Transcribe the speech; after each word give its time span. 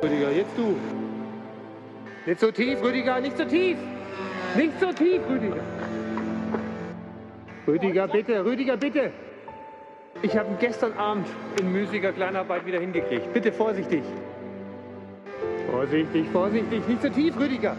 Rüdiger, 0.00 0.32
jetzt 0.32 0.56
du. 0.56 0.76
Nicht 2.26 2.40
so 2.40 2.50
tief, 2.50 2.80
Rüdiger, 2.82 3.20
nicht 3.20 3.36
so 3.36 3.44
tief. 3.44 3.76
Nicht 4.56 4.80
so 4.80 4.92
tief, 4.92 5.20
Rüdiger. 5.28 5.62
Rüdiger, 7.66 8.08
bitte, 8.08 8.44
Rüdiger, 8.44 8.76
bitte. 8.76 9.12
Ich 10.22 10.36
habe 10.36 10.48
ihn 10.50 10.58
gestern 10.58 10.92
Abend 10.94 11.26
in 11.60 11.72
müßiger 11.72 12.12
Kleinarbeit 12.12 12.64
wieder 12.66 12.80
hingekriegt. 12.80 13.32
Bitte 13.32 13.52
vorsichtig. 13.52 14.02
Vorsichtig, 15.70 16.26
vorsichtig, 16.32 16.86
nicht 16.88 17.02
so 17.02 17.08
tief, 17.08 17.36
Rüdiger. 17.38 17.76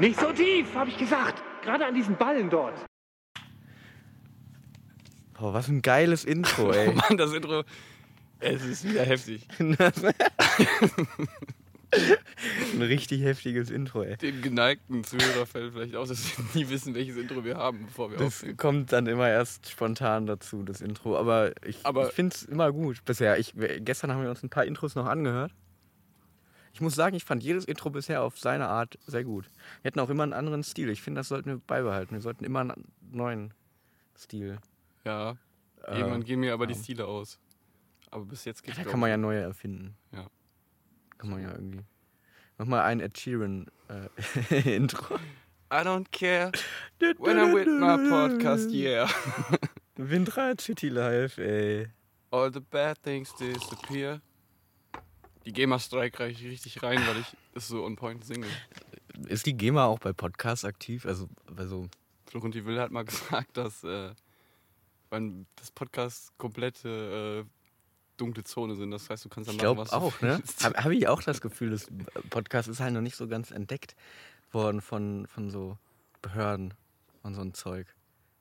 Nicht 0.00 0.18
so 0.20 0.32
tief, 0.32 0.74
habe 0.74 0.90
ich 0.90 0.98
gesagt. 0.98 1.42
Gerade 1.62 1.86
an 1.86 1.94
diesen 1.94 2.16
Ballen 2.16 2.48
dort. 2.48 2.74
Boah, 5.38 5.52
was 5.54 5.68
ein 5.68 5.82
geiles 5.82 6.24
Intro, 6.24 6.68
Oh 6.68 6.72
ey. 6.72 6.92
Mann, 6.94 7.16
das 7.16 7.32
Intro, 7.32 7.62
es 8.40 8.64
ist 8.64 8.88
wieder 8.88 9.02
heftig. 9.04 9.46
ein 12.74 12.82
richtig 12.82 13.22
heftiges 13.22 13.70
Intro, 13.70 14.02
ey. 14.02 14.16
Den 14.18 14.42
geneigten 14.42 15.04
Zuhörer 15.04 15.46
fällt 15.46 15.72
vielleicht 15.72 15.96
auf, 15.96 16.08
dass 16.08 16.22
sie 16.22 16.42
nie 16.54 16.68
wissen, 16.68 16.94
welches 16.94 17.16
Intro 17.16 17.44
wir 17.44 17.56
haben, 17.56 17.86
bevor 17.86 18.10
wir 18.10 18.18
Das 18.18 18.26
aufnehmen. 18.38 18.56
kommt 18.58 18.92
dann 18.92 19.06
immer 19.06 19.28
erst 19.28 19.70
spontan 19.70 20.26
dazu, 20.26 20.62
das 20.62 20.80
Intro. 20.82 21.16
Aber 21.16 21.52
ich, 21.64 21.78
Aber- 21.84 22.08
ich 22.08 22.12
finde 22.14 22.34
es 22.36 22.42
immer 22.42 22.70
gut 22.72 23.04
bisher. 23.04 23.38
Ich, 23.38 23.54
gestern 23.80 24.12
haben 24.12 24.22
wir 24.22 24.28
uns 24.30 24.42
ein 24.42 24.50
paar 24.50 24.66
Intros 24.66 24.94
noch 24.94 25.06
angehört. 25.06 25.52
Ich 26.74 26.80
muss 26.82 26.94
sagen, 26.94 27.16
ich 27.16 27.24
fand 27.24 27.42
jedes 27.42 27.64
Intro 27.64 27.90
bisher 27.90 28.22
auf 28.22 28.38
seine 28.38 28.68
Art 28.68 28.98
sehr 29.06 29.24
gut. 29.24 29.46
Wir 29.82 29.88
hatten 29.90 29.98
auch 30.00 30.10
immer 30.10 30.22
einen 30.22 30.34
anderen 30.34 30.62
Stil. 30.62 30.90
Ich 30.90 31.00
finde, 31.02 31.20
das 31.20 31.28
sollten 31.28 31.48
wir 31.48 31.58
beibehalten. 31.66 32.14
Wir 32.14 32.20
sollten 32.20 32.44
immer 32.44 32.60
einen 32.60 32.84
neuen 33.10 33.54
Stil. 34.16 34.58
Ja, 35.04 35.36
Äh, 35.86 35.98
irgendwann 36.00 36.22
gehen 36.24 36.40
mir 36.40 36.52
aber 36.52 36.66
die. 36.66 36.74
Stile 36.74 37.06
aus. 37.06 37.38
Aber 38.10 38.24
bis 38.24 38.44
jetzt 38.44 38.62
geht's 38.62 38.76
Da 38.76 38.82
glaub 38.82 38.92
kann 38.92 39.00
man 39.00 39.10
ja 39.10 39.16
neue 39.16 39.40
erfinden. 39.40 39.96
Ja. 40.12 40.28
Kann 41.18 41.30
man 41.30 41.42
ja 41.42 41.52
irgendwie. 41.52 41.84
Mach 42.56 42.66
mal 42.66 42.82
ein 42.82 43.00
Ed 43.00 43.18
Sheeran 43.18 43.66
äh, 43.88 44.76
Intro. 44.76 45.16
I 45.70 45.84
don't 45.84 46.10
care 46.10 46.50
when 46.98 47.38
I'm 47.38 47.54
with 47.54 47.66
my 47.66 47.96
podcast, 48.08 48.70
yeah. 48.70 49.06
Windrad 49.96 50.60
City 50.60 50.88
Life, 50.88 51.38
ey. 51.38 51.88
All 52.30 52.50
the 52.50 52.60
bad 52.60 53.02
things 53.02 53.34
disappear. 53.34 54.20
Die 55.44 55.52
GEMA-Strike 55.52 56.18
reiche 56.18 56.44
ich 56.44 56.50
richtig 56.50 56.82
rein, 56.82 57.00
weil 57.06 57.20
ich 57.20 57.36
das 57.52 57.68
so 57.68 57.84
on 57.84 57.96
point 57.96 58.24
singe. 58.24 58.46
Ist 59.26 59.46
die 59.46 59.54
GEMA 59.54 59.84
auch 59.84 59.98
bei 59.98 60.12
Podcasts 60.12 60.64
aktiv? 60.64 61.04
Also, 61.04 61.28
Fluch 62.26 62.44
und 62.44 62.54
die 62.54 62.64
Will 62.64 62.80
hat 62.80 62.90
mal 62.90 63.04
gesagt, 63.06 63.56
dass 63.56 63.84
äh, 63.84 64.10
wenn 65.10 65.46
das 65.56 65.70
Podcast 65.70 66.36
komplette 66.38 67.44
äh, 67.46 67.57
dunkle 68.18 68.44
Zone 68.44 68.74
sind. 68.76 68.90
Das 68.90 69.08
heißt, 69.08 69.24
du 69.24 69.28
kannst 69.30 69.48
dann 69.48 69.56
ich 69.56 69.62
machen, 69.62 69.78
was 69.78 69.90
du 69.90 69.96
auch, 69.96 70.20
ne? 70.20 70.36
willst. 70.38 70.64
Habe 70.64 70.76
hab 70.84 70.90
ich 70.92 71.08
auch 71.08 71.22
das 71.22 71.40
Gefühl, 71.40 71.70
das 71.70 71.88
Podcast 72.30 72.68
ist 72.68 72.80
halt 72.80 72.92
noch 72.92 73.00
nicht 73.00 73.16
so 73.16 73.26
ganz 73.28 73.50
entdeckt 73.50 73.96
worden 74.52 74.80
von, 74.82 75.26
von 75.26 75.50
so 75.50 75.78
Behörden 76.20 76.74
und 77.22 77.34
so 77.34 77.40
ein 77.40 77.54
Zeug. 77.54 77.86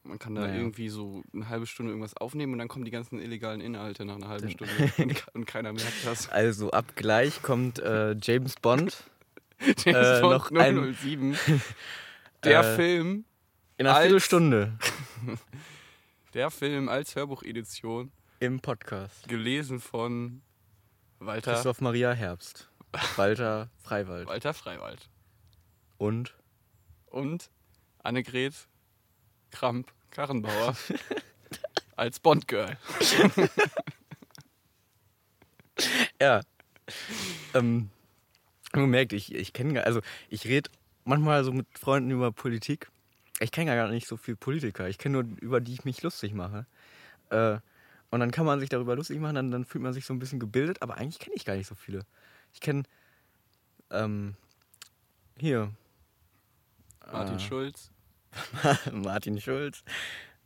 Man 0.03 0.19
kann 0.19 0.35
da 0.35 0.41
Naja. 0.41 0.55
irgendwie 0.55 0.87
so 0.89 1.21
eine 1.33 1.49
halbe 1.49 1.67
Stunde 1.67 1.91
irgendwas 1.91 2.15
aufnehmen 2.15 2.53
und 2.53 2.59
dann 2.59 2.69
kommen 2.69 2.85
die 2.85 2.91
ganzen 2.91 3.19
illegalen 3.19 3.59
Inhalte 3.59 4.05
nach 4.05 4.15
einer 4.15 4.29
halben 4.29 4.49
Stunde 4.49 4.73
und, 4.97 5.25
und 5.35 5.45
keiner 5.45 5.73
merkt 5.73 6.05
das. 6.05 6.29
Also 6.29 6.71
ab 6.71 6.93
gleich 6.95 7.41
kommt 7.41 7.79
äh, 7.79 8.15
James 8.21 8.55
Bond 8.55 9.03
James 9.83 9.85
Äh, 9.85 10.21
Bond 10.21 10.31
noch 10.33 10.51
ein- 10.51 10.93
007. 10.93 11.37
Der 12.45 12.59
Äh, 12.61 12.75
Film, 12.77 13.25
in 13.77 13.85
einer 13.87 13.99
Viertelstunde 13.99 14.77
der 16.33 16.51
Film 16.51 16.87
als 16.89 17.15
Hörbuchedition, 17.15 18.11
im 18.39 18.59
Podcast. 18.59 19.27
gelesen 19.27 19.79
von 19.79 20.41
Walter, 21.19 21.53
Christoph 21.53 21.81
Maria 21.81 22.11
Herbst, 22.11 22.69
Walter 23.15 23.69
Freiwald 23.83 24.27
Walter 24.27 24.53
Freiwald 24.53 25.09
und 25.97 26.35
und 27.07 27.49
Annegret 28.03 28.53
Kramp-Karrenbauer 29.51 30.75
als 31.95 32.19
Bond-Girl. 32.19 32.77
Ja. 36.19 36.41
Ähm, 37.53 37.89
man 38.73 38.89
merkt, 38.89 39.13
ich, 39.13 39.33
ich 39.33 39.53
kenne, 39.53 39.83
also 39.83 40.01
ich 40.29 40.45
rede 40.45 40.69
manchmal 41.05 41.43
so 41.43 41.51
mit 41.51 41.67
Freunden 41.77 42.11
über 42.11 42.31
Politik. 42.31 42.89
Ich 43.39 43.51
kenne 43.51 43.75
gar 43.75 43.87
nicht 43.89 44.07
so 44.07 44.17
viel 44.17 44.35
Politiker. 44.35 44.87
Ich 44.87 44.97
kenne 44.97 45.21
nur, 45.21 45.37
über 45.39 45.61
die 45.61 45.73
ich 45.73 45.85
mich 45.85 46.01
lustig 46.01 46.33
mache. 46.33 46.65
Äh, 47.29 47.59
und 48.09 48.19
dann 48.19 48.31
kann 48.31 48.45
man 48.45 48.59
sich 48.59 48.69
darüber 48.69 48.95
lustig 48.95 49.19
machen, 49.19 49.35
dann, 49.35 49.51
dann 49.51 49.65
fühlt 49.65 49.83
man 49.83 49.93
sich 49.93 50.05
so 50.05 50.13
ein 50.13 50.19
bisschen 50.19 50.39
gebildet, 50.39 50.81
aber 50.81 50.95
eigentlich 50.97 51.19
kenne 51.19 51.35
ich 51.35 51.45
gar 51.45 51.55
nicht 51.55 51.67
so 51.67 51.75
viele. 51.75 52.05
Ich 52.53 52.61
kenne, 52.61 52.83
ähm, 53.89 54.35
hier, 55.37 55.71
Martin 57.11 57.35
Ah. 57.35 57.39
Schulz. 57.39 57.91
Martin 58.91 59.39
Schulz, 59.39 59.83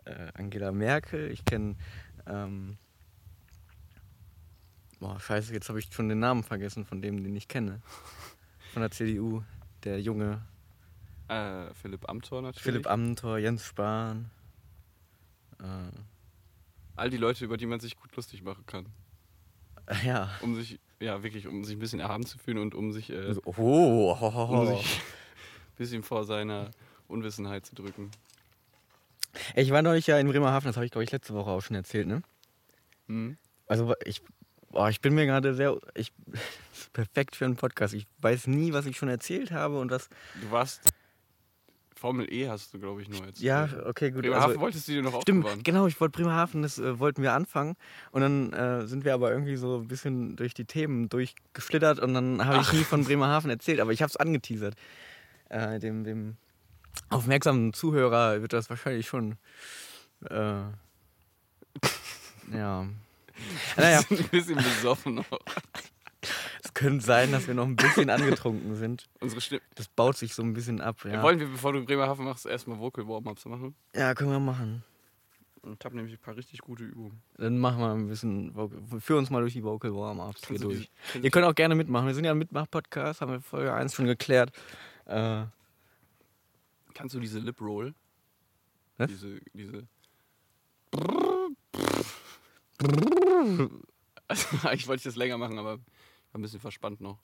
äh, 0.06 0.28
Angela 0.34 0.72
Merkel, 0.72 1.32
ich 1.32 1.44
kenne, 1.46 1.76
ähm, 2.28 2.78
boah, 5.00 5.20
scheiße, 5.20 5.54
jetzt 5.54 5.68
habe 5.70 5.80
ich 5.80 5.92
schon 5.92 6.08
den 6.10 6.20
Namen 6.20 6.44
vergessen 6.44 6.86
von 6.86 7.02
dem, 7.02 7.24
den 7.24 7.36
ich 7.36 7.48
kenne. 7.48 7.82
Von 8.74 8.82
der 8.82 8.92
CDU, 8.92 9.44
der 9.84 10.00
junge 10.02 10.42
Äh, 11.28 11.74
Philipp 11.74 12.08
Amthor 12.10 12.42
natürlich. 12.42 12.64
Philipp 12.64 12.88
Amthor, 12.88 13.38
Jens 13.38 13.66
Spahn. 13.66 14.30
Äh, 15.60 15.92
All 17.02 17.10
die 17.10 17.18
Leute, 17.18 17.44
über 17.46 17.58
die 17.58 17.66
man 17.66 17.80
sich 17.80 17.96
gut 17.96 18.16
lustig 18.16 18.44
machen 18.44 18.64
kann. 18.68 18.86
ja. 20.06 20.30
Um 20.42 20.54
sich, 20.54 20.80
ja 21.00 21.24
wirklich, 21.24 21.48
um 21.48 21.64
sich 21.64 21.76
ein 21.76 21.80
bisschen 21.80 22.00
erhaben 22.00 22.28
zu 22.28 22.38
fühlen 22.38 22.60
und 22.60 22.76
um 22.76 22.92
sich, 22.92 23.10
äh, 23.10 23.34
oh, 23.44 23.56
ho, 23.58 24.18
ho, 24.22 24.62
um 24.62 24.68
sich 24.68 24.86
ein 24.86 25.78
bisschen 25.80 26.04
vor 26.04 26.26
seiner 26.26 26.70
Unwissenheit 27.08 27.66
zu 27.66 27.74
drücken. 27.74 28.12
Ich 29.56 29.72
war 29.72 29.82
neulich 29.82 30.06
ja 30.06 30.20
in 30.20 30.28
Bremerhaven, 30.28 30.68
das 30.68 30.76
habe 30.76 30.86
ich 30.86 30.92
glaube 30.92 31.04
ich 31.04 31.12
letzte 31.12 31.34
Woche 31.34 31.50
auch 31.50 31.62
schon 31.62 31.76
erzählt, 31.76 32.06
ne? 32.06 32.22
Hm? 33.08 33.36
Also 33.66 33.96
ich, 34.06 34.22
ich 34.90 35.02
bin 35.02 35.16
mir 35.16 35.26
gerade 35.26 35.56
sehr, 35.56 35.80
ich, 35.96 36.12
perfekt 36.94 37.36
für 37.36 37.46
einen 37.46 37.56
Podcast. 37.56 37.96
Ich 37.96 38.06
weiß 38.20 38.46
nie, 38.46 38.74
was 38.74 38.86
ich 38.86 38.96
schon 38.96 39.10
erzählt 39.10 39.50
habe 39.50 39.80
und 39.80 39.90
was, 39.90 40.08
Du 40.40 40.52
warst. 40.52 40.91
Formel 42.02 42.34
E 42.34 42.50
hast 42.50 42.74
du, 42.74 42.80
glaube 42.80 43.04
ich, 43.04 43.10
nur 43.10 43.24
jetzt. 43.28 43.40
ja, 43.42 43.70
okay, 43.86 44.10
gut. 44.10 44.24
Bremerhaven 44.24 44.50
also- 44.50 44.60
wolltest 44.62 44.88
du 44.88 44.94
dir 44.94 45.04
noch 45.04 45.22
Stimmt, 45.22 45.46
aufbewahren. 45.46 45.64
genau, 45.64 45.86
ich 45.86 46.02
wollte 46.02 46.18
Bremerhaven, 46.18 46.64
das 46.64 46.80
äh, 46.80 46.98
wollten 47.00 47.22
wir 47.22 47.34
anfangen. 47.34 47.76
Und 48.10 48.22
dann 48.22 48.54
äh, 48.54 48.88
sind 48.88 49.06
wir 49.06 49.14
aber 49.14 49.32
irgendwie 49.32 49.56
so 49.56 49.78
ein 49.78 49.88
bisschen 49.88 50.36
durch 50.36 50.56
die 50.56 50.66
Themen 50.66 51.10
durchgeschlittert 51.10 52.00
und 52.00 52.16
dann 52.16 52.44
habe 52.44 52.60
ich 52.62 52.74
nie 52.74 52.84
von 52.84 53.04
Bremerhaven 53.04 53.52
erzählt, 53.52 53.80
aber 53.80 53.92
ich 53.92 54.02
habe 54.02 54.10
es 54.10 54.18
angeteasert. 54.18 54.74
Äh, 55.50 55.78
dem, 55.80 56.04
dem 56.04 56.38
aufmerksamen 57.10 57.72
Zuhörer 57.74 58.42
wird 58.42 58.54
das 58.54 58.70
wahrscheinlich 58.72 59.08
schon. 59.08 59.38
Äh, 60.28 60.34
ja. 62.52 62.88
Naja, 63.78 64.02
ein 64.10 64.24
bisschen 64.32 64.56
besoffen 64.56 65.16
noch. 65.16 65.26
Es 66.64 66.74
könnte 66.74 67.04
sein, 67.04 67.32
dass 67.32 67.48
wir 67.48 67.56
noch 67.56 67.66
ein 67.66 67.76
bisschen 67.76 68.10
angetrunken 68.10 68.76
sind. 68.76 69.10
Unsere 69.20 69.42
Stimme. 69.42 69.62
Das 69.76 69.88
baut 69.88 70.18
sich 70.18 70.36
so 70.36 70.44
ein 70.44 70.54
bisschen 70.54 70.80
ab. 70.80 71.04
Ja, 71.06 71.24
Wollen 71.24 71.40
wir, 71.40 71.48
bevor 71.48 71.74
du 71.74 71.84
Bremerhaven 71.84 72.26
machst, 72.26 72.46
erstmal 72.46 72.78
Vocal 72.80 73.08
Warm-Ups 73.08 73.46
machen? 73.46 73.76
ja 73.96 74.14
können 74.14 74.32
wir 74.32 74.40
machen. 74.40 74.84
Ich 75.64 75.86
habe 75.86 75.96
nämlich 75.96 76.16
ein 76.16 76.20
paar 76.22 76.36
richtig 76.36 76.60
gute 76.60 76.84
Übungen. 76.84 77.22
Dann 77.38 77.58
machen 77.60 77.80
wir 77.80 77.92
ein 77.92 78.08
bisschen, 78.08 78.54
führ 79.00 79.18
uns 79.18 79.30
mal 79.30 79.42
durch 79.42 79.54
die 79.54 79.64
Vocal 79.64 79.94
Warm-Ups 79.94 80.48
hier 80.48 80.60
durch. 80.60 80.90
Ihr 81.22 81.30
könnt 81.32 81.46
auch 81.46 81.56
gerne 81.56 81.76
mitmachen. 81.76 82.08
Wir 82.08 82.16
sind 82.16 82.26
ja 82.26 82.32
ein 82.32 82.38
Mitmach-Podcast, 82.38 83.22
haben 83.22 83.32
wir 83.32 83.42
Folge 83.42 83.74
1 83.74 83.94
schon 83.94 84.06
geklärt. 84.06 84.52
Äh, 85.06 85.44
Kannst 86.94 87.16
du 87.16 87.20
diese 87.20 87.40
Lip 87.40 87.60
Roll? 87.62 87.94
Was? 88.98 89.08
Diese, 89.10 89.40
diese. 89.54 89.88
Also, 94.28 94.48
eigentlich 94.66 94.88
wollte 94.88 95.00
ich 95.00 95.04
das 95.04 95.18
länger 95.18 95.38
machen, 95.38 95.60
aber 95.60 95.80
war 96.32 96.40
ein 96.40 96.42
bisschen 96.42 96.60
verspannt 96.60 97.02
noch. 97.02 97.20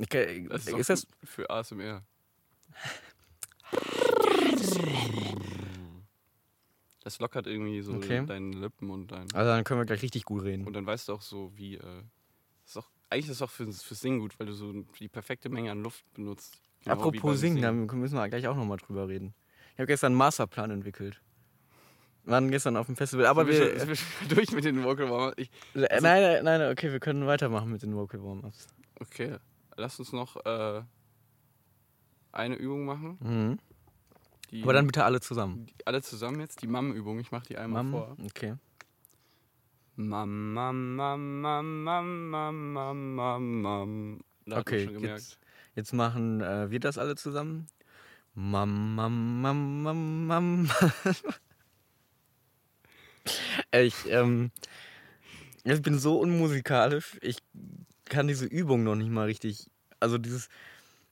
okay, 0.00 0.46
Das 0.48 0.66
ist, 0.66 0.78
ist, 0.78 0.90
das, 0.90 1.06
für 1.24 1.48
ASMR. 1.50 2.02
Das 7.02 7.18
lockert 7.18 7.46
irgendwie 7.46 7.80
so 7.80 7.94
Okay. 7.94 8.24
deine 8.26 8.56
Lippen 8.56 8.90
und 8.90 9.10
dein. 9.10 9.32
also 9.32 9.50
dann 9.50 9.64
können 9.64 9.80
wir 9.80 9.86
gleich 9.86 10.02
richtig 10.02 10.24
gut 10.24 10.42
reden. 10.42 10.66
Und 10.66 10.74
dann 10.74 10.86
weißt 10.86 11.08
du 11.08 11.14
auch 11.14 11.22
so, 11.22 11.50
wie. 11.56 11.76
Äh, 11.76 12.02
ist 12.66 12.76
auch, 12.76 12.88
eigentlich 13.08 13.26
ist 13.26 13.36
es 13.36 13.42
auch 13.42 13.50
fürs, 13.50 13.82
fürs 13.82 14.00
Singen 14.00 14.20
gut, 14.20 14.38
weil 14.38 14.46
du 14.46 14.52
so 14.52 14.72
die 14.98 15.08
perfekte 15.08 15.48
Menge 15.48 15.72
an 15.72 15.82
Luft 15.82 16.04
benutzt. 16.14 16.60
Genau, 16.84 16.94
ja, 16.94 17.00
Apropos 17.00 17.40
singen, 17.40 17.60
singen, 17.60 17.88
da 17.88 17.94
müssen 17.94 18.14
wir 18.14 18.28
gleich 18.28 18.46
auch 18.48 18.56
nochmal 18.56 18.78
drüber 18.78 19.08
reden. 19.08 19.34
Ich 19.72 19.78
habe 19.78 19.86
gestern 19.86 20.12
einen 20.12 20.18
Masterplan 20.18 20.70
entwickelt. 20.70 21.20
Wir 22.24 22.32
waren 22.32 22.50
gestern 22.50 22.76
auf 22.76 22.86
dem 22.86 22.96
Festival, 22.96 23.26
aber 23.26 23.46
wir. 23.46 23.76
wir, 23.76 23.96
schon, 23.96 24.28
wir 24.28 24.28
durch 24.36 24.52
mit 24.52 24.64
den 24.64 24.84
Vocal 24.84 25.10
Warm-Ups. 25.10 25.48
Also 25.74 25.86
nein, 26.00 26.44
nein, 26.44 26.70
okay, 26.70 26.92
wir 26.92 27.00
können 27.00 27.26
weitermachen 27.26 27.70
mit 27.70 27.82
den 27.82 27.94
Vocal 27.94 28.22
Warm-Ups. 28.22 28.68
Okay, 29.00 29.36
lass 29.76 29.98
uns 29.98 30.12
noch 30.12 30.36
äh, 30.44 30.82
eine 32.32 32.54
Übung 32.56 32.84
machen. 32.84 33.18
Mhm. 33.20 33.58
Die, 34.50 34.62
aber 34.62 34.72
dann 34.72 34.86
bitte 34.86 35.04
alle 35.04 35.20
zusammen. 35.20 35.66
Die, 35.66 35.86
alle 35.86 36.02
zusammen 36.02 36.40
jetzt, 36.40 36.62
die 36.62 36.66
Mam-Übung, 36.66 37.18
ich 37.20 37.30
mache 37.30 37.46
die 37.46 37.56
einmal 37.56 37.84
Mam, 37.84 37.92
vor. 37.92 38.16
Okay. 38.24 38.56
Mam, 39.96 40.52
mam, 40.54 40.96
mam, 40.96 41.40
mam, 41.40 41.84
mam, 41.84 42.30
mam, 42.30 43.14
mam, 43.14 43.62
mam. 43.62 44.20
Da 44.46 44.58
okay, 44.58 44.88
jetzt 45.00 45.39
jetzt 45.80 45.94
machen 45.94 46.42
äh, 46.42 46.70
wir 46.70 46.78
das 46.78 46.98
alle 46.98 47.16
zusammen. 47.16 47.66
Mam, 48.34 48.94
mam, 48.94 49.40
mam, 49.40 49.82
mam, 49.82 50.26
mam. 50.26 50.70
ich, 53.72 53.94
ähm, 54.08 54.50
ich 55.64 55.82
bin 55.82 55.98
so 55.98 56.20
unmusikalisch. 56.20 57.18
Ich 57.22 57.38
kann 58.04 58.28
diese 58.28 58.44
Übung 58.44 58.84
noch 58.84 58.94
nicht 58.94 59.10
mal 59.10 59.24
richtig. 59.24 59.70
Also 60.00 60.18
dieses, 60.18 60.48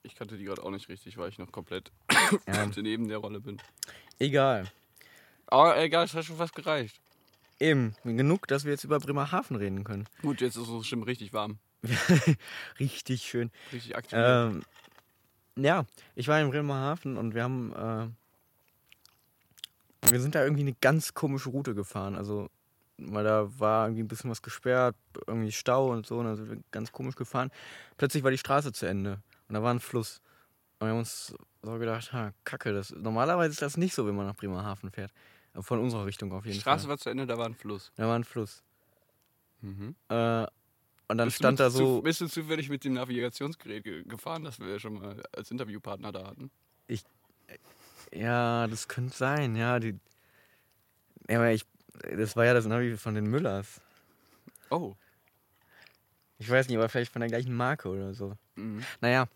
Ich 0.03 0.15
kannte 0.15 0.37
die 0.37 0.45
gerade 0.45 0.63
auch 0.63 0.71
nicht 0.71 0.87
richtig, 0.87 1.17
weil 1.17 1.29
ich 1.29 1.39
noch 1.39 1.51
komplett 1.51 1.91
ja, 2.47 2.65
neben 2.77 3.07
der 3.07 3.17
Rolle 3.17 3.41
bin. 3.41 3.59
egal. 4.19 4.71
Aber 5.47 5.81
egal, 5.81 6.05
es 6.05 6.13
hat 6.13 6.25
schon 6.25 6.37
fast 6.37 6.53
gereicht. 6.53 7.01
Eben, 7.59 7.95
genug, 8.03 8.47
dass 8.47 8.65
wir 8.65 8.71
jetzt 8.71 8.83
über 8.83 8.99
Bremerhaven 8.99 9.57
reden 9.57 9.83
können. 9.83 10.07
Gut, 10.21 10.41
jetzt 10.41 10.55
ist 10.55 10.67
es 10.67 10.77
bestimmt 10.77 11.07
richtig 11.07 11.33
warm. 11.33 11.57
Richtig 12.79 13.23
schön. 13.23 13.51
Richtig 13.71 13.95
aktiv. 13.95 14.17
Ähm, 14.21 14.63
ja, 15.55 15.85
ich 16.15 16.27
war 16.27 16.39
in 16.39 16.49
Bremerhaven 16.49 17.17
und 17.17 17.33
wir 17.33 17.43
haben, 17.43 17.73
äh, 17.73 18.07
wir 20.11 20.19
sind 20.21 20.35
da 20.35 20.43
irgendwie 20.43 20.61
eine 20.61 20.75
ganz 20.81 21.13
komische 21.13 21.49
Route 21.49 21.75
gefahren. 21.75 22.15
Also, 22.15 22.49
weil 22.97 23.23
da 23.23 23.47
war 23.59 23.87
irgendwie 23.87 24.03
ein 24.03 24.07
bisschen 24.07 24.29
was 24.29 24.41
gesperrt, 24.41 24.95
irgendwie 25.27 25.51
Stau 25.51 25.91
und 25.91 26.05
so, 26.05 26.19
und 26.19 26.25
dann 26.25 26.35
sind 26.35 26.49
wir 26.49 26.57
ganz 26.71 26.91
komisch 26.91 27.15
gefahren. 27.15 27.51
Plötzlich 27.97 28.23
war 28.23 28.31
die 28.31 28.37
Straße 28.37 28.71
zu 28.73 28.85
Ende 28.85 29.21
und 29.47 29.55
da 29.55 29.63
war 29.63 29.73
ein 29.73 29.79
Fluss. 29.79 30.21
Und 30.79 30.87
wir 30.87 30.91
haben 30.91 30.99
uns 30.99 31.33
so 31.61 31.77
gedacht, 31.77 32.13
ha, 32.13 32.33
kacke, 32.45 32.73
das, 32.73 32.91
normalerweise 32.91 33.51
ist 33.51 33.61
das 33.61 33.77
nicht 33.77 33.93
so, 33.93 34.07
wenn 34.07 34.15
man 34.15 34.25
nach 34.25 34.35
Bremerhaven 34.35 34.91
fährt. 34.91 35.11
Von 35.59 35.79
unserer 35.79 36.05
Richtung 36.05 36.31
auf 36.31 36.43
die 36.43 36.49
jeden 36.49 36.61
Straße 36.61 36.83
Fall. 36.83 36.89
war 36.91 36.97
zu 36.99 37.09
Ende, 37.09 37.25
da 37.25 37.37
war 37.37 37.45
ein 37.45 37.55
Fluss. 37.55 37.91
Da 37.95 38.07
war 38.07 38.15
ein 38.15 38.23
Fluss. 38.23 38.63
Mhm. 39.61 39.95
Äh, 40.07 40.45
und 41.09 41.17
dann 41.17 41.27
bist 41.27 41.37
stand 41.37 41.59
da 41.59 41.69
so. 41.69 41.97
Zu, 41.97 42.01
bist 42.01 42.21
du 42.21 42.27
zufällig 42.27 42.69
mit 42.69 42.85
dem 42.85 42.93
Navigationsgerät 42.93 43.83
ge 43.83 44.03
gefahren, 44.03 44.43
das 44.43 44.59
wir 44.59 44.79
schon 44.79 44.93
mal 44.93 45.21
als 45.35 45.51
Interviewpartner 45.51 46.11
da 46.11 46.27
hatten? 46.27 46.49
Ja, 48.13 48.65
das 48.67 48.87
könnte 48.87 49.15
sein, 49.15 49.55
ja. 49.55 49.79
Die, 49.79 49.99
ja, 51.29 51.37
aber 51.37 51.51
ich, 51.51 51.65
das 52.17 52.35
war 52.35 52.45
ja 52.45 52.53
das 52.53 52.65
Navi 52.65 52.97
von 52.97 53.13
den 53.13 53.25
Müllers. 53.25 53.81
Oh. 54.71 54.95
Ich 56.39 56.49
weiß 56.49 56.69
nicht, 56.69 56.77
aber 56.77 56.89
vielleicht 56.89 57.11
von 57.11 57.19
der 57.19 57.29
gleichen 57.29 57.53
Marke 57.53 57.89
oder 57.89 58.13
so. 58.13 58.37
Mhm. 58.55 58.83
Naja, 59.01 59.27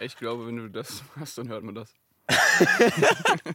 Ich 0.00 0.16
glaube, 0.16 0.46
wenn 0.46 0.56
du 0.56 0.68
das 0.68 1.02
machst, 1.14 1.38
dann 1.38 1.48
hört 1.48 1.64
man 1.64 1.74
das. 1.74 1.94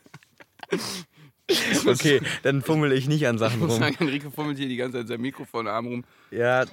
okay, 1.85 2.21
dann 2.43 2.61
fummel 2.61 2.91
ich 2.93 3.07
nicht 3.07 3.27
an 3.27 3.35
Ich 3.35 3.41
Sachen 3.41 3.59
muss 3.59 3.73
rum. 3.73 3.79
sagen, 3.79 3.95
Enrico 3.99 4.29
fummelt 4.29 4.57
hier 4.57 4.67
die 4.67 4.77
ganze 4.77 4.99
Zeit 4.99 5.07
sein 5.07 5.21
Mikrofonarm 5.21 5.87
rum. 5.87 6.03
Ja, 6.31 6.65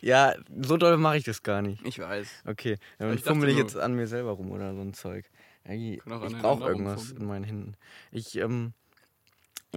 ja, 0.00 0.34
so 0.62 0.76
doll 0.76 0.96
mache 0.96 1.18
ich 1.18 1.24
das 1.24 1.42
gar 1.42 1.62
nicht. 1.62 1.84
Ich 1.84 1.98
weiß. 1.98 2.28
Okay, 2.46 2.78
dann 2.98 3.14
Ich 3.14 3.22
fummel 3.22 3.48
ich 3.50 3.56
jetzt 3.56 3.76
an 3.76 3.94
mir 3.94 4.06
selber 4.06 4.30
rum 4.32 4.50
oder 4.50 4.74
so 4.74 4.80
ein 4.80 4.94
Zeug. 4.94 5.26
Ich 5.68 5.98
ich 5.98 6.02
brauche 6.04 6.68
irgendwas 6.68 7.10
in 7.12 7.26
meinen 7.26 7.44
Händen. 7.44 7.74
Ich, 8.10 8.36
ähm, 8.36 8.72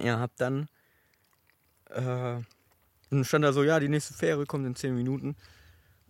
ja, 0.02 0.18
hab 0.18 0.34
dann, 0.36 0.68
äh, 1.90 2.40
dann 3.10 3.24
stand 3.24 3.44
da 3.44 3.52
so, 3.52 3.62
ja, 3.62 3.78
die 3.80 3.88
nächste 3.88 4.14
Fähre 4.14 4.46
kommt 4.46 4.66
in 4.66 4.74
10 4.74 4.94
Minuten. 4.96 5.36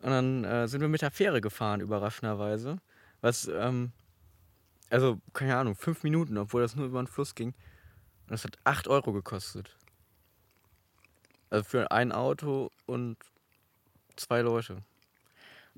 Und 0.00 0.10
dann 0.10 0.44
äh, 0.44 0.68
sind 0.68 0.80
wir 0.80 0.88
mit 0.88 1.02
der 1.02 1.10
Fähre 1.10 1.40
gefahren, 1.40 1.80
überraschenderweise. 1.80 2.78
Was, 3.20 3.48
ähm, 3.52 3.92
also, 4.90 5.18
keine 5.32 5.56
Ahnung, 5.56 5.74
5 5.74 6.02
Minuten, 6.04 6.38
obwohl 6.38 6.62
das 6.62 6.76
nur 6.76 6.86
über 6.86 7.02
den 7.02 7.08
Fluss 7.08 7.34
ging. 7.34 7.52
Das 8.28 8.44
hat 8.44 8.58
8 8.64 8.88
Euro 8.88 9.12
gekostet. 9.12 9.76
Also 11.50 11.64
für 11.64 11.90
ein 11.90 12.12
Auto 12.12 12.70
und 12.86 13.16
zwei 14.16 14.40
Leute. 14.40 14.74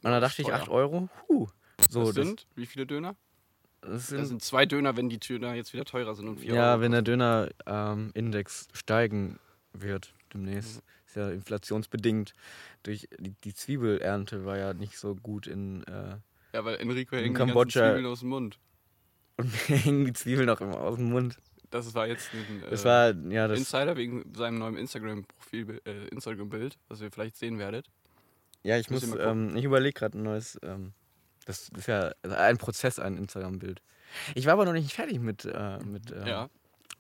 Und 0.03 0.11
da 0.11 0.21
dachte 0.21 0.43
ich, 0.43 0.49
teuer. 0.49 0.57
8 0.61 0.69
Euro? 0.69 1.09
Huh. 1.29 1.49
So, 1.91 2.07
das 2.07 2.15
das, 2.15 2.27
sind, 2.27 2.47
wie 2.55 2.67
viele 2.67 2.87
Döner? 2.87 3.17
das 3.81 4.09
Das 4.09 4.29
sind 4.29 4.43
zwei 4.43 4.67
Döner, 4.67 4.97
wenn 4.97 5.09
die 5.09 5.19
Döner 5.19 5.55
jetzt 5.55 5.73
wieder 5.73 5.85
teurer 5.85 6.15
sind 6.15 6.29
und 6.29 6.41
vier 6.41 6.55
Ja, 6.55 6.73
Euro. 6.73 6.81
wenn 6.83 6.93
der 6.93 7.03
Döner-Index 7.03 8.69
steigen 8.73 9.39
wird 9.73 10.15
demnächst. 10.33 10.83
Ist 11.07 11.17
ja 11.17 11.31
inflationsbedingt. 11.31 12.33
Durch 12.83 13.09
die, 13.19 13.33
die 13.45 13.55
Zwiebelernte 13.55 14.45
war 14.45 14.59
ja 14.59 14.75
nicht 14.75 14.99
so 14.99 15.15
gut 15.15 15.47
in. 15.47 15.85
Äh, 15.85 16.17
Ja, 16.53 16.65
weil 16.65 16.77
Enrico 16.77 17.17
hängt 17.17 17.39
die 17.39 17.69
Zwiebeln 17.69 18.07
aus 18.07 18.21
dem 18.21 18.31
Mund. 18.31 18.59
und 19.37 19.69
mir 19.69 19.77
hängen 19.77 20.05
die 20.07 20.13
Zwiebeln 20.13 20.49
auch 20.49 20.61
immer 20.61 20.81
aus 20.81 20.97
dem 20.97 21.11
Mund. 21.11 21.37
Das 21.71 21.95
war 21.95 22.07
jetzt 22.07 22.31
ein 22.33 22.63
äh, 22.63 22.85
war, 22.85 23.15
ja. 23.31 23.47
Insider 23.47 23.97
wegen 23.97 24.33
seinem 24.35 24.59
neuen 24.59 24.77
Instagram-Profil, 24.77 25.81
äh, 25.85 26.09
Instagram-Bild, 26.09 26.79
was 26.89 27.01
ihr 27.01 27.11
vielleicht 27.11 27.37
sehen 27.37 27.59
werdet. 27.59 27.91
Ja, 28.63 28.79
ich 28.79 28.91
muss. 28.91 29.07
Mal 29.07 29.19
gucken. 29.19 29.51
Ähm, 29.51 29.57
ich 29.57 29.65
überlege 29.65 29.99
gerade 29.99 30.19
ein 30.19 30.23
neues. 30.23 30.59
Ähm, 30.63 30.93
das 31.45 31.69
ist 31.69 31.87
ja 31.87 32.13
ein 32.23 32.59
Prozess, 32.59 32.99
ein 32.99 33.17
Instagram-Bild. 33.17 33.81
Ich 34.35 34.47
war 34.47 34.55
aber 34.55 34.65
noch 34.65 34.73
nicht 34.73 34.93
fertig 34.93 35.21
mit, 35.21 35.45
äh, 35.45 35.79
mit 35.85 36.11
äh, 36.11 36.29
Ja. 36.29 36.51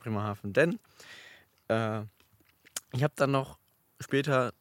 Bremerhaven, 0.00 0.52
denn 0.52 0.78
äh, 1.68 2.02
ich 2.92 3.02
habe 3.02 3.14
dann 3.16 3.32
noch 3.32 3.58
später 4.00 4.52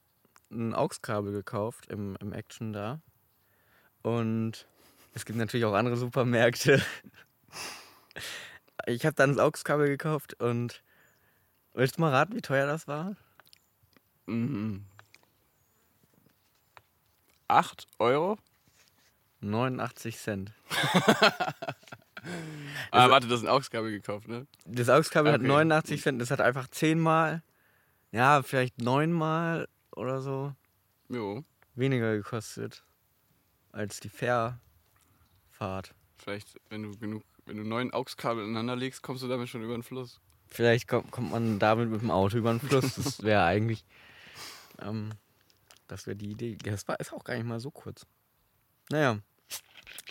ein 0.52 0.74
AUX-Kabel 0.74 1.32
gekauft 1.32 1.88
im, 1.88 2.16
im 2.20 2.34
Action 2.34 2.74
da. 2.74 3.02
Und 4.02 4.68
es 5.14 5.26
gibt 5.26 5.38
natürlich 5.38 5.66
auch 5.66 5.74
andere 5.74 5.98
Supermärkte. 5.98 6.82
Ich 8.88 9.06
habe 9.06 9.16
dann 9.16 9.32
das 9.36 9.40
AUX-Kabel 9.40 9.88
gekauft 9.88 10.36
und 10.42 10.84
willst 11.74 11.98
du 11.98 12.02
mal 12.02 12.12
raten, 12.12 12.36
wie 12.36 12.42
teuer 12.42 12.68
das 12.68 12.88
war? 12.88 13.16
Mhm. 14.28 14.86
8 17.48 17.88
Euro? 18.00 18.38
89 19.42 20.18
Cent. 20.18 20.52
Ah, 22.90 23.08
warte, 23.12 23.28
das 23.28 23.42
ist 23.42 23.46
ein 23.46 23.52
AUX-Kabel 23.52 23.92
gekauft, 23.92 24.28
ne? 24.28 24.48
Das 24.66 24.90
AUX-Kabel 24.90 25.32
hat 25.32 25.42
Okay. 25.42 25.48
89 25.48 26.02
Cent, 26.02 26.20
das 26.20 26.32
hat 26.32 26.42
einfach 26.42 26.68
zehnmal, 26.70 27.44
ja, 28.12 28.42
vielleicht 28.42 28.82
neunmal 28.82 29.68
oder 29.96 30.22
so 30.22 30.56
Jo. 31.08 31.44
weniger 31.76 32.16
gekostet 32.16 32.84
als 33.72 34.00
die 34.00 34.10
Fährfahrt. 34.10 34.58
Vielleicht, 36.18 36.60
wenn 36.70 36.82
du 36.82 36.98
genug, 36.98 37.22
wenn 37.46 37.58
du 37.58 37.64
neun 37.64 37.94
AUX-Kabel 37.94 38.44
ineinander 38.44 38.76
legst, 38.76 39.02
kommst 39.04 39.24
du 39.24 39.28
damit 39.28 39.50
schon 39.50 39.64
über 39.64 39.74
den 39.74 39.84
Fluss. 39.84 40.20
Vielleicht 40.48 40.88
kommt, 40.88 41.12
kommt 41.12 41.32
man 41.32 41.60
damit 41.60 41.90
mit 41.90 42.02
dem 42.02 42.12
Auto 42.12 42.38
über 42.38 42.52
den 42.52 42.60
Fluss. 42.60 42.96
Das 42.96 43.24
wäre 43.24 43.44
eigentlich, 43.44 43.86
ähm, 44.82 45.12
das 45.88 46.08
wäre 46.08 46.16
die 46.16 46.32
Idee. 46.32 46.58
Das 46.64 46.88
war, 46.88 47.00
ist 47.00 47.14
auch 47.14 47.24
gar 47.24 47.36
nicht 47.36 47.46
mal 47.46 47.60
so 47.60 47.72
kurz. 47.72 48.06
Naja, 48.90 49.20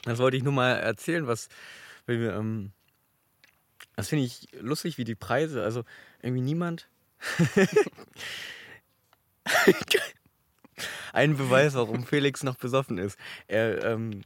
das 0.05 0.19
wollte 0.19 0.37
ich 0.37 0.43
nur 0.43 0.53
mal 0.53 0.73
erzählen, 0.73 1.27
was, 1.27 1.49
weil 2.07 2.21
wir, 2.21 2.35
ähm, 2.35 2.73
das 3.97 4.09
finde 4.09 4.25
ich 4.25 4.49
lustig, 4.61 4.99
wie 4.99 5.05
die 5.05 5.15
Preise, 5.15 5.63
also 5.63 5.85
irgendwie 6.21 6.43
niemand. 6.43 6.89
Ein 11.13 11.37
Beweis, 11.37 11.75
warum 11.75 12.05
Felix 12.05 12.43
noch 12.43 12.57
besoffen 12.57 12.99
ist. 12.99 13.17
Er, 13.47 13.85
ähm, 13.85 14.25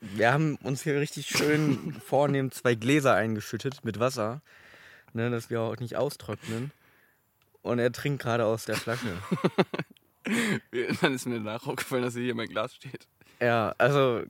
wir 0.00 0.32
haben 0.32 0.56
uns 0.56 0.82
hier 0.82 0.98
richtig 1.00 1.26
schön 1.28 1.94
vornehm 2.06 2.50
zwei 2.50 2.74
Gläser 2.74 3.14
eingeschüttet 3.14 3.84
mit 3.84 3.98
Wasser, 4.00 4.40
ne, 5.12 5.30
dass 5.30 5.50
wir 5.50 5.60
auch 5.60 5.76
nicht 5.78 5.96
austrocknen. 5.96 6.70
Und 7.62 7.78
er 7.78 7.92
trinkt 7.92 8.22
gerade 8.22 8.44
aus 8.44 8.64
der 8.64 8.76
Flasche. 8.76 9.16
Dann 11.00 11.14
ist 11.14 11.26
mir 11.26 11.36
danach 11.36 11.66
aufgefallen, 11.66 12.02
dass 12.02 12.14
hier 12.14 12.34
mein 12.34 12.48
Glas 12.48 12.74
steht. 12.74 13.06
Ja, 13.40 13.74
also, 13.78 14.22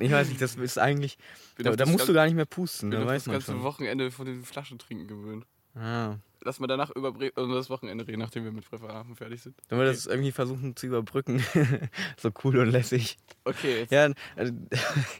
ich 0.00 0.10
weiß 0.10 0.28
nicht, 0.28 0.40
das 0.40 0.56
ist 0.56 0.78
eigentlich. 0.78 1.18
Da, 1.56 1.76
da 1.76 1.86
musst 1.86 2.04
du 2.08 2.12
gan- 2.12 2.14
gar 2.14 2.24
nicht 2.26 2.34
mehr 2.34 2.46
pusten, 2.46 2.90
bin 2.90 3.00
da 3.00 3.12
das 3.12 3.24
ganze 3.26 3.52
schon. 3.52 3.62
Wochenende 3.62 4.10
von 4.10 4.26
den 4.26 4.44
Flaschentrinken 4.44 5.06
gewöhnt. 5.06 5.46
Ah. 5.74 6.16
Lass 6.42 6.60
mal 6.60 6.66
danach 6.66 6.90
über, 6.90 7.12
Bre 7.12 7.28
über 7.28 7.54
das 7.54 7.70
Wochenende 7.70 8.06
reden, 8.06 8.18
nachdem 8.18 8.44
wir 8.44 8.52
mit 8.52 8.68
Bremerhaven 8.68 9.16
fertig 9.16 9.42
sind. 9.42 9.56
Wenn 9.68 9.78
wir 9.78 9.86
das 9.86 10.06
irgendwie 10.06 10.32
versuchen 10.32 10.76
zu 10.76 10.86
überbrücken, 10.86 11.42
so 12.18 12.30
cool 12.44 12.58
und 12.58 12.70
lässig. 12.70 13.16
Okay, 13.44 13.80
jetzt 13.80 13.92
Ja, 13.92 14.10
also, 14.36 14.52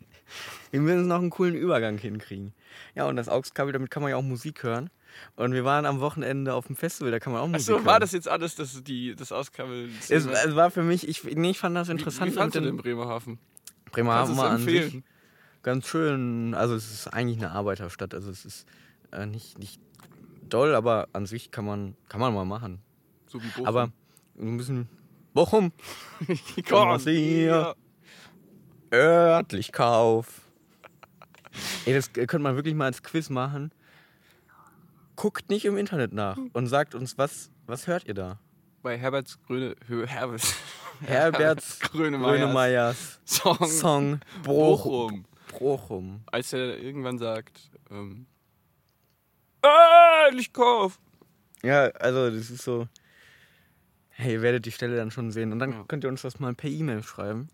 wir 0.70 0.80
müssen 0.80 1.08
noch 1.08 1.20
einen 1.20 1.30
coolen 1.30 1.54
Übergang 1.54 1.96
hinkriegen. 1.96 2.52
Ja, 2.94 3.06
und 3.06 3.16
das 3.16 3.28
AUX-Kabel, 3.28 3.72
damit 3.72 3.90
kann 3.90 4.02
man 4.02 4.10
ja 4.10 4.16
auch 4.16 4.22
Musik 4.22 4.62
hören. 4.62 4.90
Und 5.36 5.54
wir 5.54 5.64
waren 5.64 5.86
am 5.86 6.00
Wochenende 6.00 6.54
auf 6.54 6.66
dem 6.66 6.76
Festival, 6.76 7.10
da 7.10 7.20
kann 7.20 7.32
man 7.32 7.40
auch 7.40 7.46
Musik 7.46 7.60
Achso, 7.60 7.72
hören. 7.74 7.86
war 7.86 8.00
das 8.00 8.12
jetzt 8.12 8.28
alles, 8.28 8.56
das, 8.56 8.82
die, 8.82 9.14
das 9.14 9.32
Auskabel? 9.32 9.88
Es, 10.00 10.10
es 10.10 10.56
war 10.56 10.70
für 10.70 10.82
mich, 10.82 11.08
ich, 11.08 11.24
nee, 11.24 11.50
ich 11.50 11.58
fand 11.58 11.76
das 11.76 11.88
wie, 11.88 11.92
interessant. 11.92 12.32
wie 12.32 12.36
fandst 12.36 12.56
du 12.56 12.60
denn 12.60 12.76
Bremerhaven? 12.76 13.38
Bremerhaven 13.92 14.34
es 14.34 14.40
an 14.40 14.58
sich 14.58 15.02
ganz 15.64 15.88
schön. 15.88 16.54
Also 16.54 16.76
es 16.76 16.92
ist 16.92 17.08
eigentlich 17.08 17.38
eine 17.38 17.50
Arbeiterstadt. 17.50 18.14
Also 18.14 18.30
es 18.30 18.44
ist 18.44 18.66
äh, 19.10 19.26
nicht, 19.26 19.58
nicht 19.58 19.80
doll, 20.54 20.74
aber 20.74 21.08
an 21.12 21.26
sich 21.26 21.50
kann 21.50 21.64
man, 21.64 21.96
kann 22.08 22.20
man 22.20 22.32
mal 22.32 22.44
machen. 22.44 22.80
So 23.26 23.42
wie 23.42 23.48
Bochum. 23.48 23.66
Aber 23.66 23.90
ein 24.38 24.56
bisschen 24.56 24.88
Bochum, 25.32 25.72
komm, 26.68 26.88
aus 26.88 27.02
hier. 27.04 27.12
hier. 27.12 27.74
örtlich 28.92 29.72
Kauf. 29.72 30.42
Ey, 31.84 31.92
das 31.94 32.12
könnte 32.12 32.38
man 32.38 32.54
wirklich 32.54 32.74
mal 32.74 32.86
als 32.86 33.02
Quiz 33.02 33.30
machen. 33.30 33.72
Guckt 35.16 35.50
nicht 35.50 35.64
im 35.64 35.76
Internet 35.76 36.12
nach 36.12 36.38
und 36.52 36.66
sagt 36.68 36.94
uns, 36.94 37.18
was, 37.18 37.50
was 37.66 37.86
hört 37.86 38.06
ihr 38.06 38.14
da? 38.14 38.38
Bei 38.82 38.96
Herberts 38.96 39.40
Grüne. 39.42 39.74
Herberts. 40.06 40.54
Herberts 41.00 41.80
Grönemeyers 41.90 42.38
Grönemeyers 42.38 43.20
Song. 43.24 43.66
Song 43.66 44.20
Bochum. 44.44 45.24
Bochum. 45.52 45.58
Bochum. 45.58 46.20
Als 46.26 46.52
er 46.52 46.78
irgendwann 46.78 47.18
sagt, 47.18 47.70
ähm, 47.90 48.26
äh, 49.64 50.34
Lichtkauf. 50.34 50.98
Ja, 51.62 51.84
also 51.92 52.30
das 52.30 52.50
ist 52.50 52.62
so. 52.62 52.88
Hey, 54.10 54.34
ihr 54.34 54.42
werdet 54.42 54.64
die 54.66 54.70
Stelle 54.72 54.96
dann 54.96 55.10
schon 55.10 55.30
sehen. 55.32 55.50
Und 55.52 55.58
dann 55.58 55.72
Ja. 55.72 55.84
könnt 55.88 56.04
ihr 56.04 56.10
uns 56.10 56.22
das 56.22 56.38
mal 56.38 56.54
per 56.54 56.70
E-Mail 56.70 57.02
schreiben. 57.02 57.48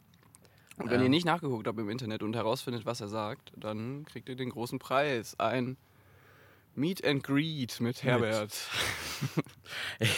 Und 0.76 0.90
wenn 0.90 1.00
Ja. 1.00 1.04
ihr 1.04 1.10
nicht 1.10 1.24
nachgeguckt 1.26 1.66
habt 1.66 1.78
im 1.78 1.88
Internet 1.88 2.22
und 2.22 2.34
herausfindet, 2.34 2.84
was 2.86 3.00
er 3.00 3.08
sagt, 3.08 3.52
dann 3.56 4.04
kriegt 4.04 4.28
ihr 4.28 4.36
den 4.36 4.50
großen 4.50 4.78
Preis. 4.78 5.38
Ein 5.38 5.76
Meet 6.74 7.04
and 7.04 7.22
Greet 7.22 7.80
mit 7.80 8.02
Herbert. 8.02 8.52
Ey, 9.98 10.08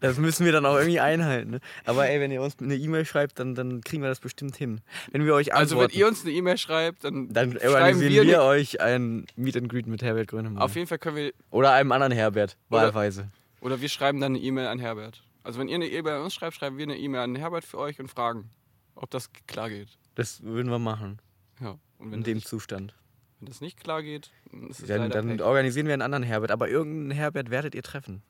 das 0.00 0.18
müssen 0.18 0.44
wir 0.44 0.52
dann 0.52 0.64
auch 0.66 0.76
irgendwie 0.76 1.00
einhalten. 1.00 1.52
Ne? 1.52 1.60
Aber 1.84 2.08
ey, 2.08 2.20
wenn 2.20 2.30
ihr 2.30 2.42
uns 2.42 2.56
eine 2.60 2.76
E-Mail 2.76 3.04
schreibt, 3.04 3.38
dann, 3.38 3.54
dann 3.54 3.80
kriegen 3.82 4.02
wir 4.02 4.08
das 4.08 4.20
bestimmt 4.20 4.56
hin. 4.56 4.80
Wenn 5.10 5.24
wir 5.24 5.34
euch 5.34 5.54
Also 5.54 5.74
antworten, 5.76 5.92
wenn 5.94 6.00
ihr 6.00 6.06
uns 6.08 6.22
eine 6.22 6.30
E-Mail 6.32 6.58
schreibt, 6.58 7.04
dann, 7.04 7.32
dann 7.32 7.52
schreiben 7.52 7.74
organisieren 7.74 8.26
wir, 8.26 8.32
wir, 8.34 8.42
euch 8.42 8.80
ein 8.80 9.26
Meet 9.36 9.56
and 9.56 9.68
Greet 9.68 9.86
mit 9.86 10.02
Herbert 10.02 10.28
Grönemeyer. 10.28 10.62
Auf 10.62 10.74
jeden 10.76 10.86
Fall 10.86 10.98
können 10.98 11.16
wir, 11.16 11.32
Oder 11.50 11.72
einem 11.72 11.92
anderen 11.92 12.12
Herbert, 12.12 12.56
Oder- 12.70 12.82
wahlweise. 12.82 13.30
oder 13.60 13.80
wir 13.80 13.88
schreiben 13.88 14.20
dann 14.20 14.32
eine 14.36 14.44
E-Mail 14.44 14.66
an 14.66 14.78
Herbert. 14.78 15.22
Also 15.42 15.58
wenn 15.58 15.68
ihr 15.68 15.74
eine 15.76 15.88
E-Mail 15.88 16.14
an 16.14 16.22
uns 16.22 16.34
schreibt, 16.34 16.54
schreiben 16.54 16.76
wir 16.78 16.84
eine 16.84 16.96
E-Mail 16.96 17.20
an 17.22 17.34
Herbert 17.34 17.64
für 17.64 17.78
euch 17.78 17.98
und 17.98 18.08
fragen, 18.08 18.50
ob 18.94 19.10
das 19.10 19.30
klar 19.48 19.68
geht. 19.70 19.88
Das 20.14 20.42
würden 20.42 20.70
wir 20.70 20.78
machen, 20.78 21.20
Ja. 21.60 21.78
In 21.98 22.22
dem 22.22 22.42
Zustand. 22.44 22.94
Wenn 23.42 23.46
das 23.48 23.60
nicht 23.60 23.76
klar 23.76 24.04
geht, 24.04 24.30
dann 24.52 24.68
ist 24.68 24.82
es 24.82 24.86
Dann, 24.86 25.10
dann 25.10 25.40
organisieren 25.40 25.86
wir 25.88 25.94
einen 25.94 26.02
anderen 26.02 26.22
Herbert. 26.22 26.52
Aber 26.52 26.68
irgendeinen 26.68 27.10
Herbert 27.10 27.50
werdet 27.50 27.74
ihr 27.74 27.82
treffen. 27.82 28.22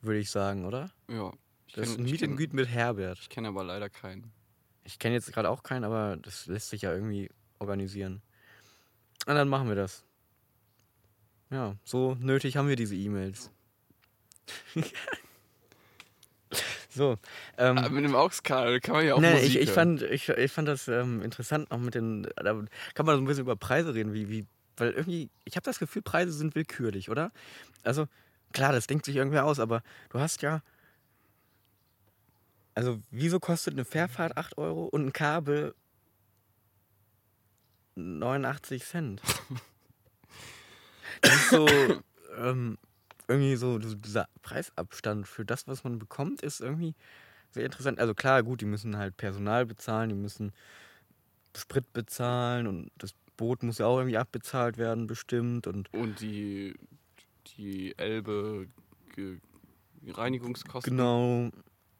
Würde 0.00 0.20
ich 0.20 0.30
sagen, 0.30 0.64
oder? 0.64 0.90
Ja. 1.06 1.30
Das 1.74 1.90
ist 1.90 1.98
kenn- 1.98 2.00
ein 2.00 2.06
ich 2.06 2.20
Meet 2.38 2.54
mit 2.54 2.68
Herbert. 2.68 3.18
Ich 3.20 3.28
kenne 3.28 3.48
aber 3.48 3.62
leider 3.62 3.90
keinen. 3.90 4.32
Ich 4.84 4.98
kenne 4.98 5.16
jetzt 5.16 5.30
gerade 5.34 5.50
auch 5.50 5.62
keinen, 5.62 5.84
aber 5.84 6.16
das 6.16 6.46
lässt 6.46 6.70
sich 6.70 6.80
ja 6.80 6.94
irgendwie 6.94 7.30
organisieren. 7.58 8.22
Und 9.26 9.34
dann 9.34 9.50
machen 9.50 9.68
wir 9.68 9.74
das. 9.76 10.02
Ja, 11.50 11.76
so 11.84 12.14
nötig 12.14 12.56
haben 12.56 12.68
wir 12.68 12.76
diese 12.76 12.96
E-Mails. 12.96 13.50
so. 16.90 17.18
Ähm, 17.56 17.78
Aber 17.78 17.90
mit 17.90 18.04
dem 18.04 18.14
AUX-Kabel 18.14 18.80
kann 18.80 18.96
man 18.96 19.06
ja 19.06 19.14
auch 19.14 19.20
nee, 19.20 19.32
Musik 19.32 19.48
ich, 19.48 19.56
ich, 19.60 19.70
fand, 19.70 20.02
ich, 20.02 20.28
ich 20.28 20.52
fand 20.52 20.68
das 20.68 20.88
ähm, 20.88 21.22
interessant, 21.22 21.70
auch 21.70 21.78
mit 21.78 21.94
den. 21.94 22.24
Da 22.36 22.62
kann 22.94 23.06
man 23.06 23.16
so 23.16 23.22
ein 23.22 23.26
bisschen 23.26 23.44
über 23.44 23.56
Preise 23.56 23.94
reden, 23.94 24.12
wie, 24.12 24.28
wie 24.28 24.46
weil 24.76 24.92
irgendwie, 24.92 25.30
ich 25.44 25.56
habe 25.56 25.64
das 25.64 25.78
Gefühl, 25.78 26.02
Preise 26.02 26.32
sind 26.32 26.54
willkürlich, 26.54 27.10
oder? 27.10 27.32
Also, 27.84 28.06
klar, 28.52 28.72
das 28.72 28.86
denkt 28.86 29.04
sich 29.04 29.16
irgendwer 29.16 29.44
aus, 29.44 29.60
aber 29.60 29.82
du 30.08 30.18
hast 30.18 30.42
ja. 30.42 30.62
Also, 32.74 32.98
wieso 33.10 33.38
kostet 33.40 33.74
eine 33.74 33.84
Fährfahrt 33.84 34.36
8 34.36 34.58
Euro 34.58 34.86
und 34.86 35.06
ein 35.06 35.12
Kabel 35.12 35.74
89 37.94 38.84
Cent? 38.84 39.22
Das 41.22 41.34
ist 41.34 41.50
so. 41.50 41.68
ähm, 42.38 42.78
irgendwie 43.30 43.56
so, 43.56 43.78
dieser 43.78 44.28
Preisabstand 44.42 45.26
für 45.26 45.44
das, 45.44 45.68
was 45.68 45.84
man 45.84 45.98
bekommt, 45.98 46.42
ist 46.42 46.60
irgendwie 46.60 46.94
sehr 47.50 47.64
interessant. 47.64 47.98
Also 47.98 48.14
klar, 48.14 48.42
gut, 48.42 48.60
die 48.60 48.66
müssen 48.66 48.96
halt 48.96 49.16
Personal 49.16 49.66
bezahlen, 49.66 50.10
die 50.10 50.16
müssen 50.16 50.52
Sprit 51.56 51.92
bezahlen 51.92 52.66
und 52.66 52.90
das 52.98 53.14
Boot 53.36 53.62
muss 53.62 53.78
ja 53.78 53.86
auch 53.86 53.98
irgendwie 53.98 54.18
abbezahlt 54.18 54.78
werden, 54.78 55.06
bestimmt. 55.06 55.66
Und 55.66 55.92
Und 55.94 56.20
die, 56.20 56.74
die 57.56 57.96
Elbe 57.96 58.66
Reinigungskosten. 60.06 60.96
genau. 60.96 61.50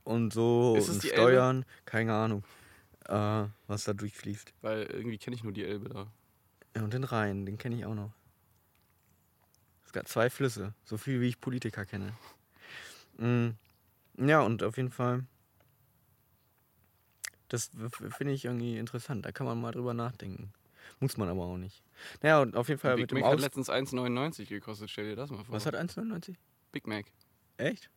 Und 0.05 0.33
so 0.33 0.75
Ist 0.77 0.89
und 0.89 1.05
Steuern, 1.05 1.65
keine 1.85 2.15
Ahnung, 2.15 2.43
äh, 3.09 3.45
was 3.67 3.85
da 3.85 3.93
durchfließt. 3.93 4.53
Weil 4.63 4.83
irgendwie 4.85 5.19
kenne 5.19 5.37
ich 5.37 5.45
nur 5.45 5.53
die 5.53 5.65
Elbe 5.65 5.89
da. 5.89 6.07
Ja, 6.77 6.83
und 6.83 6.93
den 6.93 7.05
Rhein, 7.05 7.47
den 7.47 7.59
kenne 7.59 7.77
ich 7.77 7.85
auch 7.85 7.95
noch. 7.95 8.13
Es 9.91 9.93
gab 9.93 10.07
zwei 10.07 10.31
Flüsse, 10.31 10.73
so 10.85 10.97
viel 10.97 11.21
wie 11.21 11.27
ich 11.27 11.41
Politiker 11.41 11.85
kenne. 11.85 12.13
Mm, 13.19 13.49
Ja, 14.19 14.41
und 14.43 14.63
auf 14.63 14.77
jeden 14.77 14.93
Fall, 14.93 15.25
das 17.49 17.73
finde 18.17 18.33
ich 18.33 18.45
irgendwie 18.45 18.79
interessant. 18.79 19.27
Da 19.27 19.33
kann 19.33 19.49
man 19.49 19.61
mal 19.61 19.73
drüber 19.73 19.93
nachdenken. 19.93 20.53
Muss 21.01 21.17
man 21.17 21.29
aber 21.29 21.43
auch 21.43 21.57
nicht. 21.57 21.83
Naja, 22.23 22.41
und 22.41 22.55
auf 22.55 22.69
jeden 22.69 22.79
Fall 22.79 22.95
Big 22.95 23.03
mit 23.03 23.11
dem 23.11 23.19
Mac 23.19 23.33
hat 23.33 23.41
letztens 23.41 23.69
1,99 23.69 24.47
gekostet, 24.49 24.91
stell 24.91 25.09
dir 25.09 25.17
das 25.17 25.29
mal 25.31 25.43
vor. 25.43 25.57
Was 25.57 25.67
hat 25.67 25.75
1,99? 25.75 26.37
Big 26.71 26.87
Mac? 26.87 27.07
Echt? 27.57 27.91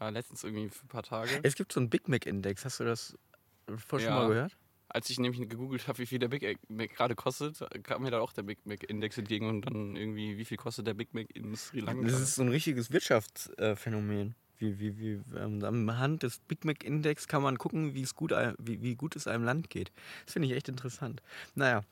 Ja, 0.00 0.08
letztens 0.08 0.44
irgendwie 0.44 0.70
für 0.70 0.86
ein 0.86 0.88
paar 0.88 1.02
Tage. 1.02 1.40
Es 1.42 1.56
gibt 1.56 1.72
so 1.74 1.80
einen 1.80 1.90
Big 1.90 2.08
Mac-Index. 2.08 2.64
Hast 2.64 2.80
du 2.80 2.84
das 2.84 3.18
vorher 3.66 4.08
schon 4.08 4.16
Ja. 4.16 4.22
mal 4.22 4.28
gehört? 4.28 4.56
Als 4.94 5.10
ich 5.10 5.18
nämlich 5.18 5.48
gegoogelt 5.48 5.88
habe, 5.88 5.98
wie 5.98 6.06
viel 6.06 6.20
der 6.20 6.28
Big 6.28 6.56
Mac 6.68 6.94
gerade 6.94 7.16
kostet, 7.16 7.58
kam 7.82 8.02
mir 8.02 8.12
da 8.12 8.20
auch 8.20 8.32
der 8.32 8.44
Big 8.44 8.64
Mac 8.64 8.84
Index 8.84 9.18
entgegen 9.18 9.48
und 9.48 9.62
dann 9.62 9.96
irgendwie, 9.96 10.38
wie 10.38 10.44
viel 10.44 10.56
kostet 10.56 10.86
der 10.86 10.94
Big 10.94 11.12
Mac 11.12 11.26
in 11.34 11.56
Sri 11.56 11.80
Lanka? 11.80 12.06
Das 12.06 12.20
ist 12.20 12.36
so 12.36 12.42
ein 12.42 12.48
richtiges 12.48 12.92
Wirtschaftsphänomen. 12.92 14.36
Wie, 14.58 14.78
wie, 14.78 14.96
wie, 14.96 15.20
ähm, 15.36 15.64
am 15.64 15.98
Hand 15.98 16.22
des 16.22 16.38
Big 16.38 16.64
Mac 16.64 16.84
Index 16.84 17.26
kann 17.26 17.42
man 17.42 17.58
gucken, 17.58 17.94
wie 17.94 18.02
es 18.02 18.14
gut, 18.14 18.32
wie, 18.58 18.82
wie 18.82 18.94
gut 18.94 19.16
es 19.16 19.26
einem 19.26 19.42
Land 19.42 19.68
geht. 19.68 19.90
Das 20.26 20.34
finde 20.34 20.46
ich 20.46 20.54
echt 20.54 20.68
interessant. 20.68 21.22
Naja, 21.56 21.82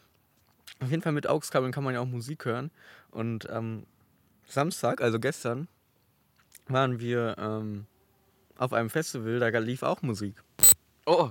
auf 0.78 0.88
jeden 0.88 1.02
Fall 1.02 1.11
mit 1.11 1.26
AUX-Kabeln 1.26 1.73
kann 1.73 1.82
man 1.82 1.94
ja 1.94 2.00
auch 2.00 2.06
Musik 2.06 2.44
hören. 2.44 2.71
Und 3.11 3.50
am 3.50 3.85
Samstag, 4.47 5.00
also 5.00 5.18
gestern, 5.18 5.66
waren 6.68 7.00
wir 7.00 7.35
ähm, 7.37 7.87
auf 8.56 8.73
einem 8.73 8.90
Festival, 8.90 9.40
da 9.40 9.49
lief 9.59 9.82
auch 9.82 10.02
Musik. 10.02 10.40
oh, 11.06 11.30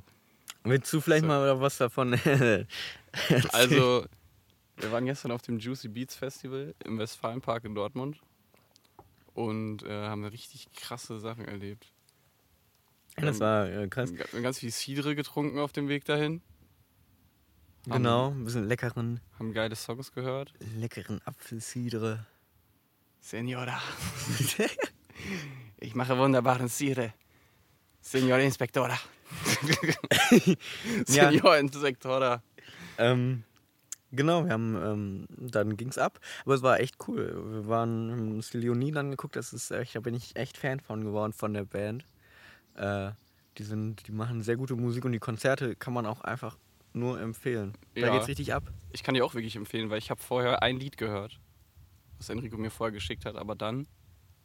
Willst 0.64 0.92
du 0.94 1.02
vielleicht 1.02 1.22
So. 1.24 1.28
mal 1.28 1.60
was 1.60 1.78
davon 1.78 2.14
also 3.52 4.06
wir 4.78 4.92
waren 4.92 5.06
gestern 5.06 5.32
auf 5.32 5.42
dem 5.42 5.60
Juicy 5.60 5.88
Beats 5.88 6.16
Festival 6.16 6.74
im 6.86 6.98
Westfalenpark 6.98 7.66
in 7.66 7.76
Dortmund 7.76 8.20
und 9.34 9.84
äh, 9.84 9.90
haben 10.08 10.26
richtig 10.26 10.72
krasse 10.74 11.20
Sachen 11.20 11.46
erlebt. 11.46 11.92
Das 13.18 13.40
war 13.40 13.68
äh, 13.70 13.88
krass. 13.88 14.14
Wir 14.14 14.26
haben 14.26 14.44
ganz 14.44 14.60
viel 14.60 14.72
Cidre 14.72 15.16
getrunken 15.16 15.60
auf 15.60 15.72
dem 15.72 15.88
Weg 15.88 16.06
dahin, 16.06 16.42
Genau, 17.86 18.30
ein 18.30 18.46
bisschen 18.46 18.68
leckeren, 18.68 19.20
haben 19.40 19.54
geile 19.54 19.76
Songs 19.76 20.12
gehört. 20.12 20.54
leckeren 20.76 21.20
Apfelcidre. 21.26 22.28
Senora, 23.20 23.80
ich 25.78 25.96
mache 25.96 26.18
wunderbaren 26.18 26.70
Cidre. 26.70 27.14
Senor 28.02 28.38
Inspektora. 28.40 28.98
Ja. 31.08 31.32
Senor 31.32 31.58
Inspektora. 31.58 32.42
Ähm, 32.98 33.44
genau, 34.12 34.46
wir 34.46 34.52
haben, 34.52 34.76
ähm, 34.76 35.26
dann 35.38 35.78
ging's 35.78 35.98
ab. 35.98 36.20
Aber 36.46 36.56
es 36.56 36.62
war 36.62 36.80
echt 36.80 36.96
cool. 37.08 37.34
Wir 37.52 37.68
waren, 37.68 38.36
uns 38.36 38.50
die 38.52 38.58
Leonie 38.58 38.92
dann 38.92 39.12
geguckt, 39.12 39.36
das 39.36 39.54
ist 39.54 39.72
da 39.72 40.00
bin 40.00 40.14
ich 40.14 40.36
echt 40.36 40.58
Fan 40.58 40.80
von 40.80 41.04
geworden, 41.04 41.34
von 41.34 41.54
der 41.54 41.66
Band. 41.66 42.06
Äh, 42.76 43.12
die 43.58 43.64
sind, 43.64 44.08
die 44.08 44.12
machen 44.12 44.42
sehr 44.42 44.56
gute 44.56 44.76
Musik 44.76 45.06
und 45.06 45.12
die 45.12 45.20
Konzerte 45.20 45.76
kann 45.76 45.94
man 45.94 46.06
auch 46.06 46.22
einfach 46.22 46.58
nur 46.94 47.20
empfehlen. 47.20 47.74
Da 47.96 48.02
Ja. 48.02 48.14
geht's 48.14 48.28
richtig 48.28 48.54
ab. 48.54 48.64
Ich 48.92 49.04
kann 49.04 49.14
dir 49.14 49.26
auch 49.26 49.34
wirklich 49.34 49.56
empfehlen, 49.56 49.90
weil 49.90 49.98
ich 49.98 50.10
habe 50.10 50.22
vorher 50.22 50.62
ein 50.62 50.78
Lied 50.78 50.98
gehört, 50.98 51.40
was 52.18 52.30
Enrico 52.30 52.58
mir 52.58 52.70
vorher 52.72 52.92
geschickt 52.92 53.26
hat, 53.26 53.36
aber 53.36 53.56
dann 53.56 53.88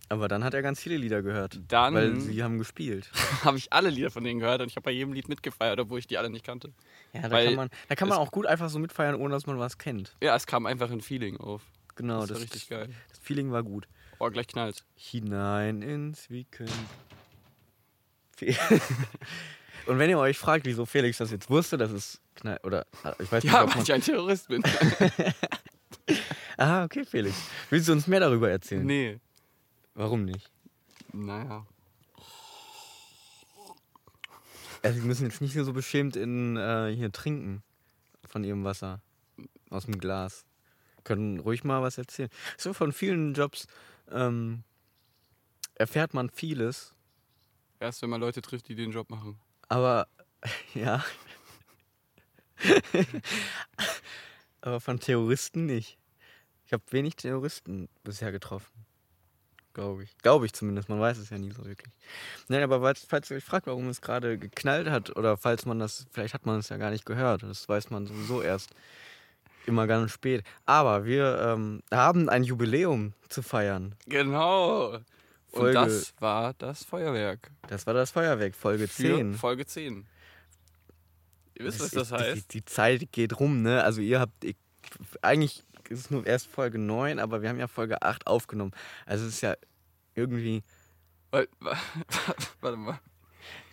Aber 0.08 0.28
dann 0.28 0.44
hat 0.44 0.54
er 0.54 0.62
ganz 0.62 0.80
viele 0.80 0.96
Lieder 0.96 1.22
gehört. 1.22 1.60
Dann- 1.68 1.94
Weil 1.94 2.20
sie 2.20 2.42
haben 2.42 2.58
gespielt. 2.58 3.10
habe 3.44 3.58
ich 3.58 3.72
alle 3.72 3.90
Lieder 3.90 4.10
von 4.10 4.22
denen 4.22 4.38
gehört 4.40 4.60
und 4.62 4.68
ich 4.68 4.76
habe 4.76 4.84
bei 4.84 4.90
jedem 4.92 5.12
Lied 5.12 5.28
mitgefeiert, 5.28 5.80
obwohl 5.80 5.98
ich 5.98 6.06
die 6.06 6.16
alle 6.16 6.30
nicht 6.30 6.44
kannte. 6.46 6.72
Ja, 7.12 7.22
da 7.22 7.30
Weil 7.32 7.46
kann 7.46 7.54
man, 7.56 7.70
da 7.88 7.94
kann 7.96 8.08
man 8.08 8.18
es- 8.20 8.26
auch 8.26 8.30
gut 8.30 8.46
einfach 8.46 8.68
so 8.68 8.78
mitfeiern, 8.78 9.16
ohne 9.16 9.34
dass 9.34 9.46
man 9.46 9.58
was 9.58 9.78
kennt. 9.78 10.14
Ja, 10.22 10.36
es 10.36 10.46
kam 10.46 10.66
einfach 10.66 10.90
ein 10.90 11.00
Feeling 11.00 11.36
auf. 11.38 11.62
Genau, 11.96 12.20
das 12.20 12.28
das, 12.28 12.42
richtig 12.42 12.68
geil. 12.68 12.88
das 13.08 13.18
Feeling 13.18 13.50
war 13.50 13.62
gut. 13.62 13.88
Oh, 14.18 14.28
gleich 14.30 14.46
knallt. 14.46 14.84
Hinein 14.94 15.82
ins 15.82 16.30
Weekend. 16.30 16.70
Und 19.86 19.98
wenn 19.98 20.10
ihr 20.10 20.18
euch 20.18 20.36
fragt, 20.38 20.66
wieso 20.66 20.84
Felix 20.84 21.18
das 21.18 21.30
jetzt 21.30 21.48
wusste, 21.48 21.76
das 21.78 21.90
ist 21.92 22.20
knall 22.34 22.58
oder 22.64 22.86
ich 23.18 23.30
weiß 23.30 23.44
nicht, 23.44 23.52
Ja, 23.52 23.62
ob 23.62 23.68
weil 23.70 23.76
man, 23.76 23.84
ich 23.84 23.92
ein 23.92 24.00
Terrorist 24.02 24.48
bin. 24.48 24.62
Ah, 26.58 26.84
okay, 26.84 27.04
Felix. 27.04 27.36
Willst 27.68 27.88
du 27.88 27.92
uns 27.92 28.06
mehr 28.06 28.20
darüber 28.20 28.48
erzählen? 28.50 28.84
nee. 28.86 29.18
Warum 29.97 30.25
nicht? 30.26 30.50
Naja. 31.12 31.67
Also, 34.83 34.99
wir 34.99 35.05
müssen 35.07 35.25
jetzt 35.25 35.41
nicht 35.41 35.55
so 35.55 35.73
beschämt 35.73 36.17
in 36.17 36.57
äh, 36.57 36.95
hier 36.95 37.11
trinken 37.11 37.62
von 38.25 38.45
ihrem 38.45 38.62
Wasser 38.62 39.00
aus 39.71 39.87
dem 39.87 39.99
Glas. 39.99 40.45
Können 41.03 41.41
ruhig 41.41 41.65
mal 41.65 41.83
was 41.83 41.99
erzählen. 41.99 42.29
So 42.59 42.73
von 42.75 42.93
vielen 42.93 43.35
Jobs 43.35 43.67
ähm, 44.11 44.62
erfährt 45.75 46.15
man 46.15 46.31
vieles, 46.31 46.93
Erst 47.79 48.00
wenn 48.03 48.11
man 48.11 48.21
Leute 48.21 48.41
trifft, 48.41 48.69
die 48.69 48.75
den 48.75 48.91
Job 48.91 49.11
machen. 49.11 49.38
aber 49.69 50.09
ja. 50.75 51.05
aber 54.61 54.81
von 54.81 54.99
Terroristen 54.99 55.67
nicht. 55.67 55.99
Ich 56.65 56.73
habe 56.73 56.83
wenig 56.91 57.17
Terroristen 57.17 57.88
bisher 58.03 58.33
getroffen. 58.33 58.86
Glaube 59.76 60.04
ich. 60.04 60.16
Glaube 60.23 60.47
ich 60.47 60.54
zumindest, 60.54 60.88
man 60.88 60.99
weiß 60.99 61.18
es 61.18 61.28
ja 61.28 61.37
nie 61.37 61.52
so 61.52 61.62
wirklich. 61.66 61.92
Nein, 62.49 62.62
aber 62.62 62.80
falls, 62.95 63.30
ihr 63.30 63.37
euch 63.37 63.45
fragt, 63.45 63.66
warum 63.66 63.88
es 63.90 64.00
gerade 64.00 64.38
geknallt 64.38 64.88
hat, 64.88 65.14
oder 65.16 65.37
falls 65.37 65.66
man 65.66 65.78
das, 65.78 66.06
vielleicht 66.12 66.33
hat 66.33 66.47
man 66.47 66.59
es 66.61 66.71
ja 66.71 66.78
gar 66.78 66.90
nicht 66.90 67.04
gehört, 67.04 67.42
das 67.42 67.68
weiß 67.68 67.90
man 67.90 68.06
sowieso 68.06 68.40
erst 68.40 68.71
immer 69.66 69.87
ganz 69.87 70.12
spät. 70.12 70.45
Aber 70.64 71.04
wir 71.04 71.38
ähm, 71.42 71.83
haben 71.92 72.30
ein 72.30 72.42
Jubiläum 72.42 73.12
zu 73.28 73.42
feiern. 73.42 73.95
Genau. 74.06 74.95
Und 74.95 75.04
Folge- 75.50 75.75
das 75.75 76.14
war 76.21 76.54
das 76.54 76.83
Feuerwerk. 76.83 77.50
Das 77.68 77.87
war 77.87 77.92
das 77.92 78.11
Feuerwerk, 78.12 78.54
Folge 78.54 78.88
Für 78.88 79.02
10. 79.18 79.35
Folge 79.35 79.66
10. 79.66 80.06
Ihr 81.59 81.64
wisst, 81.66 81.80
was 81.80 81.87
Es 81.88 81.92
das 81.92 82.06
ist- 82.06 82.12
heißt? 82.12 82.54
Die, 82.54 82.61
die 82.61 82.64
Zeit 82.64 83.12
geht 83.12 83.38
rum, 83.40 83.61
ne? 83.61 83.85
Also 83.85 84.00
ihr 84.00 84.21
habt, 84.21 84.42
ich, 84.42 84.56
eigentlich 85.21 85.64
ist 85.90 86.00
es 86.00 86.11
nur 86.11 86.26
erst 86.26 86.47
Folge 86.49 86.78
9, 86.78 87.19
aber 87.19 87.43
wir 87.43 87.49
haben 87.49 87.59
ja 87.59 87.69
Folge 87.69 88.02
8 88.02 88.26
aufgenommen. 88.26 88.73
Also 89.05 89.26
es 89.26 89.35
ist 89.35 89.40
ja 89.40 89.55
irgendwie, 90.14 90.62
Weil, 91.31 91.49
warte 92.61 92.76
mal. 92.76 92.99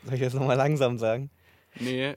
soll 0.06 0.14
ich 0.16 0.22
das 0.22 0.34
nochmal 0.34 0.58
langsam 0.58 0.98
sagen? 0.98 1.30
Nee. 1.80 2.16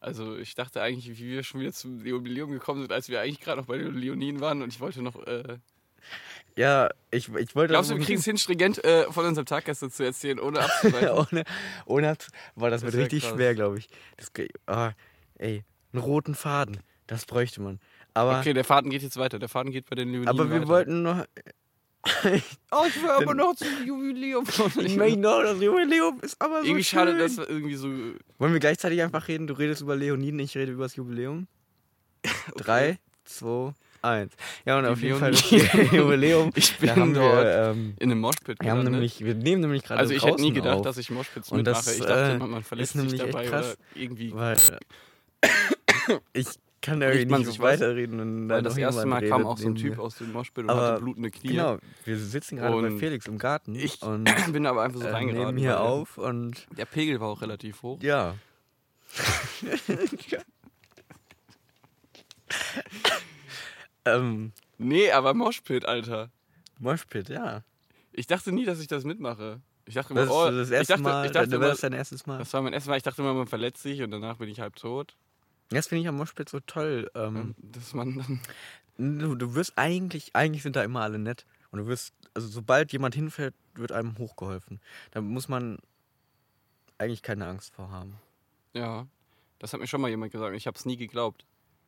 Also 0.00 0.36
ich 0.36 0.54
dachte 0.54 0.82
eigentlich, 0.82 1.08
wie 1.18 1.28
wir 1.30 1.42
schon 1.42 1.60
wieder 1.60 1.72
zum 1.72 2.04
Jubiläum 2.04 2.50
gekommen 2.50 2.80
sind, 2.82 2.92
als 2.92 3.08
wir 3.08 3.20
eigentlich 3.20 3.40
gerade 3.40 3.60
noch 3.60 3.66
bei 3.66 3.78
den 3.78 3.94
Leoniden 3.94 4.40
waren 4.40 4.62
und 4.62 4.72
ich 4.72 4.80
wollte 4.80 5.02
noch. 5.02 5.16
Äh, 5.26 5.58
Ja, 6.54 6.88
ich, 7.10 7.28
ich 7.34 7.54
wollte... 7.56 7.72
glaubst 7.72 7.90
du, 7.90 7.96
wir 7.98 8.04
kriegen 8.04 8.18
es 8.20 8.24
hin, 8.24 8.38
stringent 8.38 8.82
äh, 8.84 9.10
von 9.10 9.24
unserem 9.26 9.46
Tag 9.46 9.64
gestern 9.64 9.90
zu 9.90 10.04
erzählen, 10.04 10.38
ohne 10.38 10.60
abzuweichen? 10.60 11.08
ohne, 11.32 11.44
ohne 11.86 12.12
abzu- 12.12 12.30
Boah, 12.54 12.70
das, 12.70 12.82
Das 12.82 12.92
wird 12.92 13.04
richtig 13.04 13.22
krass. 13.24 13.32
schwer, 13.34 13.54
glaube 13.54 13.78
ich. 13.78 13.88
Das, 14.16 14.30
ah, 14.66 14.92
ey, 15.38 15.64
einen 15.92 16.02
roten 16.02 16.34
Faden, 16.34 16.78
das 17.06 17.26
bräuchte 17.26 17.60
man. 17.60 17.80
Aber, 18.16 18.40
Okay, 18.40 18.54
der 18.54 18.64
Faden 18.64 18.90
geht 18.90 19.02
jetzt 19.02 19.18
weiter. 19.18 19.38
Der 19.38 19.48
Faden 19.48 19.70
geht 19.72 19.88
bei 19.90 19.94
den 19.94 20.08
Leoniden 20.08 20.28
aber 20.28 20.48
wir 20.48 20.60
weiter. 20.60 20.68
wollten 20.68 21.02
noch... 21.02 21.24
Oh, 22.70 22.84
ich 22.88 23.02
will 23.02 23.10
aber 23.10 23.34
noch 23.34 23.54
zum 23.56 23.68
Jubiläum. 23.84 24.44
ich 24.80 24.96
möchte 24.96 25.18
noch, 25.18 25.42
das 25.42 25.60
Jubiläum 25.60 26.20
ist 26.20 26.40
aber 26.40 26.60
so 26.60 26.66
Irgendwie 26.66 26.84
schön. 26.84 26.98
schade, 27.00 27.18
dass 27.18 27.36
wir 27.36 27.48
irgendwie 27.50 27.74
so. 27.74 27.88
Wollen 28.38 28.52
wir 28.52 28.60
gleichzeitig 28.60 29.02
einfach 29.02 29.26
reden? 29.28 29.46
Du 29.48 29.54
redest 29.54 29.82
über 29.82 29.96
Leoniden, 29.96 30.38
ich 30.38 30.56
rede 30.56 30.72
über 30.72 30.84
das 30.84 30.94
Jubiläum. 30.96 31.48
Drei, 32.56 32.98
zwei, 33.24 33.72
eins. 34.02 34.32
Ja, 34.64 34.78
und 34.78 34.84
Die 34.84 34.90
auf 34.90 35.02
jeden 35.02 35.18
Fall 35.18 35.32
das 35.32 35.50
Jubiläum. 35.50 36.52
Ich 36.54 36.74
da 36.74 36.80
bin 36.80 36.90
haben 36.90 37.14
dort 37.14 37.44
Wir, 37.44 37.70
ähm, 37.70 37.94
in 37.98 38.10
einem 38.12 38.20
Moshpit 38.20 38.58
wir, 38.60 38.70
haben 38.70 38.84
nämlich, 38.84 39.24
wir 39.24 39.34
nehmen 39.34 39.62
nämlich 39.62 39.82
gerade 39.82 40.00
Also 40.00 40.14
ich 40.14 40.24
hätte 40.24 40.40
nie 40.40 40.52
gedacht, 40.52 40.76
auf, 40.76 40.82
dass 40.82 40.98
ich 40.98 41.10
Moshpits 41.10 41.50
mitmache. 41.50 41.74
das, 41.74 41.92
ich 41.92 42.04
dachte, 42.04 42.32
äh, 42.32 42.38
man, 42.38 42.62
ist 42.78 42.92
sich 42.92 43.18
dabei 43.18 43.46
krass, 43.46 43.76
oder 43.76 44.00
irgendwie. 44.00 44.32
Weil 44.32 44.56
ich 46.32 46.46
kann 46.86 47.00
da 47.00 47.08
man 47.08 47.16
nicht 47.40 47.46
sich 47.46 47.60
weiterreden. 47.60 48.20
Und 48.20 48.48
Weil 48.48 48.56
dann 48.62 48.64
das 48.64 48.76
erste 48.78 49.04
Mal 49.06 49.28
kam 49.28 49.44
auch 49.44 49.58
so 49.58 49.68
ein 49.68 49.74
Typ 49.74 49.96
mir. 49.96 50.02
aus 50.02 50.16
dem 50.16 50.32
Moshpit 50.32 50.64
und 50.64 50.70
Aber 50.70 50.92
hatte 50.92 51.00
blutende 51.02 51.30
Knie. 51.30 51.48
Genau, 51.48 51.78
wir 52.04 52.18
sitzen 52.18 52.56
gerade 52.56 52.80
bei 52.80 52.86
Und 52.88 52.98
Felix 52.98 53.26
im 53.26 53.38
Garten 53.38 53.74
ich 53.74 54.00
und 54.02 54.24
bin 54.52 54.64
aber 54.66 54.82
einfach 54.82 55.00
so 55.00 55.06
äh, 55.06 55.10
reingeraten. 55.10 55.46
nehmen 55.54 55.58
hier 55.58 55.80
auf 55.80 56.16
und 56.16 56.66
Der 56.78 56.86
Pegel 56.86 57.20
war 57.20 57.28
auch 57.28 57.42
relativ 57.42 57.82
hoch. 57.82 58.00
ja. 58.02 58.34
ähm, 64.04 64.52
Nee, 64.78 65.10
aber 65.10 65.32
Moshpit, 65.34 65.86
Alter. 65.86 66.30
Moshpit, 66.78 67.28
ja. 67.30 67.62
Ich 68.12 68.26
dachte 68.26 68.52
nie, 68.52 68.64
dass 68.66 68.78
ich 68.80 68.88
das 68.88 69.04
mitmache. 69.04 69.60
Ich 69.86 69.94
dachte 69.94 70.12
Das 70.14 70.24
immer, 70.28 70.32
ist 70.48 70.52
oh, 70.52 70.56
das 70.56 70.68
ich 70.68 70.74
erste 70.74 70.92
dachte, 70.94 71.02
Mal, 71.02 71.26
ich 71.26 71.32
dachte 71.32 71.48
das 71.48 71.60
war 71.60 71.68
das 71.68 71.80
dein 71.80 71.92
erstes 71.94 72.26
Mal. 72.26 72.38
das 72.38 72.52
war 72.52 72.60
mein 72.62 72.72
erstes 72.72 72.88
Mal. 72.88 72.96
Ich 72.98 73.02
dachte 73.02 73.22
immer, 73.22 73.32
man 73.34 73.46
verletzt 73.46 73.82
sich 73.82 74.02
und 74.02 74.10
danach 74.10 74.36
bin 74.36 74.48
ich 74.48 74.60
halb 74.60 74.76
tot. 74.76 75.16
Das 75.70 75.88
finde 75.88 76.02
ich 76.02 76.08
am 76.08 76.16
Moshpit 76.16 76.48
so 76.48 76.60
toll. 76.60 77.10
Ähm, 77.14 77.54
Dass 77.58 77.92
man 77.94 78.16
dann. 78.16 79.18
du, 79.18 79.34
du 79.34 79.54
wirst 79.54 79.72
eigentlich, 79.76 80.34
eigentlich 80.34 80.62
sind 80.62 80.76
da 80.76 80.84
immer 80.84 81.00
alle 81.00 81.18
nett. 81.18 81.44
Und 81.72 81.80
du 81.80 81.86
wirst, 81.86 82.14
also 82.34 82.46
sobald 82.48 82.92
jemand 82.92 83.14
hinfällt, 83.14 83.54
wird 83.74 83.92
einem 83.92 84.16
hochgeholfen. 84.18 84.80
Da 85.10 85.20
muss 85.20 85.48
man 85.48 85.78
eigentlich 86.98 87.22
keine 87.22 87.46
Angst 87.46 87.74
vor 87.74 87.90
haben. 87.90 88.14
Ja, 88.72 89.06
das 89.58 89.72
hat 89.72 89.80
mir 89.80 89.86
schon 89.86 90.00
mal 90.00 90.08
jemand 90.08 90.32
gesagt 90.32 90.54
ich 90.56 90.66
habe 90.66 90.76
es 90.78 90.84
nie 90.86 90.96
geglaubt. 90.96 91.44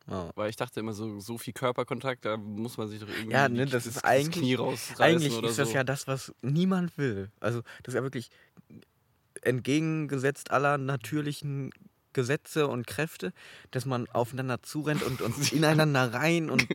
Ja. 0.07 0.31
Weil 0.35 0.49
ich 0.49 0.55
dachte 0.55 0.79
immer, 0.79 0.93
so, 0.93 1.19
so 1.19 1.37
viel 1.37 1.53
Körperkontakt, 1.53 2.25
da 2.25 2.35
muss 2.35 2.77
man 2.77 2.87
sich 2.87 2.99
doch 2.99 3.07
irgendwie 3.07 3.31
Ja, 3.31 3.47
ne, 3.47 3.65
die- 3.65 3.71
das 3.71 3.85
ist 3.85 3.97
das 3.97 4.03
eigentlich- 4.03 4.35
Knie 4.41 4.55
rausreißen 4.55 5.03
Eigentlich 5.03 5.33
oder 5.37 5.49
ist 5.49 5.59
das 5.59 5.69
so. 5.69 5.75
ja 5.75 5.83
das, 5.83 6.07
was 6.07 6.33
niemand 6.41 6.97
will. 6.97 7.31
Also 7.39 7.61
das 7.83 7.93
ist 7.93 7.95
ja 7.95 8.01
wirklich 8.03 8.29
entgegengesetzt 9.41 10.51
aller 10.51 10.77
natürlichen 10.77 11.71
Gesetze 12.13 12.67
und 12.67 12.87
Kräfte, 12.87 13.33
dass 13.71 13.85
man 13.85 14.07
aufeinander 14.09 14.61
zurennt 14.61 15.03
und, 15.03 15.21
und 15.21 15.51
ineinander 15.53 16.13
rein 16.13 16.49
und 16.49 16.67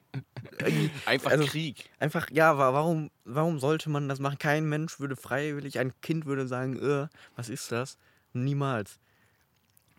Einfach 1.06 1.30
also- 1.32 1.44
Krieg. 1.46 1.90
einfach, 1.98 2.30
ja, 2.30 2.56
wa- 2.58 2.72
warum, 2.72 3.10
warum 3.24 3.58
sollte 3.58 3.90
man 3.90 4.08
das 4.08 4.20
machen? 4.20 4.38
Kein 4.38 4.68
Mensch 4.68 5.00
würde 5.00 5.16
freiwillig, 5.16 5.78
ein 5.78 5.92
Kind 6.02 6.26
würde 6.26 6.46
sagen, 6.46 6.78
äh, 6.78 7.08
was 7.36 7.48
ist 7.48 7.72
das? 7.72 7.98
Niemals. 8.32 8.98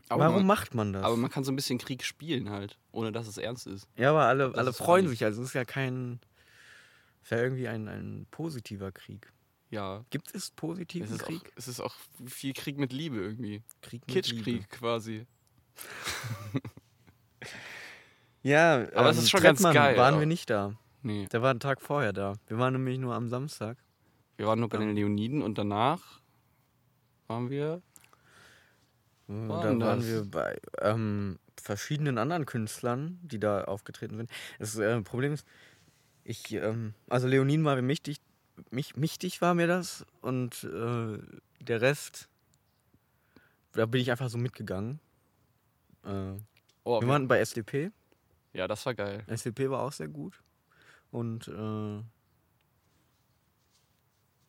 Aber 0.07 0.25
warum 0.25 0.37
man, 0.37 0.45
macht 0.47 0.75
man 0.75 0.93
das? 0.93 1.03
aber 1.03 1.17
man 1.17 1.31
kann 1.31 1.43
so 1.43 1.51
ein 1.51 1.55
bisschen 1.55 1.79
Krieg 1.79 2.03
spielen 2.03 2.49
halt, 2.51 2.77
ohne 2.91 3.11
dass 3.11 3.27
es 3.27 3.37
ernst 3.37 3.65
ist. 3.67 3.87
ja, 3.97 4.11
aber 4.11 4.25
alle, 4.25 4.49
das 4.49 4.57
alle 4.57 4.73
freuen 4.73 5.07
sich. 5.07 5.23
Also 5.23 5.41
es 5.41 5.49
ist 5.49 5.53
ja 5.55 5.65
kein, 5.65 6.19
ist 7.23 7.31
ja 7.31 7.39
irgendwie 7.39 7.67
ein, 7.67 7.87
ein 7.87 8.27
positiver 8.29 8.91
Krieg. 8.91 9.31
Ja. 9.75 10.05
Gibt 10.09 10.33
es 10.33 10.51
positiven 10.51 11.05
Es 11.05 11.11
ist, 11.11 11.23
auch, 11.23 11.27
Krieg? 11.27 11.51
es 11.57 11.67
ist 11.67 11.79
auch 11.81 11.93
viel 12.25 12.53
Krieg 12.53 12.77
mit 12.77 12.93
Liebe 12.93 13.17
irgendwie. 13.17 13.61
Krieg 13.81 14.01
mit 14.07 14.15
Liebe. 14.15 14.21
Kitschkrieg 14.21 14.69
quasi. 14.69 15.25
Ja, 18.41 18.87
Aber 18.93 19.09
es 19.09 19.17
ähm, 19.17 19.23
ist 19.23 19.29
schon 19.31 19.41
ganz 19.41 19.59
Trettmann 19.59 19.73
geil 19.73 19.97
waren 19.97 20.15
auch. 20.15 20.19
wir 20.19 20.27
nicht 20.27 20.49
da. 20.49 20.75
Nee. 21.01 21.27
Der 21.31 21.41
war 21.41 21.49
einen 21.49 21.59
Tag 21.59 21.81
vorher 21.81 22.13
da. 22.13 22.33
Wir 22.47 22.57
waren 22.59 22.73
nämlich 22.73 22.99
nur 22.99 23.15
am 23.15 23.27
Samstag. 23.27 23.77
Wir 24.37 24.45
waren 24.45 24.59
nur 24.59 24.69
bei 24.69 24.77
den 24.77 24.95
Leoniden 24.95 25.41
und 25.41 25.57
danach 25.57 26.21
waren 27.27 27.49
wir. 27.49 27.81
Äh, 29.27 29.33
War 29.49 29.63
da 29.63 29.69
denn 29.69 29.81
waren 29.81 29.99
das? 29.99 30.07
wir 30.07 30.25
bei 30.25 30.59
ähm, 30.79 31.39
verschiedenen 31.59 32.17
anderen 32.19 32.45
Künstlern, 32.45 33.19
die 33.23 33.39
da 33.39 33.63
aufgetreten 33.63 34.17
sind. 34.17 34.29
Das 34.59 34.75
äh, 34.77 35.01
Problem 35.01 35.33
ist, 35.33 35.47
ich, 36.23 36.53
ähm, 36.53 36.93
also 37.09 37.27
Leonin 37.27 37.65
war 37.65 37.75
mir 37.81 37.87
wichtig, 37.87 38.17
mich, 38.71 38.93
wichtig 38.99 39.41
war 39.41 39.53
mir 39.53 39.67
das 39.67 40.05
und 40.21 40.63
äh, 40.63 41.17
der 41.61 41.81
Rest, 41.81 42.27
da 43.73 43.85
bin 43.85 44.01
ich 44.01 44.11
einfach 44.11 44.29
so 44.29 44.37
mitgegangen. 44.37 44.99
Äh, 46.03 46.33
Oh, 46.87 47.01
wir 47.01 47.07
waren 47.07 47.27
bei 47.27 47.39
SDP. 47.39 47.89
ja, 48.53 48.67
das 48.67 48.85
war 48.85 48.93
geil. 48.93 49.23
SDP 49.27 49.71
war 49.71 49.81
auch 49.81 49.91
sehr 49.91 50.07
gut. 50.07 50.39
Und 51.09 51.47
äh, 51.47 51.97